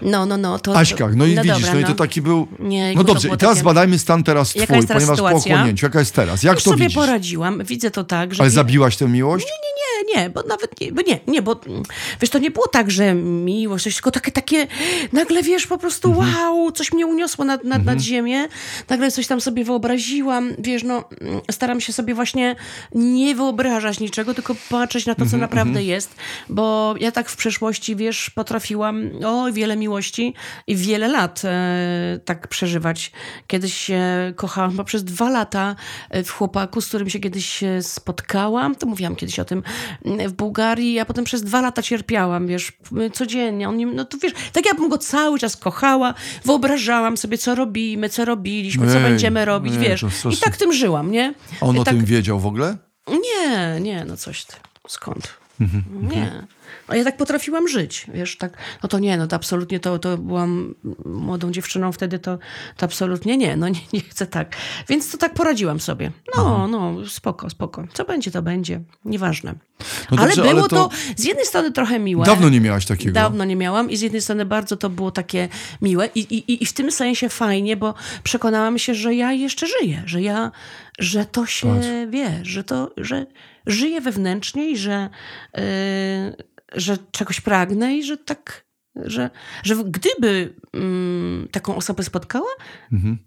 No, 0.04 0.26
no, 0.26 0.36
no. 0.36 0.58
To, 0.58 0.76
Aśkach, 0.78 1.14
no 1.16 1.26
i 1.26 1.34
no 1.34 1.42
widzisz, 1.42 1.56
dobra, 1.62 1.74
no 1.74 1.80
i 1.80 1.84
to 1.84 1.94
taki 1.94 2.22
był... 2.22 2.46
Nie, 2.58 2.94
No 2.94 3.04
dobrze, 3.04 3.28
i 3.28 3.30
teraz 3.30 3.40
takie- 3.40 3.60
zbadajmy 3.60 3.98
stan 3.98 4.24
teraz 4.24 4.48
twój, 4.50 4.66
ponieważ 4.66 5.06
po 5.06 5.14
sytuacja? 5.16 5.54
ochłonięciu. 5.56 5.86
Jaka 5.86 5.98
jest 5.98 6.14
teraz? 6.14 6.42
Jak 6.42 6.54
Już 6.54 6.64
to 6.64 6.70
sobie 6.70 6.82
widzisz? 6.82 6.96
poradziłam. 6.96 7.64
Widzę 7.64 7.90
to 7.90 8.04
tak, 8.04 8.34
że... 8.34 8.42
Ale 8.42 8.50
zabiłaś 8.50 8.96
tę 8.96 9.08
miłość? 9.08 9.46
Nie, 9.46 9.50
nie, 9.52 9.93
bo 10.30 10.42
nawet 10.42 10.80
nie, 10.80 10.92
bo 10.92 11.02
nie, 11.02 11.20
nie, 11.26 11.42
bo 11.42 11.60
mm, 11.66 11.82
wiesz, 12.20 12.30
to 12.30 12.38
nie 12.38 12.50
było 12.50 12.68
tak, 12.68 12.90
że 12.90 13.14
miłość, 13.14 13.84
coś, 13.84 13.94
tylko 13.94 14.10
takie, 14.10 14.32
takie 14.32 14.66
nagle, 15.12 15.42
wiesz, 15.42 15.66
po 15.66 15.78
prostu 15.78 16.08
Mhm. 16.08 16.34
wow, 16.34 16.72
coś 16.72 16.92
mnie 16.92 17.06
uniosło 17.06 17.44
nad, 17.44 17.64
nad, 17.64 17.84
nad 17.84 18.00
ziemię, 18.00 18.48
nagle 18.88 19.10
coś 19.10 19.26
tam 19.26 19.40
sobie 19.40 19.64
wyobraziłam, 19.64 20.52
wiesz, 20.58 20.82
no, 20.82 21.04
mm, 21.20 21.40
staram 21.50 21.80
się 21.80 21.92
sobie 21.92 22.14
właśnie 22.14 22.56
nie 22.94 23.34
wyobrażać 23.34 24.00
niczego, 24.00 24.34
tylko 24.34 24.54
patrzeć 24.70 25.06
na 25.06 25.14
to, 25.14 25.22
Mhm, 25.22 25.30
co 25.30 25.36
naprawdę 25.36 25.82
jest, 25.84 26.14
bo 26.48 26.94
ja 27.00 27.12
tak 27.12 27.28
w 27.28 27.36
przeszłości, 27.36 27.96
wiesz, 27.96 28.30
potrafiłam, 28.30 29.10
o, 29.24 29.52
wiele 29.52 29.76
miłości 29.76 30.34
i 30.66 30.76
wiele 30.76 31.08
lat 31.08 31.42
e, 31.44 32.20
tak 32.24 32.48
przeżywać. 32.48 33.12
Kiedyś 33.46 33.74
się 33.74 34.02
kochałam 34.36 34.70
chyba 34.70 34.84
przez 34.84 35.04
dwa 35.04 35.30
lata 35.30 35.76
e, 36.10 36.24
w 36.24 36.30
chłopaku, 36.30 36.80
z 36.80 36.88
którym 36.88 37.10
się 37.10 37.20
kiedyś 37.20 37.46
się 37.46 37.82
spotkałam, 37.82 38.74
to 38.74 38.86
mówiłam 38.86 39.16
kiedyś 39.16 39.38
o 39.38 39.44
tym, 39.44 39.62
w 40.28 40.32
Bułgarii, 40.32 40.98
a 40.98 41.04
potem 41.04 41.24
przez 41.24 41.42
dwa 41.42 41.60
lata 41.60 41.82
cierpiałam, 41.82 42.46
wiesz, 42.46 42.72
codziennie. 43.12 43.68
On 43.68 43.76
nie, 43.76 43.86
no 43.86 44.04
to 44.04 44.18
wiesz, 44.18 44.32
tak 44.52 44.66
jakbym 44.66 44.88
go 44.88 44.98
cały 44.98 45.38
czas 45.38 45.56
kochała, 45.56 46.14
wyobrażałam 46.44 47.16
sobie, 47.16 47.38
co 47.38 47.54
robimy, 47.54 48.08
co 48.08 48.24
robiliśmy, 48.24 48.86
co 48.86 48.96
Ej, 48.96 49.02
będziemy 49.02 49.44
robić, 49.44 49.74
ej, 49.74 49.80
wiesz. 49.80 50.04
I 50.30 50.36
tak 50.36 50.56
tym 50.56 50.72
żyłam, 50.72 51.10
nie? 51.10 51.34
A 51.60 51.66
on 51.66 51.78
o 51.78 51.84
tak, 51.84 51.94
tym 51.94 52.04
wiedział 52.04 52.40
w 52.40 52.46
ogóle? 52.46 52.76
nie, 53.08 53.80
nie, 53.80 54.04
no 54.04 54.16
coś 54.16 54.44
ty. 54.44 54.56
Skąd? 54.88 55.43
Nie. 56.02 56.46
A 56.88 56.96
ja 56.96 57.04
tak 57.04 57.16
potrafiłam 57.16 57.68
żyć, 57.68 58.06
wiesz, 58.14 58.38
tak, 58.38 58.56
no 58.82 58.88
to 58.88 58.98
nie, 58.98 59.16
no 59.16 59.26
to 59.26 59.36
absolutnie, 59.36 59.80
to, 59.80 59.98
to 59.98 60.18
byłam 60.18 60.74
młodą 61.04 61.50
dziewczyną 61.52 61.92
wtedy, 61.92 62.18
to, 62.18 62.38
to 62.76 62.86
absolutnie 62.86 63.36
nie, 63.36 63.56
no 63.56 63.68
nie, 63.68 63.80
nie 63.92 64.00
chcę 64.00 64.26
tak. 64.26 64.56
Więc 64.88 65.10
to 65.10 65.18
tak 65.18 65.34
poradziłam 65.34 65.80
sobie. 65.80 66.10
No, 66.36 66.68
no, 66.68 67.06
spoko, 67.08 67.50
spoko. 67.50 67.84
Co 67.92 68.04
będzie, 68.04 68.30
to 68.30 68.42
będzie. 68.42 68.80
Nieważne. 69.04 69.54
No 70.10 70.18
ale 70.18 70.26
dobrze, 70.26 70.42
było 70.42 70.52
ale 70.52 70.62
to... 70.62 70.68
to- 70.68 70.90
z 71.16 71.24
jednej 71.24 71.46
strony 71.46 71.72
trochę 71.72 71.98
miłe. 71.98 72.26
Dawno 72.26 72.48
nie 72.48 72.60
miałaś 72.60 72.86
takiego. 72.86 73.12
Dawno 73.12 73.44
nie 73.44 73.56
miałam 73.56 73.90
i 73.90 73.96
z 73.96 74.00
jednej 74.00 74.22
strony 74.22 74.44
bardzo 74.44 74.76
to 74.76 74.90
było 74.90 75.10
takie 75.10 75.48
miłe 75.82 76.08
i, 76.14 76.20
i, 76.20 76.62
i 76.62 76.66
w 76.66 76.72
tym 76.72 76.90
sensie 76.92 77.28
fajnie, 77.28 77.76
bo 77.76 77.94
przekonałam 78.22 78.78
się, 78.78 78.94
że 78.94 79.14
ja 79.14 79.32
jeszcze 79.32 79.66
żyję, 79.66 80.02
że 80.06 80.22
ja, 80.22 80.50
że 80.98 81.26
to 81.26 81.46
się 81.46 81.74
Patrz. 81.74 81.88
wie, 82.10 82.40
że 82.42 82.64
to, 82.64 82.90
że 82.96 83.26
żyję 83.66 84.00
wewnętrznie 84.00 84.70
i 84.70 84.76
że, 84.76 85.10
yy, 85.54 85.62
że 86.72 86.98
czegoś 87.10 87.40
pragnę 87.40 87.96
i 87.96 88.02
że 88.02 88.16
tak, 88.16 88.64
że, 88.96 89.30
że 89.62 89.74
gdyby 89.86 90.54
mm, 90.72 91.48
taką 91.52 91.76
osobę 91.76 92.02
spotkała, 92.02 92.46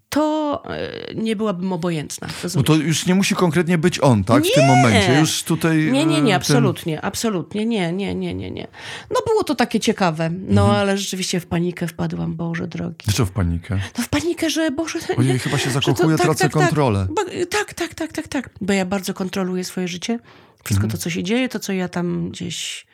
to 0.08 0.62
yy, 1.08 1.14
nie 1.22 1.36
byłabym 1.36 1.72
obojętna. 1.72 2.28
No 2.28 2.34
rozumiesz? 2.42 2.66
to 2.66 2.74
już 2.74 3.06
nie 3.06 3.14
musi 3.14 3.34
konkretnie 3.34 3.78
być 3.78 4.00
on, 4.02 4.24
tak? 4.24 4.44
W 4.46 4.52
tym 4.52 4.62
Nie. 4.62 4.76
momencie. 4.76 5.20
Już 5.20 5.42
tutaj... 5.42 5.76
Nie, 5.92 6.06
nie, 6.06 6.16
e, 6.16 6.20
nie, 6.20 6.26
ten- 6.32 6.36
absolutnie, 6.36 7.00
absolutnie, 7.00 7.66
nie, 7.66 7.92
nie, 7.92 8.14
nie, 8.14 8.34
nie, 8.34 8.50
nie. 8.50 8.66
No 9.10 9.20
było 9.26 9.44
to 9.44 9.54
takie 9.54 9.80
ciekawe, 9.80 10.30
no 10.30 10.62
Mhm. 10.62 10.80
ale 10.80 10.98
rzeczywiście 10.98 11.40
w 11.40 11.46
panikę 11.46 11.86
wpadłam, 11.86 12.34
Boże 12.36 12.66
drogi. 12.68 12.96
Dlaczego 13.04 13.26
w 13.26 13.30
panikę? 13.30 13.78
No 13.98 14.04
w 14.04 14.08
panikę, 14.08 14.50
że 14.50 14.70
Boże... 14.70 14.98
Ojej, 15.16 15.32
nie, 15.32 15.38
chyba 15.38 15.58
się 15.58 15.64
to- 15.70 15.80
zakochuję, 15.80 16.16
tracę 16.16 16.48
kontrolę. 16.48 17.06
Tak, 17.16 17.26
Bo- 17.26 17.46
tak, 17.50 17.74
tak, 17.74 17.94
tak, 17.94 18.12
tak, 18.12 18.28
tak. 18.28 18.50
Bo 18.60 18.72
ja 18.72 18.84
bardzo 18.84 19.14
kontroluję 19.14 19.64
swoje 19.64 19.88
życie. 19.88 20.18
Wszystko 20.64 20.84
Mhm. 20.84 20.90
to, 20.90 20.98
co 21.04 21.10
się 21.10 21.22
dzieje, 21.22 21.48
to, 21.48 21.58
co 21.58 21.72
ja 21.72 21.88
tam 21.88 22.30
gdzieś... 22.30 22.86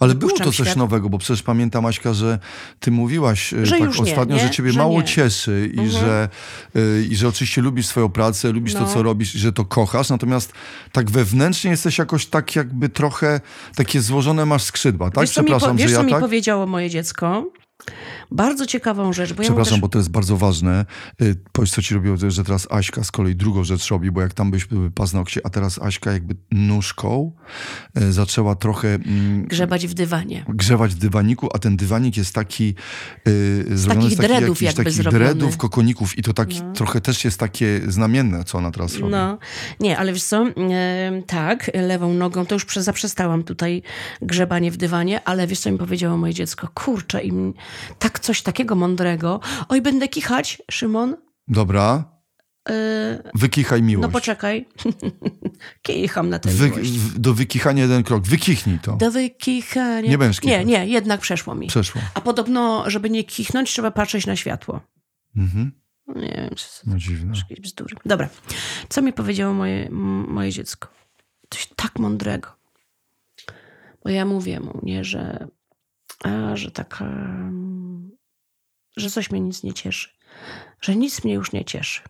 Ale 0.00 0.14
było 0.14 0.32
to 0.38 0.44
coś 0.44 0.54
świat. 0.66 0.76
nowego, 0.76 1.08
bo 1.08 1.18
przecież 1.18 1.42
pamiętam, 1.42 1.86
Aśka, 1.86 2.14
że 2.14 2.38
ty 2.80 2.90
mówiłaś 2.90 3.52
e, 3.54 3.66
Że 3.66 3.70
tak 3.78 3.80
już 3.80 4.00
nie, 4.00 4.02
ostatnio, 4.12 4.36
nie? 4.36 4.42
że 4.42 4.50
ciebie 4.50 4.72
Że 4.72 4.78
mało 4.78 4.92
nie. 4.92 4.98
Mhm. 4.98 5.14
cieszy 5.16 5.70
i, 5.74 5.90
że, 5.90 6.28
e, 6.76 7.02
i 7.02 7.16
że 7.16 7.28
oczywiście 7.28 7.62
lubisz 7.62 7.86
swoją 7.86 8.08
pracę, 8.08 8.52
lubisz 8.52 8.74
to, 8.74 8.80
No. 8.80 8.86
co 8.86 9.02
robisz 9.02 9.34
i 9.34 9.38
że 9.38 9.52
to 9.52 9.64
kochasz, 9.64 10.08
natomiast 10.10 10.52
tak 10.92 11.10
wewnętrznie 11.10 11.70
jesteś 11.70 11.98
jakoś 11.98 12.26
tak 12.26 12.56
jakby 12.56 12.88
trochę 12.88 13.40
takie 13.76 14.00
złożone 14.00 14.46
masz 14.46 14.62
skrzydła, 14.62 15.10
tak? 15.10 15.24
wiesz, 15.24 15.30
co 15.30 15.42
mi, 15.42 15.48
po, 15.48 15.52
Przepraszam, 15.56 15.76
wiesz, 15.76 15.90
że 15.90 15.96
co 15.96 16.00
ja 16.02 16.06
mi 16.06 16.12
tak... 16.12 16.20
powiedziało 16.20 16.66
moje 16.66 16.90
dziecko? 16.90 17.44
Bardzo 18.30 18.66
ciekawą 18.66 19.12
rzecz, 19.12 19.32
bo 19.32 19.42
ja 19.42 19.48
Przepraszam, 19.48 19.74
też... 19.74 19.80
bo 19.80 19.88
to 19.88 19.98
jest 19.98 20.10
bardzo 20.10 20.36
ważne. 20.36 20.86
Y, 21.22 21.36
Powiedz, 21.52 21.70
co 21.70 21.82
ci 21.82 21.94
robiło, 21.94 22.16
że 22.28 22.44
teraz 22.44 22.66
Aśka 22.70 23.04
z 23.04 23.10
kolei 23.10 23.36
drugą 23.36 23.64
rzecz 23.64 23.88
robi, 23.88 24.10
bo 24.10 24.20
jak 24.20 24.34
tam 24.34 24.50
byś 24.50 24.64
były 24.64 24.90
paznokcie, 24.90 25.40
a 25.44 25.50
teraz 25.50 25.82
Aśka 25.82 26.12
jakby 26.12 26.34
nóżką 26.50 27.32
y, 28.00 28.12
zaczęła 28.12 28.54
trochę 28.54 28.88
mm, 28.94 29.44
Grzebać 29.46 29.86
w 29.86 29.94
dywanie. 29.94 30.44
grzewać 30.48 30.94
w 30.94 30.98
dywaniku, 30.98 31.48
a 31.54 31.58
ten 31.58 31.76
dywanik 31.76 32.16
jest 32.16 32.34
taki 32.34 32.74
y, 33.28 33.64
zrobiony 33.78 34.02
takich 34.02 34.18
z 34.18 34.20
takich 34.20 34.38
dreadów 34.38 34.62
jakichś 34.62 34.78
jakby 34.78 34.92
takich 35.04 35.12
dreadów, 35.12 35.56
kokoników 35.56 36.18
i 36.18 36.22
to 36.22 36.32
taki 36.32 36.60
trochę 36.74 37.00
też 37.00 37.24
jest 37.24 37.38
takie 37.40 37.80
znamienne, 37.88 38.44
co 38.44 38.58
ona 38.58 38.70
teraz 38.70 38.96
robi. 38.96 39.12
No, 39.12 39.38
nie, 39.80 39.98
ale 39.98 40.12
wiesz 40.12 40.24
co, 40.24 40.46
tak, 41.26 41.70
lewą 41.74 42.14
nogą, 42.14 42.46
to 42.46 42.54
już 42.54 42.64
prze, 42.64 42.82
zaprzestałam 42.82 43.42
tutaj 43.42 43.82
grzebanie 44.22 44.70
w 44.70 44.76
dywanie, 44.76 45.24
ale 45.24 45.46
wiesz 45.46 45.60
co 45.60 45.72
mi 45.72 45.78
powiedziało 45.78 46.16
moje 46.16 46.34
dziecko? 46.34 46.68
Kurczę, 46.74 47.22
im 47.22 47.54
tak 47.98 48.20
coś 48.20 48.42
takiego 48.42 48.74
mądrego. 48.74 49.40
Oj, 49.68 49.82
będę 49.82 50.08
kichać, 50.08 50.62
Szymon. 50.70 51.16
Dobra, 51.48 52.12
E, 52.70 53.30
wykichaj 53.34 53.82
miłość. 53.82 54.02
no 54.02 54.12
poczekaj. 54.12 54.68
Kicham 55.82 56.28
na 56.28 56.38
tę 56.38 56.50
Wy, 56.50 56.68
w, 56.70 57.18
do 57.18 57.34
wykichania 57.34 57.82
jeden 57.82 58.02
krok. 58.02 58.24
Wykichnij 58.26 58.78
to. 58.78 58.92
Do 58.96 59.10
wykichania. 59.10 60.10
Nie 60.10 60.18
będziesz 60.18 60.42
Nie, 60.42 60.50
kichać. 60.50 60.66
nie, 60.66 60.86
jednak 60.86 61.20
przeszło 61.20 61.54
mi. 61.54 61.66
Przeszło. 61.66 62.00
A 62.14 62.20
podobno, 62.20 62.90
żeby 62.90 63.10
nie 63.10 63.24
kichnąć, 63.24 63.70
trzeba 63.70 63.90
patrzeć 63.90 64.26
na 64.26 64.36
światło. 64.36 64.80
Mhm. 65.36 65.72
Nie 66.16 66.28
wiem, 66.36 66.50
co- 66.56 66.82
No 66.86 66.98
dziwne. 66.98 67.34
jakieś 67.36 67.60
bzdury. 67.60 67.96
Dobra, 68.06 68.28
co 68.88 69.02
mi 69.02 69.12
powiedziało 69.12 69.54
moje, 69.54 69.88
moje 70.28 70.50
dziecko? 70.52 70.88
Coś 71.50 71.66
tak 71.76 71.98
mądrego. 71.98 72.48
Bo 74.04 74.10
ja 74.10 74.24
mówię 74.24 74.60
mu, 74.60 74.80
nie, 74.82 75.04
że, 75.04 75.48
że 76.54 76.70
tak, 76.70 77.04
że 78.96 79.10
coś 79.10 79.30
mnie 79.30 79.40
nic 79.40 79.62
nie 79.62 79.72
cieszy. 79.72 80.08
Że 80.80 80.96
nic 80.96 81.24
mnie 81.24 81.34
już 81.34 81.52
nie 81.52 81.64
cieszy. 81.64 82.00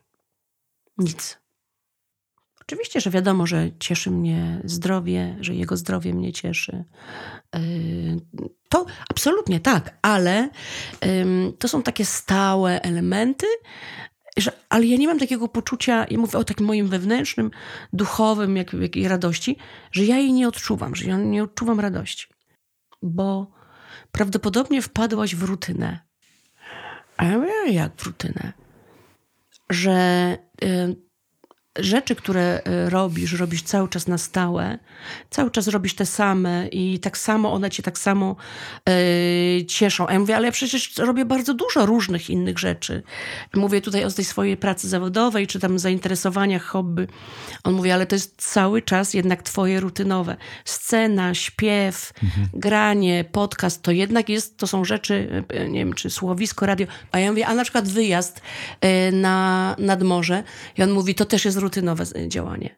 Nic. 0.98 1.38
Oczywiście, 2.60 3.00
że 3.00 3.10
wiadomo, 3.10 3.46
że 3.46 3.70
cieszy 3.78 4.10
mnie 4.10 4.60
zdrowie, 4.64 5.36
że 5.40 5.54
jego 5.54 5.76
zdrowie 5.76 6.14
mnie 6.14 6.32
cieszy. 6.32 6.84
Yy, 7.54 7.60
To 8.68 8.86
absolutnie 9.08 9.60
tak, 9.60 9.98
ale 10.02 10.48
to 11.58 11.68
są 11.68 11.82
takie 11.82 12.04
stałe 12.04 12.82
elementy, 12.82 13.46
że, 14.36 14.52
ale 14.68 14.86
ja 14.86 14.96
nie 14.96 15.06
mam 15.06 15.18
takiego 15.18 15.48
poczucia, 15.48 16.06
ja 16.10 16.18
mówię 16.18 16.38
o 16.38 16.44
takim 16.44 16.66
moim 16.66 16.88
wewnętrznym, 16.88 17.50
duchowym 17.92 18.56
jak, 18.56 18.72
jakiej 18.72 19.08
radości, 19.08 19.56
że 19.92 20.04
ja 20.04 20.18
jej 20.18 20.32
nie 20.32 20.48
odczuwam, 20.48 20.94
że 20.94 21.04
ja 21.04 21.16
nie 21.16 21.42
odczuwam 21.42 21.80
radości. 21.80 22.26
Bo 23.02 23.50
prawdopodobnie 24.12 24.82
wpadłaś 24.82 25.34
w 25.34 25.42
rutynę. 25.42 26.00
A 27.16 27.24
ja 27.24 27.38
mówię, 27.38 27.72
jak 27.72 27.96
w 27.96 28.06
rutynę? 28.06 28.52
Że 29.70 30.38
y, 30.64 30.96
rzeczy, 31.78 32.16
które 32.16 32.60
y, 32.86 32.90
robisz, 32.90 33.32
robisz 33.32 33.62
cały 33.62 33.88
czas 33.88 34.08
na 34.08 34.18
stałe, 34.18 34.78
cały 35.30 35.50
czas 35.50 35.68
robisz 35.68 35.94
te 35.94 36.06
same 36.06 36.68
i 36.68 36.98
tak 36.98 37.18
samo 37.18 37.52
one 37.52 37.70
cię 37.70 37.82
tak 37.82 37.98
samo 37.98 38.36
y, 38.88 39.64
cieszą. 39.66 40.06
A 40.06 40.12
ja 40.12 40.18
mówię, 40.18 40.36
ale 40.36 40.46
ja 40.46 40.52
przecież 40.52 40.96
robię 40.96 41.24
bardzo 41.24 41.54
dużo 41.54 41.86
różnych 41.86 42.30
innych 42.30 42.58
rzeczy. 42.58 43.02
Mówię 43.54 43.80
tutaj 43.80 44.04
o 44.04 44.10
tej 44.10 44.24
swojej 44.24 44.56
pracy 44.56 44.88
zawodowej, 44.88 45.46
czy 45.46 45.60
tam 45.60 45.78
zainteresowaniach, 45.78 46.64
hobby. 46.64 47.08
On 47.64 47.74
mówi, 47.74 47.90
ale 47.90 48.06
to 48.06 48.14
jest 48.14 48.34
cały 48.36 48.82
czas 48.82 49.14
jednak 49.14 49.42
twoje 49.42 49.80
rutynowe. 49.80 50.36
Scena, 50.64 51.34
śpiew, 51.34 52.12
granie, 52.54 53.24
podcast, 53.32 53.82
to 53.82 53.90
jednak 53.90 54.28
jest, 54.28 54.56
to 54.56 54.66
są 54.66 54.84
rzeczy, 54.84 55.44
y, 55.54 55.68
nie 55.68 55.78
wiem, 55.78 55.92
czy 55.92 56.10
słowisko, 56.10 56.66
radio. 56.66 56.86
A 57.12 57.18
ja 57.18 57.30
mówię, 57.30 57.46
a 57.46 57.54
na 57.54 57.62
przykład 57.62 57.88
wyjazd 57.88 58.40
y, 58.84 59.12
na, 59.12 59.76
nad 59.78 60.02
morze. 60.02 60.42
I 60.78 60.82
on 60.82 60.90
mówi, 60.90 61.14
to 61.14 61.24
też 61.24 61.44
jest 61.44 61.61
rutynowe 61.62 62.04
działanie. 62.28 62.76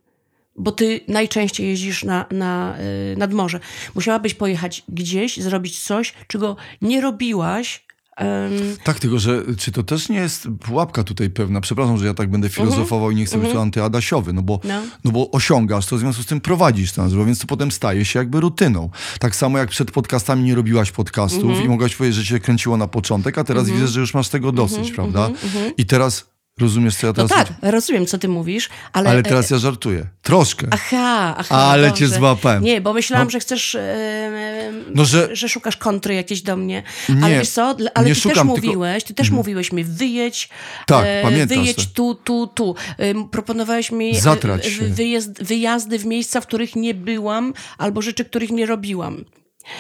Bo 0.57 0.73
ty 0.73 1.01
najczęściej 1.09 1.69
jeździsz 1.69 2.05
na, 2.05 2.27
na, 2.31 2.77
y, 3.13 3.17
nad 3.17 3.33
morze. 3.33 3.61
Musiałabyś 3.95 4.35
pojechać 4.35 4.83
gdzieś, 4.89 5.37
zrobić 5.37 5.81
coś, 5.83 6.15
czego 6.29 6.57
nie 6.83 7.01
robiłaś, 7.01 7.85
Um, 8.21 8.77
tak, 8.85 9.01
tylko 9.01 9.19
że 9.19 9.43
czy 9.59 9.73
to 9.73 9.83
też 9.83 10.09
nie 10.09 10.19
jest 10.19 10.49
pułapka 10.61 11.05
tutaj 11.05 11.31
pewna? 11.31 11.61
Przepraszam, 11.61 11.99
że 11.99 12.07
ja 12.07 12.15
tak 12.15 12.31
będę 12.31 12.49
filozofował 12.49 13.11
i 13.11 13.15
nie 13.15 13.25
chcę 13.25 13.39
być 13.39 13.51
tu 13.51 13.61
antyadasiowy, 13.61 14.33
no 14.33 14.43
bo, 14.43 14.61
No. 14.65 14.83
no. 15.05 15.11
bo 15.11 15.31
osiągasz 15.31 15.87
to, 15.87 15.97
w 15.97 15.99
związku 15.99 16.23
z 16.23 16.27
tym 16.27 16.41
prowadzisz 16.41 16.93
to, 16.93 17.25
więc 17.25 17.39
to 17.39 17.47
potem 17.47 17.71
staje 17.71 18.05
się 18.05 18.19
jakby 18.19 18.41
rutyną. 18.41 18.91
Tak 19.19 19.37
samo 19.37 19.59
jak 19.59 19.69
przed 19.69 19.91
podcastami 19.91 20.43
nie 20.45 20.55
robiłaś 20.55 20.93
podcastów 20.93 21.65
i 21.65 21.69
mogłaś 21.69 21.97
powiedzieć, 21.97 22.17
że 22.17 22.25
cię 22.25 22.41
kręciło 22.41 22.77
na 22.77 22.89
początek, 22.89 23.39
a 23.39 23.45
teraz 23.45 23.71
widzę, 23.71 23.89
że 23.89 24.01
już 24.01 24.15
masz 24.15 24.29
tego 24.29 24.53
dosyć, 24.53 24.93
prawda? 24.93 25.31
I 25.77 25.87
teraz 25.87 26.34
rozumiesz, 26.61 26.97
co 26.97 27.07
ja 27.07 27.13
no 27.17 27.29
teraz... 27.29 27.47
tak, 27.49 27.57
rozumiem, 27.73 28.07
co 28.07 28.19
ty 28.19 28.29
mówisz, 28.29 28.69
ale... 28.93 29.11
Ale 29.11 29.23
teraz 29.23 29.51
ja 29.51 29.59
żartuję. 29.59 30.07
Troszkę. 30.23 30.67
Aha, 30.71 31.35
aha. 31.39 31.57
Ale 31.57 31.89
Boże. 31.91 31.99
cię 32.01 32.09
złapałem. 32.09 32.63
Nie, 32.63 32.81
bo 32.81 32.93
myślałam, 32.93 33.27
No. 33.27 33.31
że 33.31 33.41
chcesz, 33.41 33.75
e, 33.75 33.81
e, 33.81 34.73
No, 34.95 35.05
że- 35.05 35.37
że 35.37 35.49
szukasz 35.49 35.77
kontry 35.77 36.15
jakieś 36.15 36.43
do 36.43 36.57
mnie. 36.57 36.83
Nie, 37.09 37.25
ale 37.25 37.39
wiesz 37.39 37.49
co, 37.51 37.77
ale 37.95 38.09
nie 38.09 38.15
ty 38.15 38.21
szukam, 38.21 38.21
też 38.21 38.23
tylko- 38.25 38.41
Mhm. 38.41 38.47
mówiłeś, 38.47 39.05
ty 39.05 39.15
też 39.15 39.31
mówiłeś 39.31 39.73
mi, 39.73 39.85
wyjedź, 39.85 40.49
Tak, 40.87 41.05
e, 41.09 41.23
pamiętam 41.23 41.59
wyjedź 41.59 41.93
tu, 41.93 42.15
tu, 42.15 42.47
tu. 42.47 42.75
Ym, 43.03 43.29
Proponowałeś 43.29 43.93
mi 43.93 44.17
e, 44.17 44.21
Zatrać 44.21 44.67
e, 44.67 44.71
się. 44.71 44.85
wyjazd, 44.85 45.43
wyjazdy 45.43 45.99
w 45.99 46.05
miejsca, 46.07 46.41
w 46.41 46.47
których 46.47 46.77
nie 46.77 46.95
byłam, 46.95 47.55
albo 47.79 48.03
rzeczy, 48.03 48.25
których 48.25 48.51
nie 48.51 48.67
robiłam. 48.67 49.25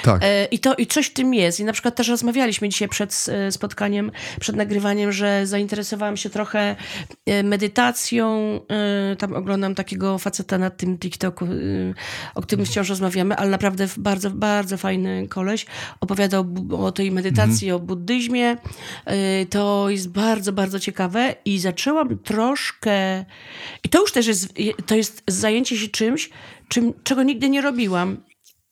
Tak. 0.03 0.23
E, 0.25 0.45
I, 0.45 0.59
to, 0.59 0.75
I 0.75 0.87
coś 0.87 1.07
w 1.07 1.13
tym 1.13 1.35
jest. 1.35 1.61
I 1.61 1.65
na 1.65 1.73
przykład 1.73 1.95
też 1.97 2.09
rozmawialiśmy 2.09 2.69
dzisiaj 2.69 2.89
przed 2.89 3.27
e, 3.29 3.53
spotkaniem, 3.53 4.11
przed 4.41 4.57
nagrywaniem, 4.57 5.13
że 5.13 5.47
zainteresowałam 5.47 6.17
się 6.17 6.31
trochę 6.31 6.77
e, 7.27 7.43
medytacją. 7.43 8.61
Tam 9.19 9.33
oglądam 9.33 9.75
takiego 9.75 10.19
faceta 10.19 10.59
na 10.59 10.71
tym 10.71 10.99
TikToku, 10.99 11.47
o 12.35 12.43
którym 12.43 12.67
wciąż 12.67 12.89
rozmawiamy, 12.89 13.37
ale 13.37 13.51
naprawdę 13.51 13.87
bardzo, 13.97 14.31
bardzo 14.31 14.77
fajny 14.77 15.29
koleś. 15.29 15.67
Opowiadał 16.01 16.47
o 16.79 16.93
tej 16.93 17.13
medytacji, 17.13 17.73
o 17.73 17.79
buddyzmie. 17.79 18.57
To 19.51 19.91
jest 19.91 20.09
bardzo, 20.09 20.53
bardzo 20.53 20.81
ciekawe 20.81 21.35
i 21.45 21.59
zaczęłam 21.59 22.19
troszkę... 22.19 23.25
I 23.85 23.89
to 23.89 24.01
już 24.01 24.13
też 24.13 24.27
jest, 24.27 24.55
to 24.87 24.95
jest 24.95 25.23
zajęcie 25.27 25.79
się 25.79 25.89
czymś, 25.89 26.31
czym, 26.69 26.93
czego 27.05 27.23
nigdy 27.23 27.49
nie 27.49 27.61
robiłam. 27.61 28.17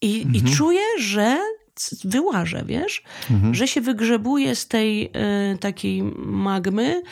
I, 0.03 0.23
Mhm. 0.27 0.35
I 0.35 0.55
czuję, 0.57 0.83
że 0.99 1.39
wyłażę, 2.05 2.63
wiesz? 2.67 3.03
Mhm. 3.31 3.55
Że 3.55 3.69
się 3.69 3.81
wygrzebuję 3.81 4.57
z 4.57 4.69
tej 4.69 5.05
y, 5.55 5.59
takiej 5.59 6.03
magmy, 6.27 7.03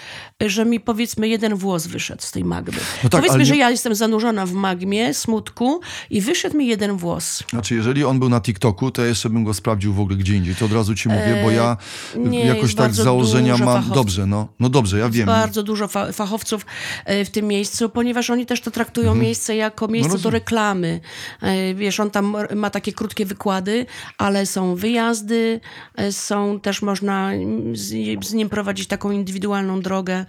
że 0.40 0.64
mi 0.64 0.80
powiedzmy 0.80 1.28
jeden 1.28 1.54
włos 1.54 1.86
wyszedł 1.86 2.22
z 2.22 2.30
tej 2.30 2.44
magmy. 2.44 2.78
No 3.04 3.10
tak, 3.10 3.20
powiedzmy, 3.20 3.38
nie- 3.38 3.44
że 3.44 3.56
ja 3.56 3.70
jestem 3.70 3.94
zanurzona 3.94 4.46
w 4.46 4.52
magmie, 4.52 5.14
smutku 5.14 5.80
i 6.10 6.20
wyszedł 6.20 6.56
mi 6.56 6.66
jeden 6.66 6.96
włos. 6.96 7.42
Znaczy, 7.50 7.74
jeżeli 7.74 8.04
on 8.04 8.18
był 8.18 8.28
na 8.28 8.40
TikToku, 8.40 8.90
to 8.90 9.02
ja 9.02 9.08
jeszcze 9.08 9.30
bym 9.30 9.44
go 9.44 9.54
sprawdził 9.54 9.94
w 9.94 10.00
ogóle 10.00 10.16
gdzie 10.16 10.34
indziej. 10.34 10.54
To 10.54 10.64
od 10.64 10.72
razu 10.72 10.94
ci 10.94 11.08
mówię, 11.08 11.40
bo 11.44 11.50
ja 11.50 11.76
E, 12.16 12.18
nie, 12.18 12.40
jakoś 12.46 12.74
tak 12.74 12.92
z 12.94 12.96
założenia 12.96 13.56
mam... 13.56 13.66
fachowców. 13.68 13.94
Dobrze, 13.94 14.26
no. 14.26 14.48
No 14.60 14.68
dobrze, 14.68 14.98
ja 14.98 15.08
wiem. 15.08 15.26
Bardzo 15.26 15.62
dużo 15.62 15.88
fa- 15.88 16.12
fachowców 16.12 16.66
e, 17.04 17.24
w 17.24 17.30
tym 17.30 17.46
miejscu, 17.46 17.88
ponieważ 17.88 18.30
oni 18.30 18.46
też 18.46 18.60
to 18.60 18.70
traktują 18.70 19.06
Mhm. 19.08 19.24
miejsce 19.24 19.56
jako 19.56 19.88
miejsce 19.88 20.08
do 20.10 20.14
rozumiem. 20.14 20.32
reklamy. 20.34 21.00
E, 21.42 21.74
Wiesz, 21.74 22.00
on 22.00 22.10
tam 22.10 22.36
ma 22.56 22.70
takie 22.70 22.92
krótkie 22.92 23.26
wykłady, 23.26 23.86
ale 24.18 24.46
są 24.50 24.74
wyjazdy, 24.74 25.60
e, 25.96 26.12
są 26.12 26.60
też 26.60 26.82
można 26.82 27.32
mm, 27.32 27.76
z, 27.76 27.94
z 28.24 28.32
nim 28.32 28.48
prowadzić 28.48 28.88
taką 28.88 29.10
indywidualną 29.10 29.80
drogę 29.80 30.24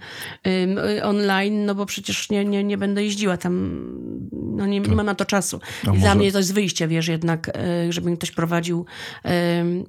y, 0.46 1.04
online, 1.04 1.66
no 1.66 1.74
bo 1.74 1.86
przecież 1.86 2.30
nie, 2.30 2.44
nie, 2.44 2.64
nie 2.64 2.78
będę 2.78 3.04
jeździła 3.04 3.36
tam, 3.36 3.82
no 4.32 4.66
nie, 4.66 4.80
nie 4.80 4.96
mam 4.96 5.06
na 5.06 5.14
to 5.14 5.24
czasu. 5.24 5.60
I 5.94 5.98
dla 5.98 6.14
mnie 6.14 6.32
to 6.32 6.38
jest 6.38 6.54
wyjście, 6.54 6.88
wiesz, 6.88 7.08
jednak, 7.08 7.48
e, 7.48 7.92
żeby 7.92 8.06
mnie 8.08 8.16
ktoś 8.16 8.30
prowadził 8.30 8.86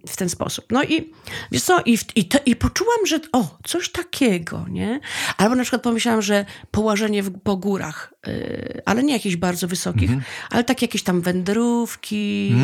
w 0.08 0.18
ten 0.18 0.30
sposób. 0.30 0.66
No 0.72 0.84
i 0.84 1.12
wiesz 1.52 1.64
co, 1.64 1.82
i, 1.86 1.98
i, 2.16 2.26
to, 2.26 2.40
i 2.46 2.56
poczułam, 2.56 3.06
że 3.06 3.20
o, 3.32 3.58
coś 3.66 3.90
takiego, 3.90 4.66
nie? 4.70 5.00
Albo 5.38 5.56
na 5.56 5.64
przykład 5.64 5.82
pomyślałam, 5.82 6.22
że 6.22 6.46
położenie 6.72 7.24
w, 7.24 7.40
po 7.40 7.58
górach, 7.58 8.13
ale 8.86 9.04
nie 9.04 9.14
jakichś 9.14 9.36
bardzo 9.36 9.68
wysokich, 9.68 10.04
Mhm. 10.10 10.22
ale 10.50 10.64
tak 10.64 10.82
jakieś 10.82 11.04
tam 11.04 11.22
wędrówki, 11.22 12.56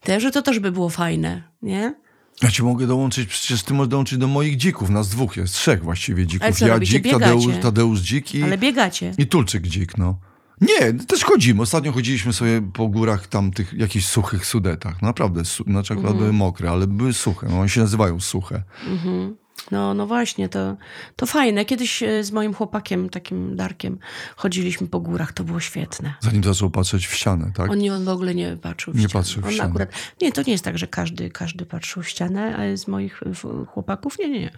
te, 0.00 0.20
że 0.20 0.30
to 0.30 0.42
też 0.42 0.58
by 0.58 0.72
było 0.72 0.88
fajne, 0.88 1.42
nie? 1.62 1.94
Ja 2.42 2.50
ci 2.50 2.62
mogę 2.62 2.86
dołączyć, 2.86 3.28
przecież 3.28 3.62
ty 3.62 3.74
możesz 3.74 3.88
dołączyć 3.88 4.18
do 4.18 4.28
moich 4.28 4.56
dzików. 4.56 4.90
Nas 4.90 5.08
dwóch 5.08 5.36
jest, 5.36 5.54
trzech 5.54 5.82
właściwie 5.84 6.22
Ale 6.22 6.26
dzików. 6.26 6.58
co 6.58 6.66
Ja 6.66 6.74
robicie? 6.74 6.92
dzik, 6.92 7.02
Biegacie? 7.04 7.24
Tadeusz, 7.24 7.54
Tadeusz 7.62 8.00
dzik 8.00 8.34
i, 8.34 8.42
Ale 8.42 8.58
biegacie. 8.58 9.14
i 9.18 9.26
Tulczyk 9.26 9.62
dzik, 9.66 9.98
no. 9.98 10.18
Nie, 10.60 10.92
też 10.92 11.24
chodzimy. 11.24 11.62
Ostatnio 11.62 11.92
chodziliśmy 11.92 12.32
sobie 12.32 12.62
po 12.74 12.88
górach 12.88 13.26
tam 13.26 13.50
tych 13.50 13.72
jakichś 13.72 14.06
suchych 14.06 14.46
sudetach. 14.46 15.02
Naprawdę, 15.02 15.44
su- 15.44 15.64
znaczy 15.64 15.92
akurat 15.92 16.10
Mhm. 16.12 16.18
były 16.18 16.32
mokre, 16.32 16.70
ale 16.70 16.86
były 16.86 17.12
suche. 17.12 17.46
No, 17.50 17.58
one 17.60 17.68
się 17.68 17.80
nazywają 17.80 18.20
suche. 18.20 18.62
No, 19.70 19.94
no 19.94 20.06
właśnie, 20.06 20.48
to, 20.48 20.76
to 21.16 21.26
fajne. 21.26 21.64
Kiedyś 21.64 22.02
e, 22.02 22.24
z 22.24 22.32
moim 22.32 22.54
chłopakiem, 22.54 23.10
takim 23.10 23.56
Darkiem, 23.56 23.98
chodziliśmy 24.36 24.86
po 24.86 25.00
górach, 25.00 25.32
to 25.32 25.44
było 25.44 25.60
świetne. 25.60 26.14
Zanim 26.20 26.44
zaczął 26.44 26.70
patrzeć 26.70 27.06
w 27.06 27.14
ścianę, 27.14 27.52
tak? 27.56 27.70
On, 27.70 27.78
nie, 27.78 27.94
on 27.94 28.04
w 28.04 28.08
ogóle 28.08 28.34
nie 28.34 28.56
patrzył 28.56 28.92
w 28.92 28.96
Nie 28.96 29.08
ścianę. 29.08 29.22
patrzył 29.22 29.42
w 29.42 29.46
on 29.46 29.52
ścianę. 29.52 29.68
Akurat, 29.70 29.88
nie, 30.22 30.32
to 30.32 30.42
nie 30.46 30.52
jest 30.52 30.64
tak, 30.64 30.78
że 30.78 30.86
każdy, 30.86 31.30
każdy 31.30 31.66
patrzył 31.66 32.02
w 32.02 32.08
ścianę, 32.08 32.56
a 32.56 32.76
z 32.76 32.88
moich 32.88 33.22
e, 33.22 33.66
chłopaków 33.66 34.18
nie, 34.18 34.28
nie, 34.30 34.40
nie. 34.40 34.50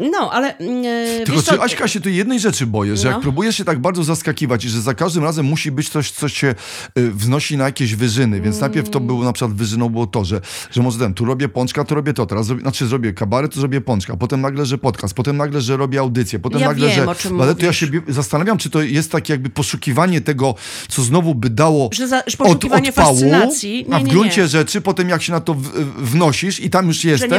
No, 0.00 0.30
ale... 0.32 0.56
mm, 0.58 0.84
E, 1.22 1.24
Tylko 1.24 1.40
czy 1.42 1.46
co, 1.46 1.62
Aśka 1.62 1.88
się 1.88 2.00
tu 2.00 2.08
jednej 2.08 2.40
rzeczy 2.40 2.66
boję, 2.66 2.96
że 2.96 3.04
No. 3.04 3.10
jak 3.10 3.20
próbujesz 3.20 3.56
się 3.56 3.64
tak 3.64 3.78
bardzo 3.78 4.04
zaskakiwać 4.04 4.64
i 4.64 4.68
że 4.68 4.80
za 4.80 4.94
każdym 4.94 5.24
razem 5.24 5.46
musi 5.46 5.70
być 5.70 5.88
coś, 5.88 6.10
co 6.10 6.30
cię 6.30 6.54
y, 6.98 7.10
wznosi 7.10 7.56
na 7.56 7.64
jakieś 7.64 7.94
wyżyny, 7.94 8.40
więc 8.40 8.60
najpierw 8.60 8.90
to 8.90 9.00
było 9.00 9.24
na 9.24 9.32
przykład 9.32 9.52
wyżyną 9.56 9.88
było 9.88 10.06
to, 10.06 10.24
że, 10.24 10.40
że 10.70 10.82
może 10.82 10.98
ten, 10.98 11.14
tu 11.14 11.24
robię 11.24 11.48
pączka, 11.48 11.84
to 11.84 11.94
robię 11.94 12.12
to, 12.14 12.26
teraz 12.26 12.46
zrobię, 12.46 12.62
znaczy 12.62 12.86
zrobię 12.86 13.12
kabaret, 13.12 13.54
to 13.54 13.60
zrobię 13.60 13.80
pączka, 13.80 14.16
potem 14.16 14.40
nagle, 14.40 14.66
że 14.66 14.78
podcast, 14.78 15.14
potem 15.14 15.36
nagle, 15.36 15.60
że 15.60 15.76
robię 15.76 16.00
audycję, 16.00 16.38
potem 16.38 16.60
Ja 16.60 16.68
nagle, 16.68 16.86
wiem, 16.88 16.96
że... 16.96 17.06
o 17.06 17.14
czym 17.14 17.40
ale 17.40 17.54
to 17.54 17.66
ja 17.66 17.72
się 17.72 17.86
zastanawiam, 18.08 18.58
czy 18.58 18.70
to 18.70 18.82
jest 18.82 19.12
takie 19.12 19.32
jakby 19.32 19.50
poszukiwanie 19.50 20.20
tego, 20.20 20.54
co 20.88 21.02
znowu 21.02 21.34
by 21.34 21.50
dało 21.50 21.90
Że 21.92 22.08
za- 22.08 22.22
że 22.26 22.38
od, 22.38 22.46
poszukiwanie 22.46 22.88
odpału, 22.88 23.08
fascynacji. 23.14 23.86
Nie, 23.88 23.94
a 23.94 23.98
w 24.00 24.04
gruncie 24.04 24.40
nie. 24.42 24.48
rzeczy, 24.48 24.80
potem 24.80 25.08
jak 25.08 25.22
się 25.22 25.32
na 25.32 25.40
to 25.40 25.54
w, 25.54 25.62
wnosisz 26.10 26.60
i 26.60 26.70
tam 26.70 26.86
już 26.86 27.04
jesteś, 27.04 27.30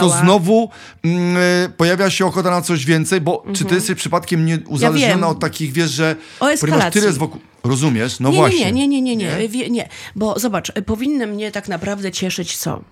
to 0.00 0.10
znowu 0.10 0.70
mm, 1.04 1.36
y, 1.36 1.72
pojawia 1.96 2.10
się 2.10 2.26
ochota 2.26 2.50
na 2.50 2.62
coś 2.62 2.84
więcej, 2.84 3.20
bo 3.20 3.44
czy 3.52 3.64
ty 3.64 3.74
jesteś 3.74 3.96
przypadkiem 3.96 4.46
nie 4.46 4.58
uzależniona 4.68 5.14
wiem. 5.14 5.24
od 5.24 5.40
takich, 5.40 5.72
wiesz, 5.72 5.90
że 5.90 6.16
O 6.40 6.48
ponieważ 6.60 6.92
tyle 6.92 7.06
jest 7.06 7.18
wokół... 7.18 7.40
Rozumiesz? 7.64 8.20
No 8.20 8.30
nie, 8.30 8.36
właśnie. 8.36 8.72
Nie, 8.72 8.88
nie, 8.88 8.88
nie, 8.88 9.16
nie, 9.16 9.16
nie, 9.16 9.48
nie. 9.48 9.68
nie. 9.70 9.88
Bo 10.16 10.38
zobacz, 10.38 10.72
e, 10.74 10.82
powinno 10.82 11.26
mnie 11.26 11.50
tak 11.52 11.68
naprawdę 11.68 12.12
cieszyć 12.12 12.56
co? 12.56 12.84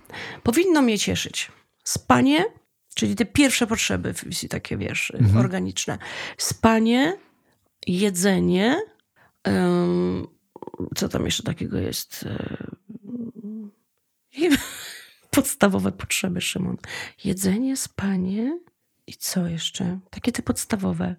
Powinno 0.42 0.82
mnie 0.82 0.98
cieszyć 0.98 1.50
spanie, 1.84 2.44
czyli 2.94 3.14
te 3.14 3.24
pierwsze 3.24 3.66
potrzeby, 3.66 4.14
takie 4.50 4.76
wiesz, 4.76 5.12
Mhm. 5.20 5.36
organiczne. 5.36 5.98
Spanie, 6.38 7.16
jedzenie, 7.86 8.80
em, 9.44 10.26
co 10.96 11.08
tam 11.08 11.24
jeszcze 11.24 11.42
takiego 11.42 11.78
jest? 11.78 12.24
I 14.36 14.48
Podstawowe 15.30 15.92
potrzeby, 15.92 16.40
Szymon. 16.40 16.76
Jedzenie, 17.24 17.76
spanie 17.76 18.58
i 19.08 19.14
co 19.18 19.46
jeszcze? 19.46 19.98
Takie 20.10 20.32
te 20.32 20.42
podstawowe. 20.42 21.16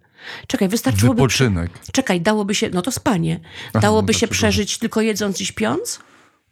Czekaj, 0.47 0.67
wystarczyłoby... 0.67 1.17
Wypoczynek. 1.21 1.71
Czekaj, 1.91 2.21
dałoby 2.21 2.55
się, 2.55 2.69
no 2.69 2.81
to 2.81 2.91
spanie. 2.91 3.39
Dałoby 3.73 4.13
no 4.13 4.19
się 4.19 4.27
tak, 4.27 4.33
przeżyć 4.37 4.77
tylko 4.77 5.01
jedząc 5.01 5.41
i 5.41 5.45
śpiąc? 5.45 5.99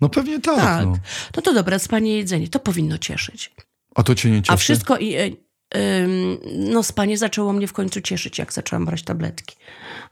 No 0.02 0.10
pewnie 0.10 0.40
tak. 0.40 0.56
Tak. 0.56 0.86
No. 0.86 0.98
No 1.36 1.42
to 1.42 1.54
dobra, 1.54 1.80
spanie, 1.80 2.18
jedzenie, 2.18 2.48
to 2.48 2.60
powinno 2.60 2.98
cieszyć. 2.98 3.54
A 3.96 4.04
to 4.04 4.16
cię 4.16 4.32
nie 4.32 4.42
cieszy? 4.42 4.54
A 4.54 4.58
wszystko 4.58 4.98
i... 4.98 5.16
e, 5.16 5.30
ym, 5.78 6.38
No 6.56 6.84
spanie 6.84 7.18
zaczęło 7.18 7.54
mnie 7.54 7.68
w 7.68 7.74
końcu 7.74 8.02
cieszyć, 8.02 8.38
jak 8.38 8.54
zaczęłam 8.54 8.86
brać 8.86 9.04
tabletki. 9.04 9.56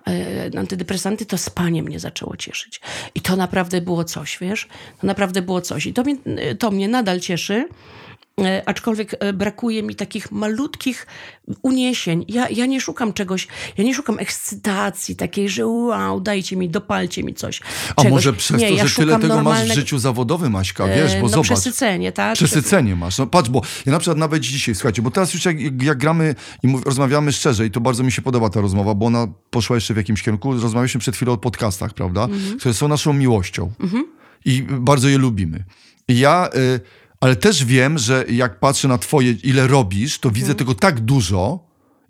E, 0.08 0.60
Antydepresanty, 0.60 1.26
to 1.26 1.38
spanie 1.38 1.84
mnie 1.84 2.00
zaczęło 2.00 2.38
cieszyć. 2.38 2.82
I 3.16 3.22
to 3.22 3.36
naprawdę 3.36 3.82
było 3.82 4.04
coś, 4.04 4.38
wiesz? 4.42 4.68
To 5.02 5.08
naprawdę 5.08 5.42
było 5.42 5.62
coś. 5.62 5.86
I 5.86 5.94
to 5.94 6.04
mnie, 6.04 6.16
to 6.60 6.72
mnie 6.72 6.88
nadal 6.88 7.20
cieszy. 7.20 7.68
E, 8.42 8.64
Aczkolwiek 8.66 9.16
e, 9.20 9.34
brakuje 9.34 9.84
mi 9.84 9.96
takich 9.96 10.32
malutkich 10.32 11.08
uniesień. 11.62 12.26
Ja, 12.28 12.50
ja 12.50 12.66
nie 12.66 12.82
szukam 12.82 13.14
czegoś, 13.14 13.48
ja 13.78 13.84
nie 13.84 13.94
szukam 13.94 14.20
ekscytacji 14.20 15.16
takiej, 15.16 15.50
że 15.50 15.68
wow, 15.68 16.22
dajcie 16.22 16.56
mi, 16.56 16.70
dopalcie 16.70 17.24
mi 17.24 17.34
coś. 17.34 17.62
A 17.96 18.02
czegoś. 18.02 18.12
może 18.12 18.34
przez 18.34 18.62
nie, 18.62 18.68
to, 18.70 18.76
ja 18.76 18.88
że 18.88 18.96
tyle 18.96 19.20
tego 19.20 19.44
masz 19.44 19.70
w 19.70 19.74
życiu 19.74 20.00
zawodowym, 20.00 20.56
Aśka, 20.56 20.88
wiesz, 20.88 21.14
E, 21.14 21.16
bo 21.16 21.22
no, 21.22 21.30
zobacz. 21.30 21.46
przesycenie, 21.46 22.12
tak? 22.12 22.36
Przesycenie 22.36 22.96
masz. 22.96 23.18
No 23.18 23.28
patrz, 23.28 23.50
bo 23.50 23.62
ja 23.86 23.92
na 23.92 24.00
przykład 24.00 24.18
nawet 24.18 24.44
dzisiaj, 24.44 24.76
słuchajcie, 24.76 25.02
bo 25.02 25.12
teraz 25.12 25.34
już 25.34 25.46
jak, 25.46 25.84
jak 25.84 25.98
gramy 25.98 26.36
i 26.64 26.68
mów, 26.68 26.86
rozmawiamy 26.86 27.32
szczerze 27.34 27.66
i 27.66 27.72
to 27.72 27.82
bardzo 27.82 28.04
mi 28.04 28.12
się 28.12 28.22
podoba 28.22 28.50
ta 28.50 28.62
rozmowa, 28.62 28.94
bo 28.94 29.06
ona 29.06 29.28
poszła 29.50 29.76
jeszcze 29.76 29.94
w 29.94 29.98
jakimś 29.98 30.24
kierunku. 30.24 30.54
Rozmawialiśmy 30.54 31.00
przed 31.00 31.16
chwilą 31.16 31.34
o 31.34 31.38
podcastach, 31.38 31.94
prawda? 31.94 32.24
Mhm. 32.24 32.60
Które 32.60 32.74
są 32.74 32.88
naszą 32.88 33.14
miłością. 33.14 33.72
I 34.46 34.64
bardzo 34.64 35.08
je 35.08 35.18
lubimy. 35.18 35.64
I 36.08 36.20
ja, 36.20 36.50
y, 36.56 36.80
ale 37.26 37.36
też 37.36 37.66
wiem, 37.66 37.98
że 37.98 38.26
jak 38.30 38.60
patrzę 38.60 38.88
na 38.88 38.98
twoje, 38.98 39.32
ile 39.32 39.68
robisz, 39.68 40.20
to 40.20 40.30
Mhm. 40.30 40.42
widzę 40.44 40.56
tego 40.56 40.76
tak 40.76 41.00
dużo 41.00 41.60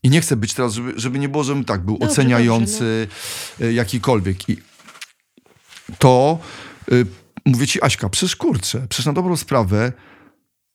i 0.04 0.10
nie 0.10 0.22
chcę 0.22 0.36
być 0.36 0.54
teraz, 0.54 0.74
żeby, 0.74 0.94
żeby 0.96 1.20
nie 1.20 1.30
było, 1.30 1.44
żebym 1.44 1.66
tak 1.66 1.86
był 1.86 1.98
Dobrze, 1.98 2.12
oceniający 2.12 3.08
y, 3.62 3.74
jakikolwiek. 3.74 4.50
I 4.50 4.58
to 6.00 6.40
y, 6.92 7.06
mówię 7.46 7.68
ci, 7.68 7.84
Aśka, 7.84 8.10
przecież 8.10 8.36
kurczę, 8.36 8.86
przecież 8.90 9.06
na 9.06 9.14
dobrą 9.14 9.38
sprawę 9.38 9.94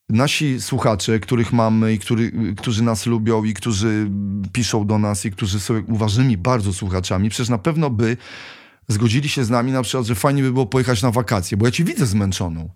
nasi 0.09 0.61
słuchacze, 0.61 1.21
których 1.21 1.53
mamy 1.53 1.93
i 1.93 1.99
który, 1.99 2.55
którzy 2.57 2.83
nas 2.83 3.07
lubią 3.07 3.45
i 3.45 3.55
którzy 3.55 4.11
piszą 4.53 4.87
do 4.87 4.99
nas 4.99 5.25
i 5.25 5.31
którzy 5.31 5.61
są 5.61 5.83
uważnymi 5.89 6.37
bardzo 6.37 6.73
słuchaczami, 6.73 7.31
przecież 7.31 7.49
na 7.49 7.59
pewno 7.59 7.91
by 7.91 8.17
zgodzili 8.89 9.29
się 9.29 9.45
z 9.45 9.51
nami 9.51 9.73
na 9.73 9.83
przykład, 9.83 10.07
że 10.07 10.15
fajnie 10.15 10.43
by 10.43 10.53
było 10.53 10.67
pojechać 10.67 11.03
na 11.03 11.11
wakacje, 11.11 11.57
bo 11.57 11.67
ja 11.67 11.73
ci 11.73 11.85
widzę 11.85 12.07
zmęczoną. 12.07 12.71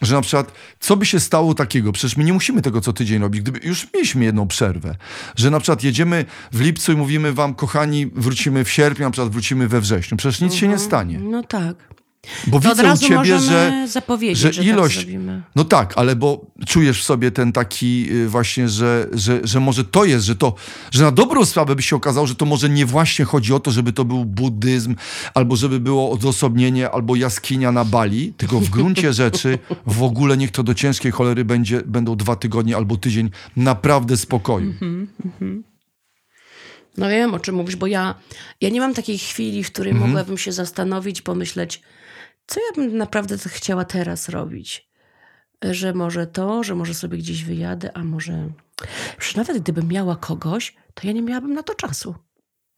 Że 0.00 0.14
na 0.14 0.20
przykład, 0.20 0.52
co 0.80 0.96
by 0.96 1.06
się 1.06 1.20
stało 1.20 1.54
takiego? 1.54 1.92
Przecież 1.92 2.16
my 2.16 2.24
nie 2.24 2.32
musimy 2.32 2.62
tego 2.62 2.80
co 2.80 2.92
tydzień 2.92 3.22
robić, 3.22 3.42
gdyby 3.42 3.60
już 3.62 3.86
mieliśmy 3.94 4.24
jedną 4.24 4.48
przerwę. 4.48 4.94
Że 5.36 5.50
na 5.50 5.60
przykład 5.60 5.84
jedziemy 5.84 6.24
w 6.52 6.60
lipcu 6.60 6.92
i 6.92 6.96
mówimy 6.96 7.32
wam, 7.32 7.54
kochani, 7.54 8.06
wrócimy 8.06 8.64
w 8.64 8.70
sierpniu, 8.70 9.04
na 9.04 9.10
przykład 9.10 9.32
wrócimy 9.32 9.68
we 9.68 9.80
wrześniu. 9.80 10.16
Przecież 10.16 10.40
nic 10.40 10.52
mhm. 10.52 10.60
się 10.60 10.66
nie 10.66 10.72
mhm. 10.72 10.88
stanie. 10.88 11.18
No 11.18 11.42
tak. 11.42 11.99
Bo 12.46 12.60
to 12.60 12.68
widzę 12.68 12.92
u 12.92 12.96
ciebie, 12.96 13.38
że, 13.38 13.86
że, 14.34 14.52
że 14.52 14.64
ilość. 14.64 14.96
Tak 14.96 15.14
no 15.56 15.64
tak, 15.64 15.92
ale 15.96 16.16
bo 16.16 16.46
czujesz 16.66 17.00
w 17.00 17.04
sobie 17.04 17.30
ten 17.30 17.52
taki 17.52 18.12
y, 18.12 18.28
właśnie, 18.28 18.68
że, 18.68 19.08
że, 19.12 19.40
że 19.44 19.60
może 19.60 19.84
to 19.84 20.04
jest, 20.04 20.26
że 20.26 20.36
to, 20.36 20.54
że 20.90 21.02
na 21.04 21.10
dobrą 21.10 21.44
sprawę 21.44 21.76
by 21.76 21.82
się 21.82 21.96
okazało, 21.96 22.26
że 22.26 22.34
to 22.34 22.44
może 22.46 22.68
nie 22.68 22.86
właśnie 22.86 23.24
chodzi 23.24 23.54
o 23.54 23.60
to, 23.60 23.70
żeby 23.70 23.92
to 23.92 24.04
był 24.04 24.24
buddyzm, 24.24 24.94
albo 25.34 25.56
żeby 25.56 25.80
było 25.80 26.10
odosobnienie, 26.10 26.90
albo 26.90 27.16
jaskinia 27.16 27.72
na 27.72 27.84
Bali, 27.84 28.32
tylko 28.36 28.60
w 28.60 28.68
gruncie 28.68 29.12
rzeczy 29.22 29.58
w 29.86 30.02
ogóle 30.02 30.36
niech 30.36 30.50
to 30.50 30.62
do 30.62 30.74
ciężkiej 30.74 31.12
cholery 31.12 31.44
będzie, 31.44 31.82
będą 31.86 32.16
dwa 32.16 32.36
tygodnie 32.36 32.76
albo 32.76 32.96
tydzień 32.96 33.30
naprawdę 33.56 34.16
spokoju. 34.16 34.74
Mm 34.82 35.08
-hmm, 35.40 35.62
No 36.96 37.08
wiem, 37.08 37.34
o 37.34 37.38
czym 37.38 37.54
mówisz, 37.54 37.76
bo 37.76 37.86
ja, 37.86 38.14
ja 38.60 38.68
nie 38.68 38.80
mam 38.80 38.94
takiej 38.94 39.18
chwili, 39.18 39.64
w 39.64 39.72
której 39.72 39.90
mm 39.90 40.02
-hmm. 40.02 40.06
mogłabym 40.06 40.38
się 40.38 40.52
zastanowić, 40.52 41.22
pomyśleć, 41.22 41.82
co 42.50 42.60
ja 42.60 42.82
bym 42.82 42.96
naprawdę 42.96 43.36
chciała 43.46 43.84
teraz 43.84 44.28
robić? 44.28 44.90
Że 45.70 45.94
może 45.94 46.26
to, 46.26 46.64
że 46.64 46.74
może 46.74 46.94
sobie 46.94 47.18
gdzieś 47.18 47.44
wyjadę, 47.44 47.96
a 47.96 48.04
może. 48.04 48.48
Już 49.18 49.36
nawet 49.36 49.58
gdybym 49.58 49.88
miała 49.88 50.16
kogoś, 50.16 50.76
to 50.94 51.06
ja 51.06 51.12
nie 51.12 51.22
miałabym 51.22 51.54
na 51.54 51.62
to 51.62 51.74
czasu. 51.74 52.14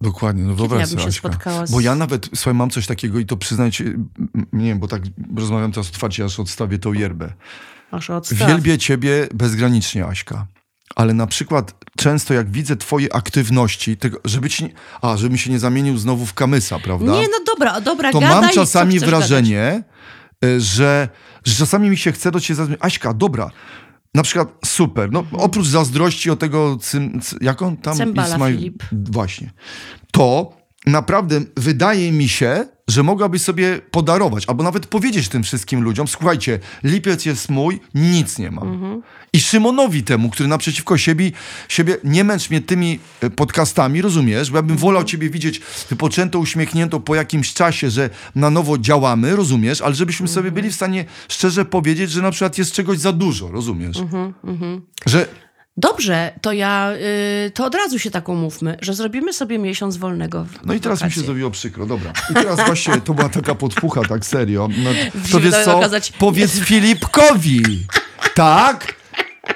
Dokładnie, 0.01 0.45
no 0.45 0.55
wyobraź 0.55 0.89
sobie, 0.89 1.03
się 1.03 1.13
spotkała 1.13 1.67
z... 1.67 1.71
Bo 1.71 1.81
ja 1.81 1.95
nawet, 1.95 2.29
słuchaj, 2.35 2.55
mam 2.55 2.71
coś 2.71 2.87
takiego 2.87 3.19
i 3.19 3.27
to 3.27 3.37
przyznać, 3.37 3.83
nie 4.53 4.67
wiem, 4.69 4.79
bo 4.79 4.89
tak 4.89 5.03
rozmawiam 5.37 5.73
teraz 5.73 5.89
otwarcie, 5.89 6.25
aż 6.25 6.41
odstawię 6.41 6.79
tą 6.79 6.93
yerbę. 6.93 7.33
Aż 7.91 8.11
odstaw. 8.11 8.49
Wielbię 8.49 8.79
ciebie 8.79 9.29
bezgranicznie, 9.35 10.07
Aśka. 10.07 10.47
Ale 10.97 11.15
na 11.15 11.27
przykład 11.27 11.75
często 11.97 12.35
jak 12.35 12.51
widzę 12.51 12.77
twoje 12.77 13.15
aktywności, 13.15 13.97
tego, 13.97 14.19
żeby 14.25 14.51
ci, 14.51 14.73
a, 15.03 15.17
żebym 15.17 15.39
się 15.39 15.51
nie 15.51 15.59
zamienił 15.59 15.99
znowu 15.99 16.27
w 16.27 16.35
kamysa, 16.35 16.79
prawda? 16.79 17.13
Nie, 17.13 17.23
no 17.23 17.39
dobra, 17.47 17.81
dobra, 17.81 18.13
To 18.13 18.21
gadaj, 18.21 18.41
mam 18.41 18.51
czasami 18.51 19.01
wrażenie, 19.01 19.83
gadać? 20.41 20.63
że, 20.63 21.09
że 21.45 21.55
czasami 21.55 21.91
mi 21.91 21.97
się 21.97 22.13
chce 22.13 22.31
do 22.31 22.41
ciebie 22.41 22.57
zadzwonić. 22.57 22.85
Aśka, 22.85 23.15
dobra, 23.15 23.51
na 24.15 24.23
przykład 24.23 24.49
super, 24.65 25.13
no 25.13 25.19
mhm. 25.19 25.43
oprócz 25.43 25.67
zazdrości 25.67 26.31
o 26.31 26.37
tego, 26.37 26.77
cym, 26.77 27.21
jak 27.41 27.63
on 27.63 27.77
tam... 27.77 27.97
Cembala 27.97 28.29
Ismail, 28.29 28.57
Filip. 28.57 28.83
Właśnie. 28.93 29.51
To 30.13 30.53
naprawdę 30.87 31.41
wydaje 31.57 32.13
mi 32.13 32.29
się, 32.29 32.69
że 32.93 33.03
mogłabyś 33.03 33.43
sobie 33.43 33.81
podarować, 33.91 34.45
albo 34.47 34.65
nawet 34.65 34.87
powiedzieć 34.87 35.29
tym 35.29 35.43
wszystkim 35.43 35.83
ludziom, 35.83 36.09
słuchajcie, 36.09 36.59
lipiec 36.85 37.27
jest 37.27 37.49
mój, 37.49 37.81
nic 37.95 38.39
nie 38.39 38.51
mam. 38.51 38.69
Mhm. 38.69 39.03
I 39.33 39.41
Szymonowi 39.41 40.03
temu, 40.03 40.31
który 40.31 40.49
naprzeciwko 40.49 40.99
siebie, 40.99 41.33
siebie 41.69 41.97
nie 42.05 42.25
męcz 42.25 42.51
mnie 42.51 42.61
tymi 42.61 42.99
e, 43.21 43.31
podcastami, 43.31 44.03
rozumiesz? 44.03 44.51
Bo 44.51 44.57
ja 44.57 44.63
bym 44.63 44.77
wolał 44.77 45.05
ciebie 45.05 45.31
widzieć 45.31 45.61
wypoczętą, 45.91 46.39
uśmiechniętą 46.39 47.01
po 47.01 47.15
jakimś 47.15 47.55
czasie, 47.55 47.91
że 47.91 48.11
na 48.35 48.51
nowo 48.51 48.79
działamy, 48.79 49.37
rozumiesz? 49.37 49.81
Ale 49.81 49.95
żebyśmy 49.95 50.29
sobie 50.29 50.51
byli 50.51 50.71
w 50.71 50.75
stanie 50.75 51.05
szczerze 51.29 51.65
powiedzieć, 51.65 52.11
że 52.11 52.23
na 52.23 52.31
przykład 52.31 52.59
jest 52.59 52.73
czegoś 52.73 52.99
za 52.99 53.13
dużo, 53.13 53.49
rozumiesz? 53.49 53.97
Mhm, 53.97 54.35
mhm. 54.45 54.81
Że 55.07 55.27
Dobrze, 55.77 56.33
to 56.41 56.53
ja, 56.53 56.93
y, 57.47 57.51
to 57.51 57.65
od 57.65 57.75
razu 57.75 57.99
się 57.99 58.11
tak 58.11 58.29
umówmy, 58.29 58.77
że 58.81 58.95
zrobimy 58.95 59.33
sobie 59.33 59.59
miesiąc 59.59 59.97
wolnego. 59.97 60.47
No 60.65 60.75
i 60.75 60.81
teraz 60.81 60.99
wakacje. 60.99 61.07
mi 61.07 61.23
się 61.23 61.27
zrobiło 61.27 61.51
przykro, 61.51 61.87
dobra. 61.87 62.13
I 62.31 62.35
teraz 62.35 62.67
właśnie 62.67 63.01
to 63.01 63.15
była 63.15 63.29
taka 63.29 63.55
podpucha, 63.55 64.01
tak 64.09 64.25
serio. 64.25 64.69
No, 64.85 64.91
to 65.33 65.41
wiesz 65.41 65.55
co, 65.65 65.79
okazać... 65.79 66.13
powiedz 66.19 66.61
Filipkowi, 66.61 67.63
tak? 68.35 68.95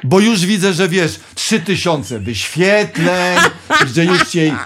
Bo 0.04 0.20
już 0.20 0.46
widzę, 0.46 0.72
że 0.72 0.88
wiesz, 0.88 1.20
trzy 1.34 1.60
tysiące 1.60 2.18
wyświetleń, 2.18 3.38
że 3.94 4.04
już 4.04 4.28
cię 4.28 4.56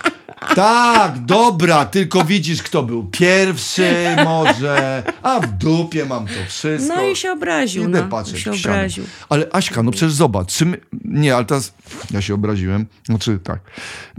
tak, 0.55 1.19
dobra, 1.25 1.85
tylko 1.85 2.25
widzisz, 2.25 2.63
kto 2.63 2.83
był 2.83 3.05
pierwszy 3.05 4.17
może, 4.25 5.03
a 5.23 5.41
w 5.41 5.47
dupie 5.47 6.05
mam 6.05 6.27
to 6.27 6.33
wszystko. 6.49 6.95
No 6.97 7.03
i 7.03 7.17
się 7.17 7.33
obraził. 7.33 7.89
Idę 7.89 8.03
no, 8.03 8.09
patrzeć 8.09 8.41
się 8.41 8.51
obraził. 8.53 9.05
Ale 9.29 9.47
Aśka, 9.53 9.83
no 9.83 9.91
przecież 9.91 10.13
zobacz, 10.13 10.53
czym... 10.53 10.77
Nie, 11.05 11.37
ale 11.37 11.45
teraz 11.45 11.75
ja 12.11 12.23
się 12.23 12.35
obraziłem, 12.35 12.87
znaczy 13.05 13.39
tak. 13.45 13.61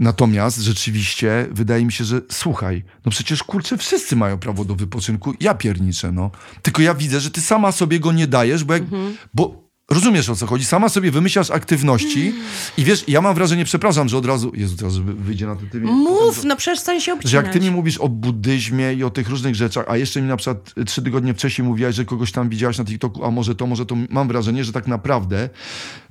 Natomiast 0.00 0.58
rzeczywiście 0.58 1.46
wydaje 1.50 1.84
mi 1.84 1.92
się, 1.92 2.04
że 2.04 2.20
słuchaj, 2.30 2.84
no 3.04 3.10
przecież 3.10 3.42
kurczę, 3.42 3.78
wszyscy 3.78 4.16
mają 4.16 4.38
prawo 4.38 4.64
do 4.64 4.74
wypoczynku, 4.74 5.34
ja 5.40 5.54
pierniczę, 5.54 6.12
no. 6.12 6.30
Tylko 6.62 6.82
ja 6.82 6.94
widzę, 6.94 7.20
że 7.20 7.30
ty 7.30 7.40
sama 7.40 7.72
sobie 7.72 8.00
go 8.00 8.12
nie 8.12 8.26
dajesz, 8.26 8.64
bo 8.64 8.74
jak... 8.74 8.82
Mhm. 8.82 9.16
Bo 9.34 9.61
Rozumiesz 9.90 10.28
o 10.28 10.36
co 10.36 10.46
chodzi? 10.46 10.64
Sama 10.64 10.88
sobie 10.88 11.10
wymyślasz 11.10 11.50
aktywności 11.50 12.34
i 12.78 12.84
wiesz, 12.84 13.04
ja 13.08 13.20
mam 13.20 13.34
wrażenie, 13.34 13.64
przepraszam, 13.64 14.08
że 14.08 14.18
od 14.18 14.26
razu, 14.26 14.52
Jezu, 14.54 14.76
teraz 14.76 14.96
wyjdzie 14.98 15.46
na 15.46 15.56
to 15.56 15.62
ty 15.72 15.80
Mów, 15.80 16.44
no 16.44 16.56
przestań 16.56 17.00
się 17.00 17.12
obcinać. 17.12 17.30
Że 17.30 17.36
jak 17.36 17.52
ty 17.52 17.60
mi 17.60 17.70
mówisz 17.70 17.98
o 17.98 18.08
buddyzmie 18.08 18.92
i 18.94 19.04
o 19.04 19.10
tych 19.10 19.28
różnych 19.28 19.54
rzeczach, 19.54 19.84
a 19.88 19.96
jeszcze 19.96 20.22
mi 20.22 20.28
na 20.28 20.36
przykład 20.36 20.74
trzy 20.86 21.02
tygodnie 21.02 21.34
wcześniej 21.34 21.68
mówiłaś, 21.68 21.94
że 21.94 22.04
kogoś 22.04 22.32
tam 22.32 22.48
widziałaś 22.48 22.78
na 22.78 22.84
TikToku, 22.84 23.24
a 23.24 23.30
może 23.30 23.54
to, 23.54 23.66
może 23.66 23.86
to, 23.86 23.96
mam 24.10 24.28
wrażenie, 24.28 24.64
że 24.64 24.72
tak 24.72 24.86
naprawdę 24.86 25.48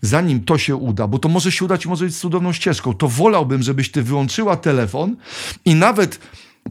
zanim 0.01 0.43
to 0.43 0.57
się 0.57 0.76
uda, 0.76 1.07
bo 1.07 1.19
to 1.19 1.30
może 1.30 1.51
się 1.51 1.65
udać 1.65 1.86
i 1.86 1.88
może 1.88 2.05
być 2.05 2.17
cudowną 2.17 2.53
ścieżką, 2.53 2.93
to 2.93 3.07
wolałbym, 3.07 3.63
żebyś 3.63 3.91
ty 3.91 4.03
wyłączyła 4.03 4.55
telefon 4.55 5.15
i 5.65 5.76
nawet 5.76 6.19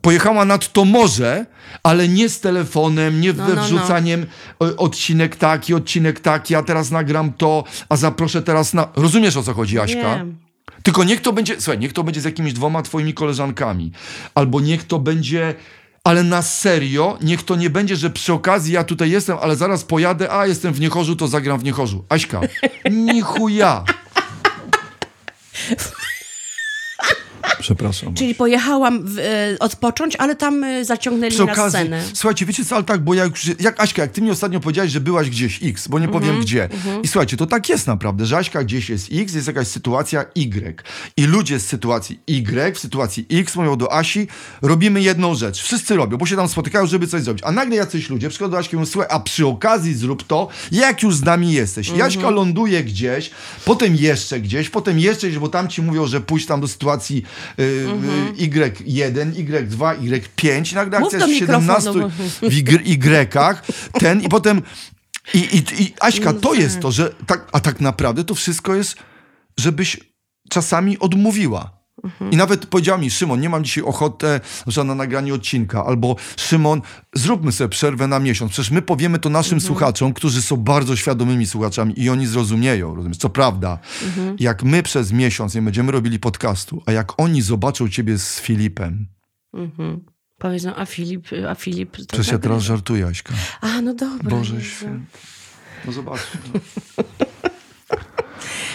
pojechała 0.03 0.45
nad 0.45 0.73
to 0.73 0.85
morze, 0.85 1.47
ale 1.83 2.09
nie 2.09 2.29
z 2.29 2.41
telefonem, 2.41 3.21
nie 3.21 3.33
no, 3.33 3.47
we 3.47 3.55
no, 3.55 3.65
wrzucaniem 3.65 4.27
no. 4.61 4.77
odcinek 4.77 5.37
taki, 5.37 5.75
odcinek 5.75 6.21
taki, 6.21 6.55
a 6.55 6.63
teraz 6.63 6.91
nagram 6.91 7.33
to, 7.33 7.65
a 7.89 7.97
zaproszę 7.97 8.43
teraz 8.43 8.75
na... 8.75 8.89
Rozumiesz 8.97 9.37
o 9.37 9.43
co 9.43 9.55
chodzi, 9.55 9.79
Aśka? 9.79 10.17
Wiem. 10.17 10.37
Tylko 10.83 11.05
niech 11.05 11.21
to 11.21 11.33
będzie, 11.33 11.61
słuchaj, 11.61 11.79
niech 11.79 11.93
to 11.93 12.05
będzie 12.05 12.21
z 12.21 12.25
jakimiś 12.25 12.53
dwoma 12.53 12.83
twoimi 12.83 13.15
koleżankami. 13.15 13.93
Albo 14.35 14.61
niech 14.61 14.85
to 14.85 14.99
będzie, 14.99 15.55
ale 16.05 16.23
na 16.23 16.43
serio, 16.43 17.19
niech 17.23 17.43
to 17.43 17.57
nie 17.57 17.71
będzie, 17.71 17.97
że 17.97 18.11
przy 18.11 18.33
okazji 18.33 18.73
ja 18.75 18.85
tutaj 18.85 19.11
jestem, 19.11 19.39
ale 19.41 19.57
zaraz 19.57 19.85
pojadę, 19.85 20.33
a 20.33 20.47
jestem 20.47 20.75
w 20.75 20.81
Niechorzu, 20.81 21.17
to 21.17 21.29
zagram 21.29 21.61
w 21.61 21.65
Niechorzu. 21.65 22.05
Aśka, 22.09 22.41
nichuja. 22.91 23.85
Przepraszam. 27.61 28.15
Czyli 28.15 28.35
pojechałam 28.35 29.03
w, 29.05 29.19
e, 29.19 29.59
odpocząć, 29.59 30.17
ale 30.17 30.37
tam 30.37 30.65
e, 30.65 30.85
zaciągnęli 30.85 31.33
Przy 31.33 31.43
okazji, 31.43 31.63
na 31.63 31.71
scenę. 31.71 32.03
Słuchajcie, 32.15 32.47
wiecie 32.47 32.65
co, 32.65 32.75
ale 32.75 32.85
tak, 32.85 33.01
bo 33.01 33.15
ja 33.15 33.25
już, 33.25 33.51
jak 33.61 33.81
Aśka, 33.81 34.03
jak 34.03 34.13
ty 34.13 34.23
mi 34.23 34.31
ostatnio 34.31 34.61
powiedziałaś, 34.61 34.91
że 34.91 35.01
byłaś 35.01 35.31
gdzieś 35.31 35.61
X, 35.63 35.89
bo 35.89 35.99
nie 35.99 36.09
powiem 36.09 36.31
mm 36.31 36.41
-hmm, 36.41 36.45
gdzie. 36.45 36.65
Mm 36.65 36.79
-hmm. 36.79 37.05
I 37.05 37.09
słuchajcie, 37.09 37.37
to 37.37 37.47
tak 37.47 37.69
jest 37.69 37.87
naprawdę, 37.87 38.27
że 38.27 38.37
Aśka 38.37 38.65
gdzieś 38.65 38.91
jest 38.91 39.09
X, 39.13 39.35
jest 39.35 39.47
jakaś 39.47 39.69
sytuacja 39.69 40.25
Y. 40.35 40.83
I 41.17 41.27
ludzie 41.27 41.61
z 41.61 41.67
sytuacji 41.67 42.21
Y, 42.27 42.75
w 42.75 42.79
sytuacji 42.79 43.27
X 43.31 43.57
mówią 43.57 43.77
do 43.77 43.93
Asi, 43.93 44.29
robimy 44.63 45.03
jedną 45.03 45.35
rzecz. 45.35 45.63
Wszyscy 45.63 45.97
robią, 45.97 46.17
bo 46.17 46.27
się 46.27 46.37
tam 46.37 46.49
spotykają, 46.49 46.87
żeby 46.87 47.07
coś 47.07 47.23
zrobić. 47.23 47.45
A 47.45 47.53
nagle 47.53 47.77
jacyś 47.77 48.11
ludzie 48.11 48.29
przychodzą 48.29 48.51
do 48.51 48.59
Aśki 48.59 48.75
i 48.75 48.79
mówią, 48.79 48.91
słuchaj, 48.91 49.09
a 49.11 49.21
przy 49.21 49.47
okazji 49.47 49.95
zrób 49.95 50.27
to, 50.27 50.49
jak 50.73 51.03
już 51.03 51.17
z 51.17 51.23
nami 51.23 51.53
jesteś. 51.53 51.89
I 51.89 51.91
mm 51.91 52.03
-hmm. 52.03 52.07
Aśka 52.07 52.31
ląduje 52.31 52.85
gdzieś, 52.85 53.31
potem 53.65 53.97
jeszcze 53.97 54.41
gdzieś, 54.41 54.71
potem 54.71 54.99
jeszcze 54.99 55.29
gdzieś, 55.29 55.39
bo 55.39 55.49
tam 55.49 55.69
ci 55.69 55.83
mówią, 55.83 56.07
że 56.07 56.21
pójść 56.21 56.47
tam 56.47 56.61
do 56.61 56.69
sytuacji 56.69 57.25
y, 57.59 57.87
Y1, 58.37 59.33
Y2, 59.33 59.99
Y5 59.99 60.73
i 60.73 60.75
nagle 60.75 60.99
akcja 60.99 61.19
jest 61.19 61.33
w 61.33 61.39
17 61.39 61.91
w 62.43 62.53
Y, 62.53 64.01
ten 64.01 64.21
i 64.23 64.29
potem 64.29 64.63
i, 65.35 65.39
i, 65.39 65.83
i 65.83 65.95
Aśka, 66.01 66.33
to 66.33 66.55
jest 66.55 66.81
to, 66.81 66.93
że 66.93 67.15
tak, 67.27 67.49
a 67.53 67.61
tak 67.61 67.81
naprawdę 67.81 68.25
to 68.25 68.35
wszystko 68.35 68.75
jest, 68.75 68.97
żebyś 69.57 70.01
czasami 70.49 70.99
odmówiła. 70.99 71.80
I 72.31 72.37
nawet 72.37 72.67
powiedziała 72.67 72.99
mi, 72.99 73.11
Szymon, 73.11 73.41
nie 73.41 73.49
mam 73.49 73.65
dzisiaj 73.65 73.85
ochoty 73.85 74.41
na 74.85 74.95
nagranie 74.95 75.35
odcinka, 75.35 75.85
albo 75.85 76.17
Szymon, 76.37 76.83
zróbmy 77.15 77.53
sobie 77.53 77.69
przerwę 77.69 78.07
na 78.07 78.19
miesiąc. 78.19 78.53
Przecież 78.53 78.71
my 78.71 78.83
powiemy 78.83 79.19
to 79.19 79.29
naszym 79.29 79.57
mhm. 79.57 79.67
słuchaczom, 79.67 80.13
którzy 80.13 80.43
są 80.43 80.57
bardzo 80.57 80.97
świadomymi 80.97 81.47
słuchaczami 81.47 82.01
i 82.01 82.11
oni 82.11 82.27
zrozumieją, 82.27 82.95
rozumiesz? 82.95 83.17
Co 83.17 83.29
prawda, 83.29 83.79
mhm. 84.05 84.37
jak 84.41 84.63
my 84.63 84.83
przez 84.83 85.13
miesiąc 85.13 85.55
nie 85.55 85.63
będziemy 85.63 85.93
robili 85.93 86.19
podcastu, 86.19 86.83
a 86.87 86.93
jak 86.93 87.21
oni 87.21 87.43
zobaczą 87.43 87.89
ciebie 87.89 88.19
z 88.19 88.41
Filipem, 88.41 89.07
mhm. 89.55 90.01
Powiedzą, 90.39 90.75
a 90.77 90.87
Filip, 90.87 91.27
a 91.49 91.55
Filip... 91.55 91.91
Przecież 91.91 92.29
ja 92.29 92.39
teraz 92.39 92.63
żartuję, 92.63 93.07
Aśka. 93.07 93.35
A, 93.61 93.81
no 93.81 93.95
dobra. 93.95 94.31
Boże 94.31 94.63
święty. 94.63 95.19
No 95.87 95.93
zobaczmy. 95.93 96.41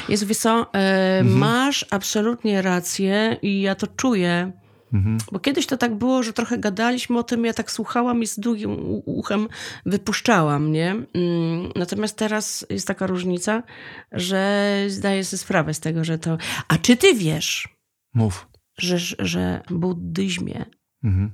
Jest, 0.10 0.24
wiesz 0.24 0.38
co, 0.38 0.74
e, 0.74 1.20
mhm. 1.20 1.38
masz 1.38 1.86
absolutnie 1.91 2.62
rację 2.62 3.38
i 3.41 3.62
ja 3.62 3.76
to 3.76 3.88
czuję. 3.88 4.51
Mhm. 4.93 5.18
Bo 5.32 5.39
kiedyś 5.39 5.66
to 5.68 5.78
tak 5.78 5.95
było, 5.95 6.24
że 6.24 6.34
trochę 6.34 6.58
gadaliśmy 6.58 7.18
o 7.20 7.24
tym, 7.24 7.45
ja 7.45 7.53
tak 7.53 7.72
słuchałam 7.72 8.24
i 8.24 8.28
z 8.28 8.39
drugim 8.39 8.72
u- 8.72 9.03
uchem 9.06 9.47
wypuszczałam, 9.86 10.72
nie? 10.72 10.89
Mm, 10.91 11.72
Natomiast 11.76 12.18
teraz 12.18 12.66
jest 12.70 12.88
taka 12.88 13.08
różnica, 13.08 13.64
że 14.12 14.74
zdaję 14.88 15.24
sobie 15.24 15.38
sprawę 15.38 15.74
z 15.74 15.80
tego, 15.80 16.03
że 16.03 16.18
to... 16.20 16.38
A 16.68 16.78
czy 16.78 16.97
ty 16.97 17.14
wiesz, 17.14 17.70
Mów. 18.14 18.47
że, 18.78 18.97
że 19.20 19.62
w 19.70 19.74
buddyzmie 19.74 20.66
Mhm. 21.03 21.32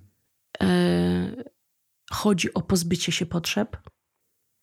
e, 0.61 1.43
chodzi 2.11 2.53
o 2.53 2.61
pozbycie 2.61 3.11
się 3.11 3.25
potrzeb? 3.25 3.77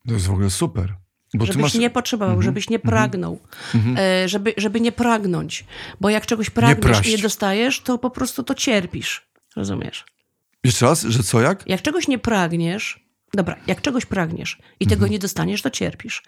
To 0.09 0.15
jest 0.15 0.27
w 0.27 0.31
ogóle 0.33 0.51
super. 0.51 0.95
Bo 1.35 1.47
żebyś 1.47 1.63
masz... 1.63 1.75
nie 1.75 1.91
potrzebował, 1.91 2.35
Mhm, 2.35 2.43
żebyś 2.45 2.71
nie 2.71 2.79
pragnął, 2.79 3.39
Mhm. 3.75 3.97
e, 3.99 4.29
żeby, 4.29 4.55
żeby 4.57 4.81
nie 4.81 4.93
pragnąć. 4.93 5.65
Bo 6.01 6.11
jak 6.11 6.27
czegoś 6.27 6.51
pragniesz 6.51 6.79
i 6.79 6.83
praść. 6.83 7.11
nie 7.11 7.19
dostajesz, 7.19 7.81
to 7.81 7.99
po 7.99 8.11
prostu 8.11 8.43
to 8.43 8.55
cierpisz. 8.55 9.29
Rozumiesz? 9.57 10.05
Jeszcze 10.65 10.87
raz, 10.87 11.03
że 11.03 11.23
co 11.23 11.41
jak? 11.41 11.67
Jak 11.67 11.83
czegoś 11.83 12.09
nie 12.09 12.19
pragniesz, 12.19 13.08
dobra, 13.35 13.57
jak 13.67 13.81
czegoś 13.83 14.07
pragniesz 14.07 14.59
i 14.81 14.85
tego 14.87 14.95
Mhm. 14.95 15.13
nie 15.13 15.19
dostaniesz, 15.19 15.63
to 15.63 15.71
cierpisz. 15.71 16.23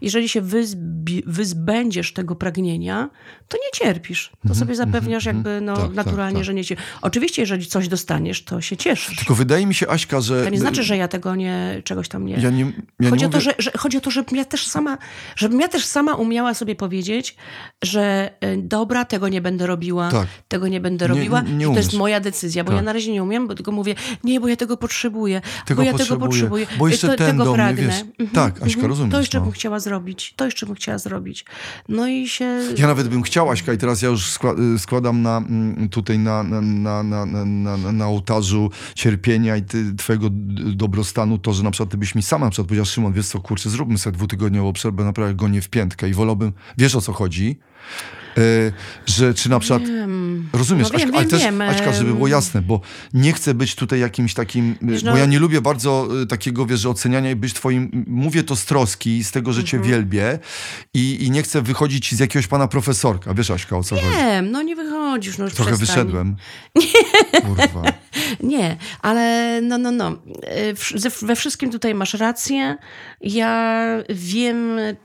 Jeżeli 0.00 0.28
się 0.28 0.40
wyzbi, 0.40 1.22
wyzbędziesz 1.26 2.12
tego 2.12 2.34
pragnienia, 2.36 3.10
to 3.48 3.56
nie 3.56 3.70
cierpisz. 3.84 4.32
To 4.48 4.54
sobie 4.54 4.74
zapewniasz 4.74 5.24
jakby 5.24 5.60
no, 5.60 5.76
Tak, 5.76 5.84
tak, 5.86 5.94
naturalnie, 5.94 6.36
tak. 6.36 6.44
że 6.44 6.54
nie 6.54 6.64
cierpisz. 6.64 6.86
Oczywiście, 7.02 7.42
jeżeli 7.42 7.66
coś 7.66 7.88
dostaniesz, 7.88 8.44
to 8.44 8.60
się 8.60 8.76
cieszysz. 8.76 9.16
Tylko 9.16 9.34
wydaje 9.34 9.66
mi 9.66 9.74
się, 9.74 9.88
Aśka, 9.88 10.20
że... 10.20 10.44
To 10.44 10.50
nie 10.50 10.58
znaczy, 10.58 10.82
że 10.82 10.96
ja 10.96 11.08
tego 11.08 11.34
nie, 11.34 11.82
czegoś 11.84 12.08
tam 12.08 12.26
nie... 12.26 12.34
Ja 12.36 12.50
nie, 12.50 12.72
ja 13.00 13.10
chodzi, 13.10 13.22
nie 13.22 13.26
o 13.26 13.30
to, 13.30 13.38
mówię... 13.38 13.40
że, 13.40 13.54
że, 13.58 13.70
chodzi 13.78 13.96
o 13.96 14.00
to, 14.00 14.10
żebym 14.10 14.36
ja 14.38 14.44
też 14.44 14.66
sama, 14.66 14.98
żebym 15.36 15.60
ja 15.60 15.68
też 15.68 15.84
sama 15.84 16.14
umiała 16.14 16.54
sobie 16.54 16.74
powiedzieć, 16.76 17.36
że 17.84 18.30
y, 18.44 18.62
dobra, 18.62 19.04
tego 19.04 19.28
nie 19.28 19.40
będę 19.40 19.66
robiła, 19.66 20.10
Tak. 20.10 20.26
tego 20.48 20.68
nie 20.68 20.80
będę 20.80 21.04
Nie- 21.04 21.08
robiła. 21.08 21.40
nie 21.40 21.64
i 21.64 21.68
to 21.68 21.76
jest 21.76 21.92
moja 21.94 22.20
decyzja, 22.20 22.64
bo 22.64 22.70
Tak. 22.70 22.76
ja 22.76 22.82
na 22.82 22.92
razie 22.92 23.12
nie 23.12 23.22
umiem, 23.22 23.48
bo 23.48 23.54
tylko 23.54 23.72
mówię, 23.72 23.94
nie, 24.24 24.40
bo 24.40 24.48
ja 24.48 24.56
tego 24.56 24.76
potrzebuję, 24.76 25.40
Tego 25.66 25.82
bo 25.82 25.86
ja 25.86 25.92
tego 25.92 25.98
potrzebuję, 25.98 26.28
potrzebuję, 26.48 26.78
bo 26.78 26.88
jeszcze 26.88 27.08
to, 27.08 27.16
ten 27.16 27.26
tego 27.30 27.44
do 27.44 27.50
mnie, 27.50 27.56
pragnę. 27.56 27.82
wiesz. 27.86 28.00
Mhm, 28.00 28.28
Tak, 28.30 28.54
Aśka, 28.56 28.66
mhm. 28.66 28.88
rozumiesz, 28.88 29.12
To 29.12 29.20
jeszcze 29.20 29.38
no. 29.38 29.44
bym 29.44 29.52
chciała 29.52 29.80
zrobić, 29.80 30.34
to 30.36 30.44
jeszcze 30.44 30.66
bym 30.66 30.74
chciała 30.74 30.98
zrobić. 30.98 31.44
No 31.88 32.08
i 32.08 32.28
się... 32.28 32.60
Ja 32.78 32.86
nawet 32.86 33.08
bym 33.08 33.22
chciał, 33.22 33.50
Aśka, 33.50 33.72
i 33.72 33.78
teraz 33.78 34.02
ja 34.02 34.08
już 34.08 34.36
y, 34.74 34.78
składam 34.78 35.22
na, 35.22 35.36
mm, 35.36 35.88
tutaj 35.88 36.18
na, 36.18 36.42
na, 36.42 36.60
na, 36.60 37.02
na, 37.02 37.26
na, 37.26 37.76
na, 37.76 37.92
na 37.92 38.06
ołtarzu 38.08 38.70
cierpienia 38.94 39.56
i 39.56 39.62
ty, 39.62 39.94
twojego 39.94 40.28
dobrostanu 40.74 41.38
to, 41.38 41.52
że 41.52 41.62
na 41.62 41.70
przykład 41.70 41.90
ty 41.90 41.96
byś 41.96 42.14
mi 42.14 42.22
sama 42.22 42.46
na 42.46 42.50
przykład 42.50 42.68
powiedział, 42.68 42.84
Szymon, 42.86 43.12
wiesz 43.12 43.26
co, 43.26 43.40
kurczę, 43.40 43.70
zróbmy 43.70 43.98
sobie 43.98 44.16
dwutygodniową 44.16 44.72
przerwę, 44.72 45.04
naprawdę 45.04 45.34
go 45.34 45.48
nie 45.48 45.62
w 45.62 45.68
piętkę 45.68 46.08
i 46.08 46.14
wolałbym, 46.14 46.52
wiesz 46.78 46.94
o 46.94 47.00
co 47.00 47.12
chodzi, 47.12 47.58
że 49.06 49.34
czy 49.34 49.50
na 49.50 49.58
przykład 49.58 49.82
Wiem. 49.82 50.48
Rozumiesz, 50.52 50.88
No 50.92 50.98
wiem, 50.98 51.08
Aśka, 51.08 51.18
ale 51.18 51.26
wiem, 51.26 51.30
też, 51.30 51.42
wiem. 51.42 51.60
Aśka, 51.62 51.92
żeby 51.92 52.14
było 52.14 52.28
jasne, 52.28 52.62
bo 52.62 52.80
nie 53.14 53.32
chcę 53.32 53.54
być 53.54 53.74
tutaj 53.74 54.00
jakimś 54.00 54.34
takim, 54.34 54.70
y, 54.72 54.76
bo 55.04 55.10
no- 55.10 55.16
ja 55.16 55.26
nie 55.26 55.38
lubię 55.38 55.60
bardzo 55.60 56.08
y, 56.22 56.26
takiego, 56.26 56.66
wiesz, 56.66 56.80
że 56.80 56.88
oceniania 56.90 57.30
i 57.30 57.36
być 57.36 57.54
twoim, 57.54 58.04
mówię 58.06 58.42
to 58.42 58.56
z 58.56 58.64
troski, 58.64 59.24
z 59.24 59.30
tego, 59.30 59.52
że 59.52 59.64
cię 59.64 59.76
Mhm. 59.76 59.92
wielbię 59.92 60.38
i, 60.94 61.24
i 61.24 61.30
nie 61.30 61.42
chcę 61.42 61.62
wychodzić 61.62 62.14
z 62.14 62.18
jakiegoś 62.18 62.46
pana 62.46 62.68
profesorka, 62.68 63.34
wiesz 63.34 63.50
Aśka, 63.50 63.76
o 63.76 63.82
co 63.84 63.94
chodzi? 63.96 64.06
Wiem, 64.16 64.50
no 64.50 64.62
nie 64.62 64.76
wychodzisz, 64.76 65.38
no 65.38 65.48
Trochę 65.50 65.76
przestań. 65.76 65.86
wyszedłem. 65.86 66.36
Nie. 66.76 67.40
Kurwa. 67.40 67.82
Nie, 68.42 68.76
ale 69.02 69.60
no, 69.62 69.78
no, 69.78 69.90
no. 69.90 70.12
Y, 70.12 71.26
We 71.26 71.36
wszystkim 71.36 71.70
tutaj 71.70 71.94
masz 71.94 72.14
rację. 72.14 72.76
Ja 73.20 73.86
wiem, 74.08 74.78
y, 74.78 74.96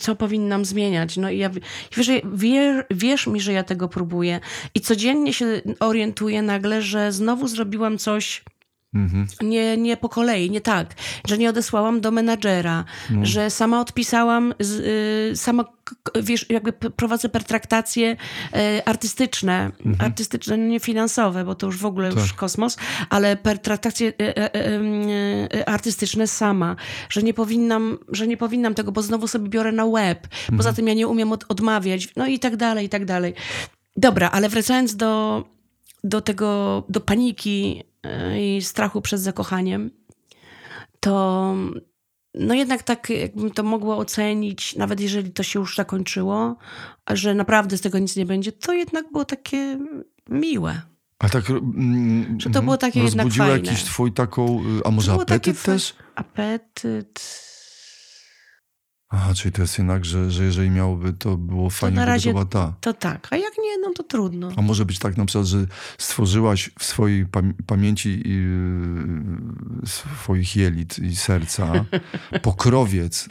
co 0.00 0.16
powinnam 0.16 0.64
zmieniać. 0.64 1.16
No 1.16 1.30
i 1.30 1.38
ja 1.38 1.50
wiesz, 1.96 2.10
wier, 2.34 2.86
wierz 2.90 3.26
mi, 3.26 3.40
że 3.40 3.52
ja 3.52 3.62
tego 3.62 3.88
próbuję. 3.88 4.40
I 4.74 4.80
codziennie 4.80 5.32
się 5.32 5.62
orientuję 5.80 6.42
nagle, 6.42 6.82
że 6.82 7.12
znowu 7.12 7.48
zrobiłam 7.48 7.98
coś 7.98 8.42
Mhm. 8.94 9.26
nie, 9.42 9.76
nie 9.76 9.96
po 9.96 10.08
kolei, 10.08 10.50
nie 10.50 10.60
tak, 10.60 10.94
że 11.26 11.38
nie 11.38 11.48
odesłałam 11.50 12.00
do 12.00 12.10
menadżera, 12.10 12.84
No. 13.10 13.26
że 13.26 13.50
sama 13.50 13.80
odpisałam, 13.80 14.54
y, 14.80 15.32
sama, 15.36 15.64
wiesz, 16.22 16.46
jakby 16.50 16.72
prowadzę 16.72 17.28
pertraktacje 17.28 18.16
y, 18.76 18.84
artystyczne, 18.84 19.70
artystyczne, 19.98 20.58
nie 20.58 20.80
finansowe, 20.80 21.44
bo 21.44 21.54
to 21.54 21.66
już 21.66 21.78
w 21.78 21.86
ogóle 21.86 22.06
już 22.06 22.14
Mhm. 22.14 22.28
Tak. 22.30 22.38
kosmos, 22.38 22.76
ale 23.10 23.36
pertraktacje 23.36 24.08
y, 24.08 24.12
y, 24.22 24.58
y, 24.58 25.58
y, 25.58 25.66
artystyczne 25.66 26.26
sama, 26.26 26.76
że 27.08 27.22
nie 27.22 27.34
powinnam, 27.34 27.98
że 28.08 28.26
nie 28.26 28.36
powinnam 28.36 28.74
tego, 28.74 28.92
bo 28.92 29.02
znowu 29.02 29.28
sobie 29.28 29.48
biorę 29.48 29.72
na 29.72 29.84
łeb, 29.84 30.26
Mhm. 30.40 30.56
poza 30.56 30.72
tym 30.72 30.88
ja 30.88 30.94
nie 30.94 31.08
umiem 31.08 31.32
od, 31.32 31.44
odmawiać, 31.48 32.08
no 32.16 32.26
i 32.26 32.38
tak 32.38 32.56
dalej, 32.56 32.86
i 32.86 32.88
tak 32.88 33.04
dalej. 33.04 33.34
Dobra, 33.96 34.30
ale 34.30 34.48
wracając 34.48 34.96
do, 34.96 35.44
do 36.04 36.20
tego, 36.20 36.82
do 36.88 37.00
paniki 37.00 37.82
i 38.38 38.62
strachu 38.62 39.00
przed 39.00 39.20
zakochaniem, 39.20 39.90
to 41.00 41.54
no 42.34 42.54
jednak 42.54 42.82
tak 42.82 43.10
jakbym 43.10 43.50
to 43.50 43.62
mogła 43.62 43.96
ocenić, 43.96 44.76
nawet 44.76 45.00
jeżeli 45.00 45.30
to 45.30 45.42
się 45.42 45.58
już 45.60 45.76
zakończyło, 45.76 46.56
że 47.10 47.34
naprawdę 47.34 47.78
z 47.78 47.80
tego 47.80 47.98
nic 47.98 48.16
nie 48.16 48.26
będzie, 48.26 48.52
to 48.52 48.72
jednak 48.72 49.12
było 49.12 49.24
takie 49.24 49.78
miłe. 50.28 50.82
A 51.18 51.28
tak... 51.28 51.50
Mm, 51.50 52.40
Że 52.40 52.50
to 52.50 52.62
było 52.62 52.76
takie 52.76 53.00
jednak 53.00 53.32
fajne. 53.32 53.68
jakiś 53.68 53.84
twój 53.84 54.12
taką... 54.12 54.60
y, 54.78 54.84
A 54.84 54.90
może 54.90 55.12
apetyt 55.12 55.62
też? 55.62 55.94
Apetyt. 56.14 57.44
Aha, 59.16 59.34
czyli 59.34 59.52
to 59.52 59.62
jest 59.62 59.78
jednak, 59.78 60.04
że, 60.04 60.30
że 60.30 60.44
jeżeli 60.44 60.70
miałoby, 60.70 61.12
to 61.12 61.36
było 61.36 61.70
fajnie, 61.70 61.96
na 61.96 62.02
gdyby 62.02 62.12
razie 62.12 62.32
to 62.34 62.44
ta. 62.44 62.74
To 62.80 62.92
tak, 62.92 63.28
a 63.30 63.36
jak 63.36 63.52
nie, 63.62 63.78
no 63.78 63.92
to 63.96 64.02
trudno. 64.02 64.48
A 64.56 64.62
może 64.62 64.84
być 64.84 64.98
tak 64.98 65.16
na 65.16 65.24
przykład, 65.26 65.46
że 65.46 65.66
stworzyłaś 65.98 66.70
w 66.78 66.84
swojej 66.84 67.26
pam- 67.26 67.54
pamięci 67.66 68.22
yy, 68.28 69.86
swoich 69.86 70.56
jelit 70.56 70.98
i 70.98 71.16
serca 71.16 71.72
pokrowiec 72.42 73.28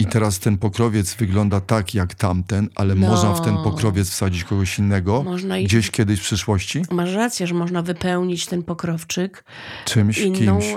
i 0.00 0.06
teraz 0.06 0.38
ten 0.38 0.58
pokrowiec 0.58 1.14
wygląda 1.14 1.60
tak 1.60 1.94
jak 1.94 2.14
tamten, 2.14 2.68
ale 2.74 2.94
No. 2.94 3.08
można 3.08 3.34
w 3.34 3.44
ten 3.44 3.56
pokrowiec 3.56 4.10
wsadzić 4.10 4.44
kogoś 4.44 4.78
innego 4.78 5.22
Można 5.22 5.58
i 5.58 5.64
gdzieś 5.64 5.90
kiedyś 5.90 6.20
w 6.20 6.22
przyszłości? 6.22 6.82
masz 6.90 7.12
rację, 7.12 7.46
że 7.46 7.54
można 7.54 7.82
wypełnić 7.82 8.46
ten 8.46 8.62
pokrowczyk 8.62 9.44
Czymś, 9.84 10.18
inną 10.18 10.58
kimś. 10.60 10.74
y, 10.74 10.76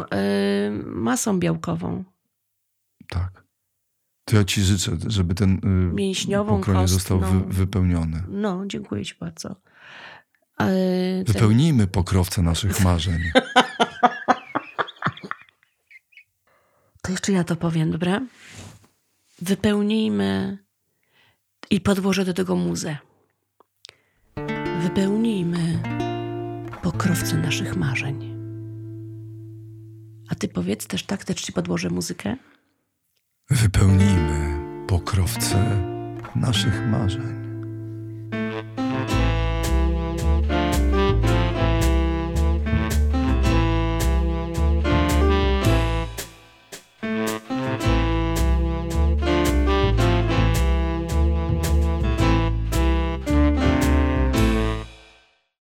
masą 0.86 1.39
białkową. 1.39 2.03
Tak. 3.10 3.44
To 4.26 4.36
ja 4.36 4.43
ci 4.43 4.61
życzę, 4.61 4.91
żeby 5.07 5.36
ten 5.36 5.53
yy, 5.63 5.93
Mięśniową, 5.93 6.57
pokrowiec 6.57 6.89
został 6.89 7.19
wy, 7.19 7.26
kostną. 7.26 7.49
wypełniony. 7.49 8.23
No, 8.28 8.63
dziękuję 8.67 9.05
ci 9.05 9.15
bardzo. 9.19 9.55
Ale 10.57 10.73
ten- 11.26 11.34
Wypełnijmy 11.34 11.88
pokrowce 11.88 12.41
naszych 12.41 12.80
marzeń. 12.86 13.19
To 17.01 17.11
jeszcze 17.11 17.32
ja 17.32 17.43
to 17.43 17.55
powiem, 17.55 17.91
dobra? 17.91 18.21
Wypełnijmy 19.41 20.57
i 21.69 21.82
podłożę 21.82 22.26
do 22.26 22.34
tego 22.34 22.55
muzę. 22.55 22.97
Wypełnijmy 24.82 25.80
pokrowce 26.84 27.38
naszych 27.38 27.76
marzeń. 27.76 28.36
A 30.30 30.36
ty 30.36 30.47
powiedz 30.47 30.88
też 30.88 31.03
tak, 31.03 31.26
też 31.26 31.41
ci 31.41 31.53
podłożę 31.53 31.89
muzykę? 31.89 32.38
Wypełnijmy 33.49 34.59
pokrowce 34.87 35.81
naszych 36.35 36.87
marzeń. 36.87 37.44